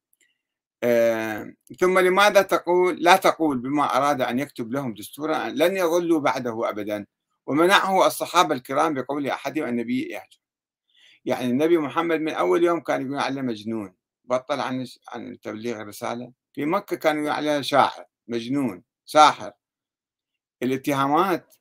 آه 0.83 1.53
ثم 1.79 1.99
لماذا 1.99 2.41
تقول 2.41 3.03
لا 3.03 3.15
تقول 3.15 3.57
بما 3.59 3.97
أراد 3.97 4.21
أن 4.21 4.39
يكتب 4.39 4.71
لهم 4.71 4.93
دستورا؟ 4.93 5.49
لن 5.49 5.77
يظلوا 5.77 6.19
بعده 6.19 6.69
أبدا. 6.69 7.05
ومنعه 7.47 8.07
الصحابة 8.07 8.55
الكرام 8.55 8.93
بقول 8.93 9.27
أحدهم 9.27 9.67
النبي 9.67 10.01
يهجر 10.01 10.39
يعني 11.25 11.45
النبي 11.51 11.77
محمد 11.77 12.21
من 12.21 12.33
أول 12.33 12.63
يوم 12.63 12.79
كان 12.79 13.01
يقول 13.05 13.19
عليه 13.19 13.41
مجنون. 13.41 13.95
بطل 14.25 14.59
عن 14.59 14.85
عن 15.09 15.39
تبليغ 15.39 15.81
الرسالة. 15.81 16.31
في 16.53 16.65
مكة 16.65 16.95
كانوا 16.95 17.21
يقول 17.23 17.35
عليه 17.35 17.61
شاعر 17.61 18.05
مجنون 18.27 18.83
ساحر. 19.05 19.51
الاتهامات 20.63 21.55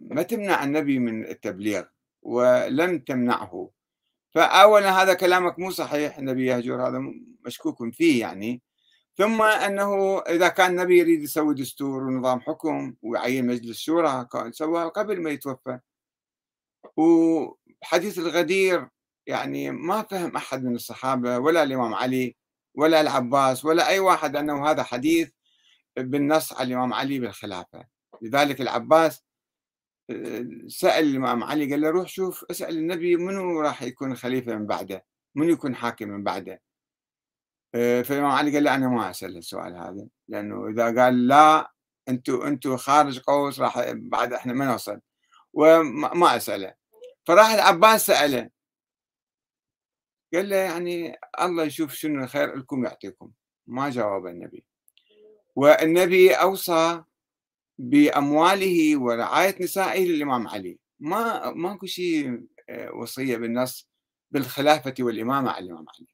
ما 0.00 0.22
تمنع 0.22 0.64
النبي 0.64 0.98
من 0.98 1.24
التبليغ 1.24 1.84
ولم 2.22 2.98
تمنعه. 2.98 3.70
فأولا 4.30 5.02
هذا 5.02 5.14
كلامك 5.14 5.58
مو 5.58 5.70
صحيح 5.70 6.18
النبي 6.18 6.46
يهجر 6.46 6.88
هذا 6.88 7.02
مشكوك 7.46 7.94
فيه 7.94 8.20
يعني. 8.20 8.62
ثم 9.16 9.42
أنه 9.42 10.18
إذا 10.18 10.48
كان 10.48 10.70
النبي 10.70 10.98
يريد 10.98 11.22
يسوي 11.22 11.54
دستور 11.54 12.02
ونظام 12.02 12.40
حكم 12.40 12.94
ويعين 13.02 13.46
مجلس 13.46 13.78
شورى 13.78 14.26
سواه 14.50 14.88
قبل 14.88 15.20
ما 15.22 15.30
يتوفى. 15.30 15.78
وحديث 16.96 18.18
الغدير 18.18 18.88
يعني 19.26 19.70
ما 19.70 20.02
فهم 20.02 20.36
أحد 20.36 20.64
من 20.64 20.74
الصحابة 20.74 21.38
ولا 21.38 21.62
الإمام 21.62 21.94
علي 21.94 22.36
ولا 22.74 23.00
العباس 23.00 23.64
ولا 23.64 23.88
أي 23.88 23.98
واحد 23.98 24.36
أنه 24.36 24.66
هذا 24.70 24.82
حديث 24.82 25.30
بالنص 25.96 26.52
على 26.52 26.68
الإمام 26.68 26.92
علي 26.94 27.18
بالخلافة. 27.20 27.84
لذلك 28.22 28.60
العباس 28.60 29.24
آه، 30.10 30.46
سأل 30.68 31.04
الإمام 31.04 31.44
علي 31.44 31.70
قال 31.70 31.80
له 31.80 31.90
روح 31.90 32.08
شوف 32.08 32.44
اسأل 32.50 32.78
النبي 32.78 33.16
منو 33.16 33.60
راح 33.60 33.82
يكون 33.82 34.14
خليفة 34.16 34.54
من 34.54 34.66
بعده 34.66 35.04
منو 35.34 35.52
يكون 35.52 35.74
حاكم 35.74 36.08
من 36.08 36.22
بعده؟ 36.24 36.62
آه، 37.74 38.02
فالإمام 38.02 38.30
علي 38.30 38.54
قال 38.54 38.64
له 38.64 38.74
أنا 38.74 38.88
ما 38.88 39.10
أسأل 39.10 39.36
السؤال 39.36 39.76
هذا 39.76 40.06
لأنه 40.28 40.68
إذا 40.68 41.02
قال 41.02 41.28
لا 41.28 41.72
أنتوا 42.08 42.48
أنتوا 42.48 42.76
خارج 42.76 43.20
قوس 43.20 43.60
راح 43.60 43.90
بعد 43.92 44.32
إحنا 44.32 44.52
ما 44.52 44.64
نوصل 44.66 45.00
وما 45.52 46.36
أسأله. 46.36 46.74
فراح 47.26 47.50
العباس 47.52 48.06
سأله. 48.06 48.50
قال 50.34 50.48
له 50.48 50.56
يعني 50.56 51.16
الله 51.40 51.64
يشوف 51.64 51.92
شنو 51.94 52.24
الخير 52.24 52.56
لكم 52.56 52.84
يعطيكم. 52.84 53.32
ما 53.66 53.90
جاوب 53.90 54.26
النبي. 54.26 54.64
والنبي 55.56 56.34
أوصى 56.34 57.04
بأمواله 57.82 58.96
ورعاية 59.00 59.62
نسائه 59.62 60.04
للإمام 60.06 60.48
علي. 60.48 60.78
ما 61.00 61.50
ماكو 61.50 61.86
شيء 61.86 62.46
آه، 62.68 62.92
وصية 62.94 63.36
بالنص 63.36 63.88
بالخلافة 64.30 64.94
والإمامة 65.00 65.50
على 65.50 65.64
الإمام 65.64 65.86
علي. 65.88 66.08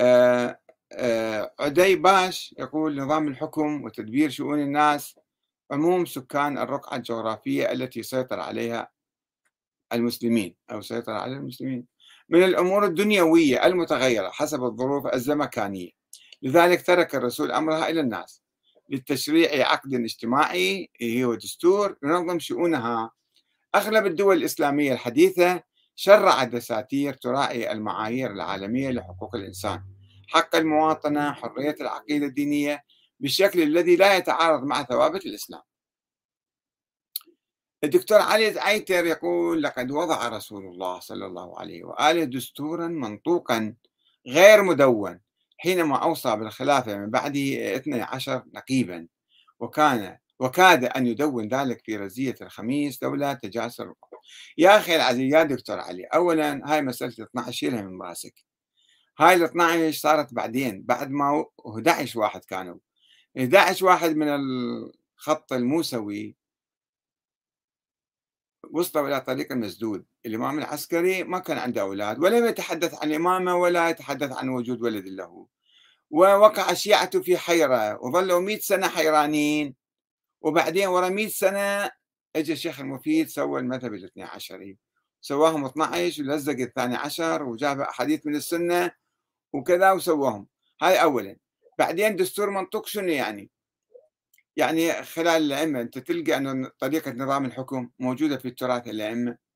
آه، 0.00 0.60
آه، 0.92 1.54
عدي 1.60 1.96
باش 1.96 2.54
يقول 2.58 2.96
نظام 2.96 3.28
الحكم 3.28 3.84
وتدبير 3.84 4.30
شؤون 4.30 4.60
الناس 4.60 5.18
عموم 5.70 6.04
سكان 6.06 6.58
الرقعة 6.58 6.96
الجغرافية 6.96 7.72
التي 7.72 8.02
سيطر 8.02 8.40
عليها 8.40 8.90
المسلمين 9.92 10.56
أو 10.70 10.80
سيطر 10.80 11.12
على 11.12 11.32
المسلمين. 11.32 11.86
من 12.28 12.44
الأمور 12.44 12.84
الدنيوية 12.84 13.66
المتغيرة 13.66 14.30
حسب 14.30 14.64
الظروف 14.64 15.06
الزمكانية. 15.06 15.90
لذلك 16.42 16.86
ترك 16.86 17.14
الرسول 17.14 17.52
أمرها 17.52 17.88
إلى 17.88 18.00
الناس. 18.00 18.42
للتشريع 18.90 19.68
عقد 19.68 19.94
اجتماعي 19.94 20.90
هو 21.02 21.34
دستور 21.34 21.96
ينظم 22.04 22.38
شؤونها 22.38 23.10
أغلب 23.74 24.06
الدول 24.06 24.36
الإسلامية 24.36 24.92
الحديثة 24.92 25.62
شرعت 25.94 26.48
دساتير 26.48 27.14
تراعي 27.14 27.72
المعايير 27.72 28.32
العالمية 28.32 28.90
لحقوق 28.90 29.34
الإنسان. 29.34 29.82
حق 30.28 30.56
المواطنة 30.56 31.32
حرية 31.32 31.76
العقيدة 31.80 32.26
الدينية 32.26 32.84
بالشكل 33.20 33.62
الذي 33.62 33.96
لا 33.96 34.16
يتعارض 34.16 34.62
مع 34.62 34.82
ثوابت 34.82 35.26
الإسلام. 35.26 35.62
الدكتور 37.84 38.18
علي 38.20 38.60
عيتر 38.60 39.06
يقول 39.06 39.62
لقد 39.62 39.90
وضع 39.90 40.28
رسول 40.28 40.64
الله 40.64 41.00
صلى 41.00 41.26
الله 41.26 41.58
عليه 41.58 41.84
وآله 41.84 42.24
دستورا 42.24 42.88
منطوقا 42.88 43.74
غير 44.26 44.62
مدون 44.62 45.20
حينما 45.62 45.96
أوصى 45.96 46.36
بالخلافة 46.36 46.98
من 46.98 47.10
بعده 47.10 47.76
12 47.76 48.44
نقيبا 48.54 49.08
وكان 49.60 50.18
وكاد 50.40 50.84
أن 50.84 51.06
يدون 51.06 51.48
ذلك 51.48 51.82
في 51.84 51.96
رزية 51.96 52.34
الخميس 52.42 53.00
دولة 53.00 53.32
تجاسر. 53.32 53.94
يا 54.58 54.76
أخي 54.78 54.96
العزيز 54.96 55.34
يا 55.34 55.42
دكتور 55.42 55.80
علي 55.80 56.04
أولا 56.04 56.60
هاي 56.64 56.82
مسألة 56.82 57.12
12 57.20 57.52
شيلها 57.52 57.82
من 57.82 58.02
رأسك. 58.02 58.34
هاي 59.18 59.34
ال 59.34 59.42
12 59.42 59.98
صارت 59.98 60.34
بعدين 60.34 60.82
بعد 60.82 61.10
ما 61.10 61.44
11 61.66 62.20
واحد 62.20 62.44
كانوا. 62.44 62.78
11 63.38 63.86
واحد 63.86 64.16
من 64.16 64.28
الخط 64.28 65.52
الموسوي 65.52 66.36
وصلوا 68.70 69.08
إلى 69.08 69.20
طريق 69.20 69.52
المسدود. 69.52 70.04
الإمام 70.26 70.58
العسكري 70.58 71.22
ما 71.24 71.38
كان 71.38 71.58
عنده 71.58 71.80
أولاد 71.80 72.18
ولم 72.18 72.46
يتحدث 72.46 72.94
عن 73.02 73.10
الإمامة 73.10 73.56
ولا 73.56 73.88
يتحدث 73.88 74.32
عن 74.32 74.48
وجود 74.48 74.82
ولد 74.82 75.08
له. 75.08 75.46
ووقع 76.10 76.70
الشيعة 76.70 77.20
في 77.20 77.38
حيرة 77.38 78.04
وظلوا 78.04 78.40
مئة 78.40 78.58
سنة 78.58 78.88
حيرانين. 78.88 79.74
وبعدين 80.40 80.88
ورا 80.88 81.08
مئة 81.08 81.28
سنة 81.28 81.90
اجى 82.36 82.52
الشيخ 82.52 82.80
المفيد 82.80 83.28
سوى 83.28 83.60
المذهب 83.60 83.94
الاثني 83.94 84.22
عشري. 84.22 84.78
سواهم 85.20 85.64
12 85.64 86.22
ولزق 86.22 86.58
الثاني 86.60 86.96
عشر 86.96 87.42
وجاب 87.42 87.80
أحاديث 87.80 88.26
من 88.26 88.36
السنة 88.36 88.90
وكذا 89.52 89.92
وسواهم. 89.92 90.46
هاي 90.82 91.02
أولا. 91.02 91.36
بعدين 91.78 92.16
دستور 92.16 92.50
منطق 92.50 92.86
شنو 92.86 93.08
يعني؟ 93.08 93.50
يعني 94.56 95.02
خلال 95.02 95.42
الأئمة 95.42 95.80
أنت 95.80 95.98
تلقى 95.98 96.36
أن 96.36 96.70
طريقة 96.78 97.10
نظام 97.10 97.44
الحكم 97.44 97.90
موجودة 97.98 98.36
في 98.36 98.48
التراث 98.48 98.88
الأئمة. 98.88 99.49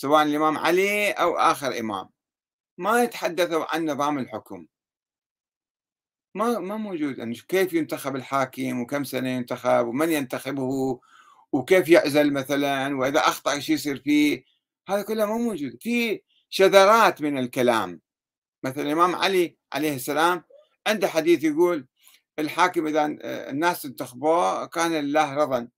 سواء 0.00 0.22
الإمام 0.22 0.58
علي 0.58 1.10
أو 1.10 1.36
آخر 1.36 1.78
إمام. 1.78 2.08
ما 2.78 3.02
يتحدثوا 3.02 3.74
عن 3.74 3.86
نظام 3.86 4.18
الحكم. 4.18 4.66
ما 6.34 6.58
ما 6.58 6.76
موجود. 6.76 7.18
يعني 7.18 7.34
كيف 7.34 7.72
ينتخب 7.72 8.16
الحاكم 8.16 8.80
وكم 8.80 9.04
سنة 9.04 9.28
ينتخب 9.28 9.86
ومن 9.86 10.12
ينتخبه 10.12 11.00
وكيف 11.52 11.88
يعزل 11.88 12.32
مثلا 12.32 12.96
وإذا 12.96 13.20
أخطأ 13.20 13.58
شيء 13.58 13.74
يصير 13.74 14.02
فيه. 14.02 14.44
هذا 14.88 15.02
كله 15.02 15.26
مو 15.26 15.38
موجود. 15.38 15.78
في 15.80 16.22
شذرات 16.48 17.22
من 17.22 17.38
الكلام. 17.38 18.00
مثلا 18.64 18.82
الإمام 18.82 19.14
علي 19.16 19.56
عليه 19.72 19.94
السلام 19.94 20.44
عنده 20.86 21.08
حديث 21.08 21.44
يقول 21.44 21.86
الحاكم 22.38 22.86
إذا 22.86 23.06
الناس 23.50 23.84
انتخبوه 23.84 24.66
كان 24.66 24.92
لله 24.92 25.34
رضا. 25.34 25.68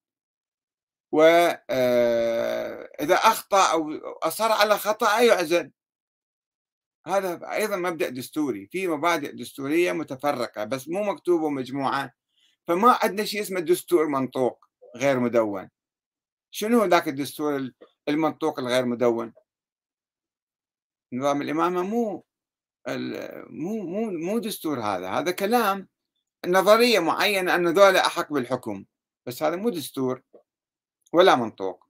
وإذا 1.12 1.62
آه، 1.70 3.28
أخطأ 3.28 3.72
أو 3.72 3.92
أصر 4.22 4.52
على 4.52 4.78
خطأ 4.78 5.20
يعزل 5.20 5.70
هذا 7.06 7.52
أيضا 7.52 7.76
مبدأ 7.76 8.08
دستوري 8.08 8.66
في 8.66 8.88
مبادئ 8.88 9.32
دستورية 9.36 9.92
متفرقة 9.92 10.64
بس 10.64 10.88
مو 10.88 11.02
مكتوبة 11.02 11.48
مجموعة 11.48 12.12
فما 12.68 12.98
عندنا 13.02 13.24
شيء 13.24 13.40
اسمه 13.40 13.60
دستور 13.60 14.06
منطوق 14.06 14.66
غير 14.96 15.20
مدون. 15.20 15.70
شنو 16.50 16.84
ذاك 16.84 17.08
الدستور 17.08 17.70
المنطوق 18.08 18.58
الغير 18.58 18.84
مدون؟ 18.84 19.32
نظام 21.12 21.42
الإمامة 21.42 21.82
مو 21.82 22.24
مو 23.50 23.82
مو 23.82 24.10
مو 24.10 24.38
دستور 24.38 24.80
هذا. 24.80 25.08
هذا 25.10 25.30
كلام 25.30 25.88
نظرية 26.46 27.00
معينة 27.00 27.54
أن 27.54 27.68
ذولا 27.68 28.06
أحق 28.06 28.32
بالحكم 28.32 28.84
بس 29.26 29.42
هذا 29.42 29.56
مو 29.56 29.70
دستور. 29.70 30.22
ولا 31.12 31.36
منطوق. 31.36 31.84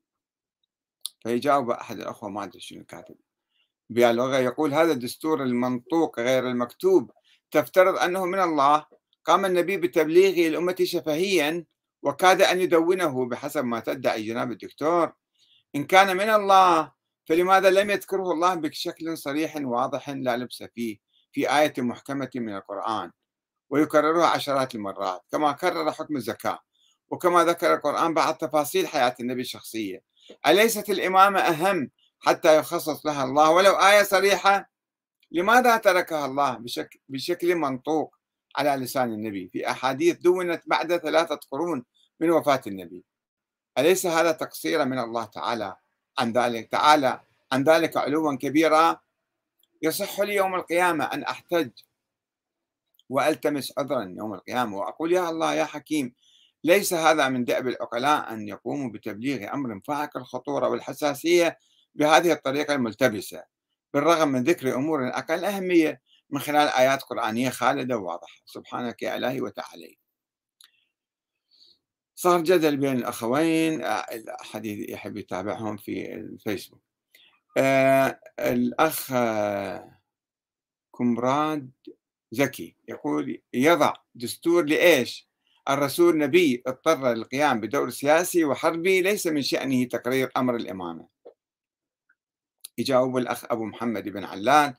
فيجاوب 1.22 1.70
أحد 1.70 2.00
الأخوة 2.00 2.28
ما 2.28 2.44
أدري 2.44 2.60
شنو 2.60 2.84
كاتب. 2.84 3.16
بيالوغا 3.90 4.38
يقول 4.38 4.74
هذا 4.74 4.92
الدستور 4.92 5.42
المنطوق 5.42 6.20
غير 6.20 6.48
المكتوب. 6.48 7.10
تفترض 7.50 7.98
أنه 7.98 8.24
من 8.24 8.40
الله. 8.40 8.86
قام 9.24 9.44
النبي 9.44 9.76
بتبليغه 9.76 10.48
الأمة 10.48 10.76
شفهيا 10.82 11.64
وكاد 12.02 12.42
أن 12.42 12.60
يدونه 12.60 13.28
بحسب 13.28 13.64
ما 13.64 13.80
تدعي 13.80 14.22
جناب 14.22 14.52
الدكتور. 14.52 15.12
إن 15.76 15.84
كان 15.84 16.16
من 16.16 16.30
الله 16.30 16.92
فلماذا 17.28 17.70
لم 17.70 17.90
يذكره 17.90 18.32
الله 18.32 18.54
بشكل 18.54 19.18
صريح 19.18 19.56
واضح 19.56 20.10
لا 20.10 20.36
لبس 20.36 20.62
فيه 20.62 20.98
في 21.32 21.58
آية 21.58 21.74
محكمة 21.78 22.30
من 22.34 22.56
القرآن؟ 22.56 23.12
ويكررها 23.70 24.26
عشرات 24.26 24.74
المرات 24.74 25.20
كما 25.32 25.52
كرر 25.52 25.92
حكم 25.92 26.16
الزكاة. 26.16 26.58
وكما 27.12 27.44
ذكر 27.44 27.74
القرآن 27.74 28.14
بعض 28.14 28.34
تفاصيل 28.34 28.88
حياة 28.88 29.14
النبي 29.20 29.40
الشخصية 29.40 30.02
أليست 30.46 30.90
الإمامة 30.90 31.40
أهم 31.40 31.90
حتى 32.20 32.58
يخصص 32.58 33.06
لها 33.06 33.24
الله؟ 33.24 33.50
ولو 33.50 33.72
آية 33.72 34.02
صريحة 34.02 34.70
لماذا 35.30 35.76
تركها 35.76 36.26
الله 36.26 36.54
بشكل, 36.54 36.98
بشكل 37.08 37.54
منطوق 37.54 38.16
على 38.56 38.84
لسان 38.84 39.12
النبي؟ 39.12 39.48
في 39.48 39.70
أحاديث 39.70 40.16
دونت 40.16 40.62
بعد 40.66 40.96
ثلاثة 40.96 41.40
قرون 41.50 41.84
من 42.20 42.30
وفاة 42.30 42.60
النبي. 42.66 43.04
أليس 43.78 44.06
هذا 44.06 44.32
تقصيرا 44.32 44.84
من 44.84 44.98
الله 44.98 45.24
تعالى؟ 45.24 45.76
عن 46.18 46.32
ذلك 46.32 46.68
تعالى 46.70 47.20
عن 47.52 47.64
ذلك 47.64 47.96
علوا 47.96 48.36
كبيرا 48.36 49.00
يصح 49.82 50.20
لي 50.20 50.34
يوم 50.34 50.54
القيامة 50.54 51.04
أن 51.04 51.22
أحتج 51.22 51.70
وألتمس 53.08 53.72
عذرا 53.78 54.14
يوم 54.18 54.34
القيامة 54.34 54.76
وأقول 54.76 55.12
يا 55.12 55.30
الله 55.30 55.54
يا 55.54 55.64
حكيم 55.64 56.14
ليس 56.64 56.94
هذا 56.94 57.28
من 57.28 57.44
دأب 57.44 57.68
العقلاء 57.68 58.32
أن 58.32 58.48
يقوموا 58.48 58.90
بتبليغ 58.90 59.52
أمر 59.54 59.80
فاعق 59.84 60.16
الخطورة 60.16 60.68
والحساسية 60.68 61.58
بهذه 61.94 62.32
الطريقة 62.32 62.74
الملتبسة 62.74 63.44
بالرغم 63.94 64.28
من 64.28 64.42
ذكر 64.42 64.74
أمور 64.74 65.08
أقل 65.08 65.44
أهمية 65.44 66.00
من 66.30 66.40
خلال 66.40 66.68
آيات 66.68 67.02
قرآنية 67.02 67.50
خالدة 67.50 67.96
وواضحة. 67.98 68.42
سبحانك 68.46 69.02
يا 69.02 69.16
إلهي 69.16 69.40
وتعالي. 69.40 69.98
صار 72.14 72.40
جدل 72.40 72.76
بين 72.76 72.96
الأخوين 72.96 73.82
احد 73.82 74.66
يحب 74.66 75.16
يتابعهم 75.16 75.76
في 75.76 76.14
الفيسبوك. 76.14 76.82
آه 77.58 78.20
الأخ 78.38 79.12
كمراد 80.98 81.70
ذكي 82.34 82.76
يقول 82.88 83.42
يضع 83.54 83.92
دستور 84.14 84.64
لإيش؟ 84.64 85.31
الرسول 85.68 86.18
نبي 86.18 86.62
اضطر 86.66 87.12
للقيام 87.12 87.60
بدور 87.60 87.90
سياسي 87.90 88.44
وحربي 88.44 89.02
ليس 89.02 89.26
من 89.26 89.42
شأنه 89.42 89.84
تقرير 89.84 90.30
أمر 90.36 90.56
الإمامة. 90.56 91.08
يجاوب 92.78 93.16
الأخ 93.16 93.44
أبو 93.50 93.64
محمد 93.64 94.08
بن 94.08 94.24
علان 94.24 94.74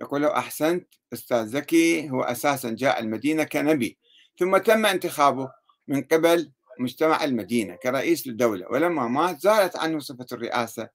يقول 0.00 0.22
له 0.22 0.38
أحسنت 0.38 0.94
أستاذ 1.12 1.46
زكي 1.46 2.10
هو 2.10 2.22
أساسا 2.22 2.70
جاء 2.70 3.00
المدينة 3.00 3.44
كنبي 3.44 3.98
ثم 4.38 4.56
تم 4.56 4.86
انتخابه 4.86 5.52
من 5.88 6.02
قبل 6.02 6.52
مجتمع 6.78 7.24
المدينة 7.24 7.74
كرئيس 7.76 8.26
للدولة 8.26 8.66
ولما 8.70 9.08
مات 9.08 9.40
زالت 9.40 9.76
عنه 9.76 9.98
صفة 9.98 10.26
الرئاسة 10.32 10.88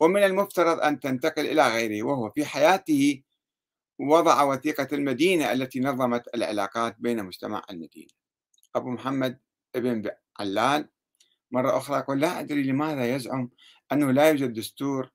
ومن 0.00 0.22
المفترض 0.24 0.80
أن 0.80 1.00
تنتقل 1.00 1.46
إلى 1.46 1.68
غيره 1.68 2.02
وهو 2.02 2.30
في 2.30 2.44
حياته 2.44 3.22
وضع 3.98 4.42
وثيقة 4.42 4.88
المدينة 4.92 5.52
التي 5.52 5.80
نظمت 5.80 6.34
العلاقات 6.34 6.96
بين 6.98 7.24
مجتمع 7.24 7.62
المدينة. 7.70 8.21
أبو 8.76 8.90
محمد 8.90 9.38
ابن 9.76 10.10
علان 10.38 10.88
مرة 11.50 11.76
أخرى 11.76 11.98
يقول 11.98 12.20
لا 12.20 12.40
أدري 12.40 12.62
لماذا 12.62 13.14
يزعم 13.14 13.50
أنه 13.92 14.12
لا 14.12 14.28
يوجد 14.28 14.52
دستور. 14.52 15.10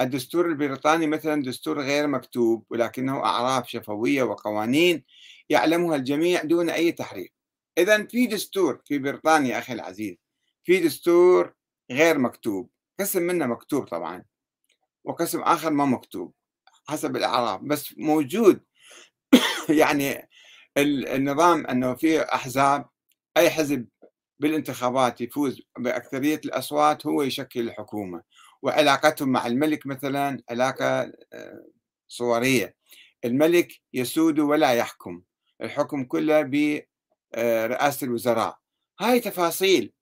الدستور 0.00 0.46
البريطاني 0.46 1.06
مثلا 1.06 1.42
دستور 1.42 1.80
غير 1.80 2.06
مكتوب 2.06 2.66
ولكنه 2.70 3.24
أعراف 3.24 3.68
شفوية 3.68 4.22
وقوانين 4.22 5.04
يعلمها 5.48 5.96
الجميع 5.96 6.42
دون 6.42 6.70
أي 6.70 6.92
تحريف. 6.92 7.30
إذا 7.78 8.06
في 8.06 8.26
دستور 8.26 8.82
في 8.84 8.98
بريطانيا 8.98 9.58
أخي 9.58 9.72
العزيز. 9.72 10.16
في 10.64 10.80
دستور 10.80 11.54
غير 11.90 12.18
مكتوب. 12.18 12.70
قسم 13.00 13.22
منه 13.22 13.46
مكتوب 13.46 13.84
طبعا 13.84 14.24
وقسم 15.04 15.40
آخر 15.40 15.70
ما 15.70 15.84
مكتوب 15.84 16.34
حسب 16.88 17.16
الأعراف. 17.16 17.60
بس 17.62 17.94
موجود. 17.98 18.60
يعني 19.68 20.28
النظام 20.78 21.66
أنه 21.66 21.94
في 21.94 22.22
أحزاب 22.22 22.91
أي 23.36 23.50
حزب 23.50 23.88
بالانتخابات 24.40 25.20
يفوز 25.20 25.62
بأكثرية 25.78 26.40
الأصوات 26.44 27.06
هو 27.06 27.22
يشكل 27.22 27.60
الحكومة 27.60 28.22
وعلاقتهم 28.62 29.28
مع 29.28 29.46
الملك 29.46 29.86
مثلا 29.86 30.42
علاقة 30.50 31.12
آه، 31.32 31.66
صورية. 32.08 32.76
الملك 33.24 33.72
يسود 33.92 34.38
ولا 34.38 34.72
يحكم 34.72 35.22
الحكم 35.62 36.04
كله 36.04 36.42
برئاسه 36.42 38.04
الوزراء. 38.04 38.58
هاي 39.00 39.20
تفاصيل 39.20 39.92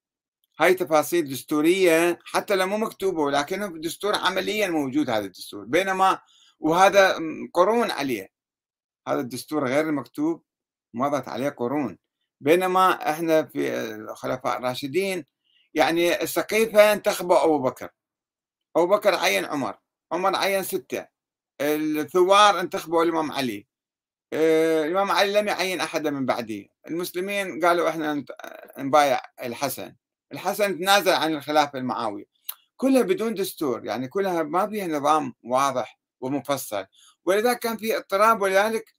هاي 0.61 0.75
تفاصيل 0.75 1.29
دستورية 1.29 2.19
حتى 2.25 2.57
لو 2.57 2.67
مو 2.67 2.79
مكتوبة 2.79 3.23
ولكنه 3.23 3.67
دستور 3.81 4.15
عمليا 4.17 4.69
موجود 4.69 5.11
هذا 5.11 5.25
الدستور. 5.25 5.65
بينما 5.65 6.19
وهذا 6.61 7.19
قرون 7.55 7.91
عليه. 7.91 8.29
هذا 9.09 9.21
الدستور 9.21 9.69
غير 9.69 9.89
المكتوب 9.89 10.43
مضت 10.95 11.29
عليه 11.29 11.49
قرون. 11.49 11.99
بينما 12.41 13.11
إحنا 13.11 13.43
في 13.45 13.75
الخلفاء 13.95 14.59
الراشدين 14.59 15.25
يعني 15.75 16.23
السقيفة 16.23 16.93
انتخبوا 16.93 17.45
أبو 17.45 17.59
بكر. 17.59 17.89
أبو 18.77 18.87
بكر 18.87 19.15
عين 19.15 19.45
عمر 19.45 19.79
عمر 20.13 20.37
عين 20.37 20.63
ستة. 20.63 21.07
الثوار 21.61 22.61
انتخبوا 22.61 23.05
الإمام 23.05 23.33
علي. 23.33 23.67
آه، 24.33 24.85
الإمام 24.85 25.11
علي 25.11 25.33
لم 25.33 25.49
يعين 25.49 25.81
أحدا 25.81 26.11
من 26.11 26.27
بعده 26.27 26.67
المسلمين 26.89 27.65
قالوا 27.65 27.89
إحنا 27.89 28.25
نبايع 28.79 29.21
الحسن. 29.43 29.95
الحسن 30.33 30.79
تنازل 30.79 31.13
عن 31.13 31.35
الخلافة 31.35 31.79
المعاوية. 31.79 32.25
كلها 32.77 33.03
بدون 33.03 33.35
دستور 33.35 33.85
يعني 33.87 34.09
كلها 34.09 34.43
ما 34.43 34.67
فيها 34.67 34.87
نظام 34.87 35.35
واضح 35.43 36.01
ومفصل. 36.21 36.87
ولذلك 37.25 37.59
كان 37.59 37.77
في 37.77 37.97
اضطراب 37.97 38.43
ولذلك 38.43 38.95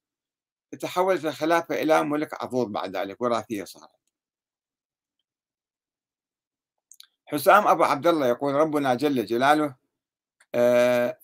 تحولت 0.80 1.26
الخلافة 1.26 1.82
إلى 1.82 2.04
ملك 2.04 2.44
عضوض 2.44 2.72
بعد 2.72 2.98
ذلك 2.98 3.22
وراثية 3.22 3.64
صارت. 3.64 3.90
حسام 7.26 7.68
أبو 7.68 7.84
عبد 7.84 8.08
الله 8.08 8.28
يقول 8.28 8.56
ربنا 8.56 8.96
جل 8.96 9.26
جلاله 9.26 9.76
آه 10.56 11.20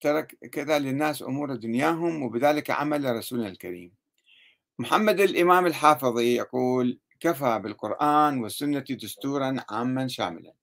ترك 0.00 0.38
كذا 0.52 0.78
للناس 0.78 1.22
أمور 1.22 1.54
دنياهم 1.54 2.22
وبذلك 2.22 2.70
عمل 2.70 3.16
رسولنا 3.16 3.48
الكريم. 3.48 3.92
محمد 4.78 5.20
الإمام 5.20 5.66
الحافظي 5.66 6.36
يقول 6.36 6.98
كفى 7.20 7.58
بالقرآن 7.58 8.40
والسنة 8.40 8.84
دستورا 8.90 9.56
عاما 9.70 10.08
شاملا. 10.08 10.54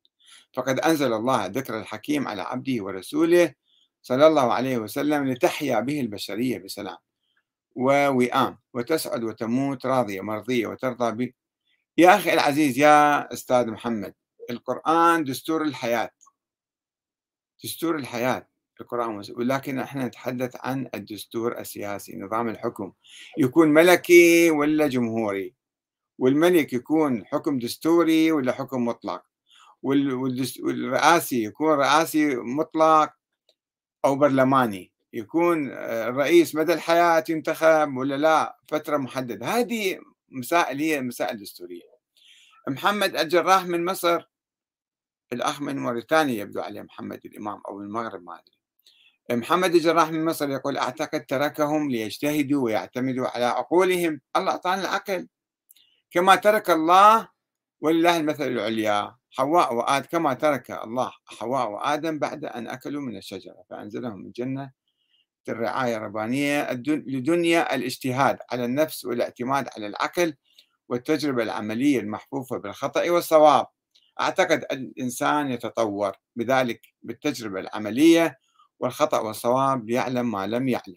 فقد 0.53 0.79
أنزل 0.79 1.13
الله 1.13 1.45
ذكر 1.45 1.79
الحكيم 1.79 2.27
على 2.27 2.41
عبده 2.41 2.83
ورسوله 2.83 3.53
صلى 4.01 4.27
الله 4.27 4.53
عليه 4.53 4.77
وسلم 4.77 5.27
لتحيا 5.27 5.79
به 5.79 5.99
البشرية 5.99 6.57
بسلام. 6.57 6.97
ووئام 7.75 8.57
وتسعد 8.73 9.23
وتموت 9.23 9.85
راضية 9.85 10.21
مرضية 10.21 10.67
وترضى 10.67 11.11
به 11.11 11.33
يا 11.97 12.15
أخي 12.15 12.33
العزيز 12.33 12.77
يا 12.77 13.33
أستاذ 13.33 13.67
محمد 13.67 14.13
القرآن 14.49 15.23
دستور 15.23 15.61
الحياة. 15.63 16.09
دستور 17.63 17.95
الحياة. 17.95 18.47
القرآن 18.81 19.23
ولكن 19.29 19.79
إحنا 19.79 20.05
نتحدث 20.05 20.55
عن 20.59 20.89
الدستور 20.95 21.59
السياسي 21.59 22.17
نظام 22.17 22.49
الحكم. 22.49 22.93
يكون 23.37 23.67
ملكي 23.67 24.51
ولا 24.51 24.87
جمهوري؟ 24.87 25.55
والملك 26.17 26.73
يكون 26.73 27.25
حكم 27.25 27.59
دستوري 27.59 28.31
ولا 28.31 28.51
حكم 28.51 28.85
مطلق؟ 28.85 29.23
والرئاسي 29.83 31.43
يكون 31.43 31.73
رئاسي 31.73 32.35
مطلق 32.35 33.13
أو 34.05 34.15
برلماني؟ 34.15 34.91
يكون 35.15 35.71
الرئيس 35.71 36.55
مدى 36.55 36.73
الحياة 36.73 37.23
ينتخب 37.29 37.97
ولا 37.97 38.15
لا 38.15 38.57
فترة 38.67 38.97
محددة. 38.97 39.47
هذه 39.47 39.99
مسائل 40.29 40.79
هي 40.79 41.01
مسائل 41.01 41.39
دستورية 41.39 41.95
محمد 42.67 43.15
الجراح 43.15 43.65
من 43.65 43.85
مصر 43.85 44.23
الأخ 45.33 45.61
من 45.61 45.79
موريتانيا 45.79 46.41
يبدو 46.41 46.61
عليه 46.61 46.81
محمد 46.81 47.21
الإمام 47.25 47.61
أو 47.67 47.79
المغرب 47.79 48.23
ما 48.23 48.33
أدري. 48.33 48.55
محمد 49.41 49.75
الجراح 49.75 50.11
من 50.11 50.25
مصر 50.25 50.49
يقول 50.49 50.77
أعتقد 50.77 51.25
تركهم 51.25 51.91
ليجتهدوا 51.91 52.63
ويعتمدوا 52.63 53.27
على 53.27 53.45
عقولهم. 53.45 54.21
الله 54.35 54.51
أعطانا 54.51 54.81
العقل. 54.81 55.27
كما 56.11 56.35
ترك 56.35 56.69
الله 56.69 57.27
ولله 57.81 58.17
المثل 58.17 58.47
العليا. 58.47 59.15
حواء 59.31 59.73
وآدم 59.73 60.05
كما 60.05 60.33
ترك 60.33 60.71
الله 60.71 61.11
حواء 61.25 61.69
وآدم 61.71 62.19
بعد 62.19 62.45
أن 62.45 62.67
أكلوا 62.67 63.01
من 63.01 63.17
الشجرة 63.17 63.63
فأنزلهم 63.69 64.25
الجنة 64.25 64.71
الرعاية 65.49 65.97
الربانية 65.97 66.71
لدنيا 66.87 67.75
الاجتهاد 67.75 68.37
على 68.51 68.65
النفس 68.65 69.05
والاعتماد 69.05 69.69
على 69.75 69.87
العقل 69.87 70.35
والتجربة 70.89 71.43
العملية 71.43 71.99
المحفوفة 71.99 72.57
بالخطأ 72.57 73.09
والصواب. 73.09 73.67
أعتقد 74.21 74.65
الإنسان 74.71 75.51
يتطور 75.51 76.13
بذلك 76.35 76.81
بالتجربة 77.03 77.59
العملية 77.59 78.39
والخطأ 78.79 79.19
والصواب 79.19 79.89
ليعلم 79.89 80.31
ما 80.31 80.47
لم 80.47 80.67
يعلم. 80.67 80.95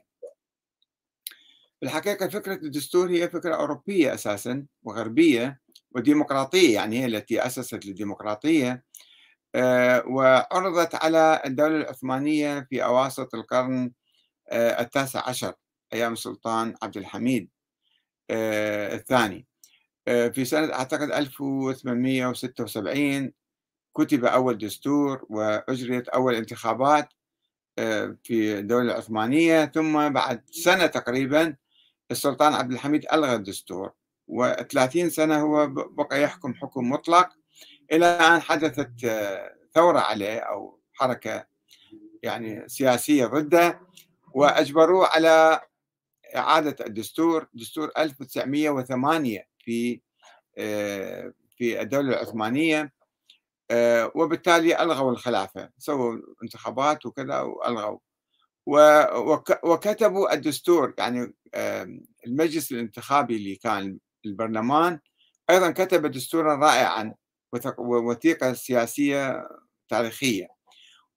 الحقيقة 1.82 2.28
فكرة 2.28 2.54
الدستور 2.54 3.10
هي 3.10 3.28
فكرة 3.28 3.54
أوروبية 3.54 4.14
أساسا 4.14 4.66
وغربية 4.82 5.60
وديمقراطية 5.92 6.74
يعني 6.74 7.00
هي 7.00 7.06
التي 7.06 7.46
أسست 7.46 7.84
الديمقراطية 7.84 8.84
آه، 9.54 10.04
وعرضت 10.06 10.94
على 10.94 11.42
الدولة 11.46 11.76
العثمانية 11.76 12.66
في 12.70 12.84
أواسط 12.84 13.34
القرن 13.34 13.92
التاسع 14.52 15.28
عشر 15.28 15.54
أيام 15.92 16.12
السلطان 16.12 16.74
عبد 16.82 16.96
الحميد 16.96 17.48
آه، 18.30 18.94
الثاني. 18.94 19.46
في 20.06 20.44
سنة 20.44 20.72
أعتقد 20.74 21.10
1876 21.12 23.32
كتب 23.96 24.24
أول 24.24 24.58
دستور 24.58 25.26
وأجريت 25.28 26.08
أول 26.08 26.34
انتخابات 26.34 27.08
في 28.24 28.58
الدولة 28.58 28.82
العثمانية. 28.92 29.66
ثم 29.66 30.08
بعد 30.08 30.42
سنة 30.50 30.86
تقريبا 30.86 31.56
السلطان 32.10 32.52
عبد 32.54 32.72
الحميد 32.72 33.06
ألغى 33.12 33.34
الدستور 33.34 33.92
و30 34.30 35.06
سنة 35.08 35.40
هو 35.40 35.66
بقى 35.66 36.22
يحكم 36.22 36.54
حكم 36.54 36.90
مطلق. 36.90 37.28
إلى 37.92 38.06
أن 38.06 38.40
حدثت 38.40 38.90
ثورة 39.74 39.98
عليه 40.00 40.38
أو 40.38 40.80
حركة 40.92 41.46
يعني 42.22 42.68
سياسية 42.68 43.26
ضده. 43.26 43.80
وأجبروه 44.34 45.06
على 45.06 45.60
إعادة 46.36 46.86
الدستور 46.86 47.46
دستور 47.54 47.90
1908 47.98 49.44
في 49.58 50.00
في 51.56 51.80
الدولة 51.80 52.08
العثمانية 52.08 52.92
وبالتالي 54.14 54.82
ألغوا 54.82 55.10
الخلافة 55.12 55.70
سووا 55.78 56.18
انتخابات 56.42 57.06
وكذا 57.06 57.40
وألغوا. 57.40 57.98
وكتبوا 59.62 60.32
الدستور 60.32 60.94
يعني 60.98 61.34
المجلس 62.26 62.72
الانتخابي 62.72 63.36
اللي 63.36 63.56
كان 63.56 63.98
البرلمان 64.26 65.00
أيضا 65.50 65.70
كتب 65.70 66.06
دستورا 66.06 66.56
رائعا 66.56 67.14
ووثيقة 67.78 68.52
سياسية 68.52 69.48
تاريخية. 69.88 70.48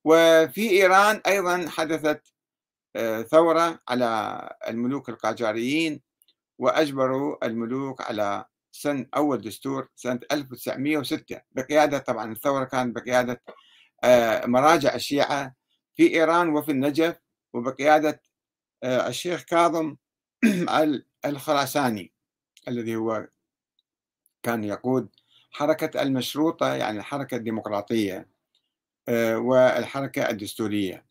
وفي 0.03 0.70
إيران 0.70 1.22
أيضا 1.28 1.70
حدثت 1.70 2.22
آه، 2.22 2.41
ثورة 3.32 3.80
على 3.88 4.50
الملوك 4.68 5.10
القاجاريين 5.10 6.02
وأجبروا 6.60 7.46
الملوك 7.46 8.02
على 8.02 8.46
سن 8.72 9.08
أول 9.16 9.42
دستور 9.42 9.88
سنة 9.96 10.20
1906 10.32 11.42
بقيادة 11.52 11.98
طبعا 11.98 12.32
الثورة 12.32 12.64
كانت 12.64 12.96
بقيادة 12.96 13.42
آه، 14.04 14.46
مراجع 14.46 14.96
الشيعة 14.96 15.56
في 15.96 16.08
إيران 16.16 16.50
وفي 16.50 16.72
النجف 16.72 17.16
وبقيادة 17.54 18.22
آه، 18.84 19.08
الشيخ 19.08 19.44
كاظم 19.44 19.96
الخراساني 21.26 22.14
الذي 22.68 22.96
هو 22.96 23.28
كان 24.44 24.64
يقود 24.64 25.10
حركة 25.52 26.02
المشروطة 26.02 26.74
يعني 26.76 27.00
الحركة 27.00 27.38
الديمقراطية 27.38 28.30
آه، 29.08 29.38
والحركة 29.38 30.30
الدستورية. 30.30 31.06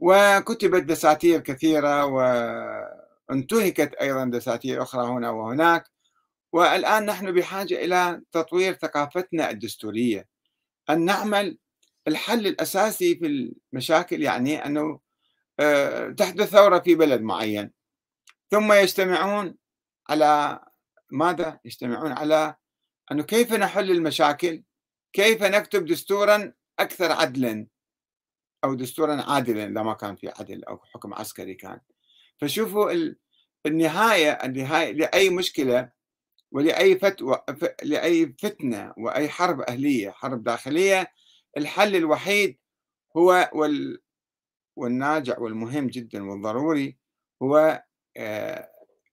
وكتبت 0.00 0.82
دساتير 0.82 1.40
كثيرة 1.40 2.04
وانتهكت 2.04 3.94
أيضا 3.94 4.24
دساتير 4.24 4.82
أخرى 4.82 5.06
هنا 5.06 5.30
وهناك. 5.30 5.84
والآن 6.52 7.06
نحن 7.06 7.32
بحاجة 7.32 7.84
إلى 7.84 8.22
تطوير 8.32 8.74
ثقافتنا 8.74 9.50
الدستورية. 9.50 10.28
أن 10.90 11.04
نعمل 11.04 11.58
الحل 12.08 12.46
الأساسي 12.46 13.16
في 13.16 13.26
المشاكل 13.72 14.22
يعني 14.22 14.66
أنه 14.66 15.00
آه، 15.60 16.10
تحدث 16.10 16.48
ثورة 16.48 16.78
في 16.78 16.94
بلد 16.94 17.20
معين 17.20 17.70
ثم 18.50 18.72
يجتمعون 18.72 19.56
على 20.08 20.60
ماذا؟ 21.10 21.60
يجتمعون 21.64 22.12
على 22.12 22.54
أنه 23.12 23.22
كيف 23.22 23.52
نحل 23.52 23.90
المشاكل؟ 23.90 24.62
كيف 25.12 25.42
نكتب 25.42 25.86
دستورا 25.86 26.52
أكثر 26.78 27.12
عدلا؟ 27.12 27.66
أو 28.64 28.74
دستورا 28.74 29.22
عادلا 29.22 29.64
إذا 29.64 29.82
ما 29.82 29.94
كان 29.94 30.16
في 30.16 30.28
عدل 30.28 30.64
أو 30.64 30.78
حكم 30.78 31.14
عسكري 31.14 31.54
كان. 31.54 31.80
فشوفوا 32.38 32.92
النهاية 33.66 34.30
النهاية 34.30 34.92
لأي 34.92 35.30
مشكلة 35.30 35.90
ولأي 36.52 36.98
فتوى 36.98 37.42
لأي 37.82 38.34
فتنة 38.38 38.94
وأي 38.96 39.28
حرب 39.28 39.60
أهلية 39.60 40.10
حرب 40.10 40.44
داخلية 40.44 41.12
الحل 41.56 41.96
الوحيد 41.96 42.58
هو 43.16 43.50
وال 43.54 44.00
والناجع 44.76 45.38
والمهم 45.38 45.86
جدا 45.86 46.30
والضروري 46.30 46.98
هو 47.42 47.84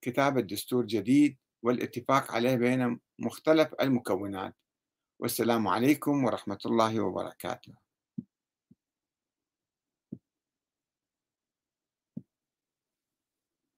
كتابة 0.02 0.40
دستور 0.40 0.84
جديد 0.84 1.36
والاتفاق 1.62 2.32
عليه 2.32 2.54
بين 2.54 3.00
مختلف 3.18 3.74
المكونات. 3.80 4.54
والسلام 5.20 5.68
عليكم 5.68 6.24
ورحمة 6.24 6.58
الله 6.66 7.00
وبركاته. 7.00 7.87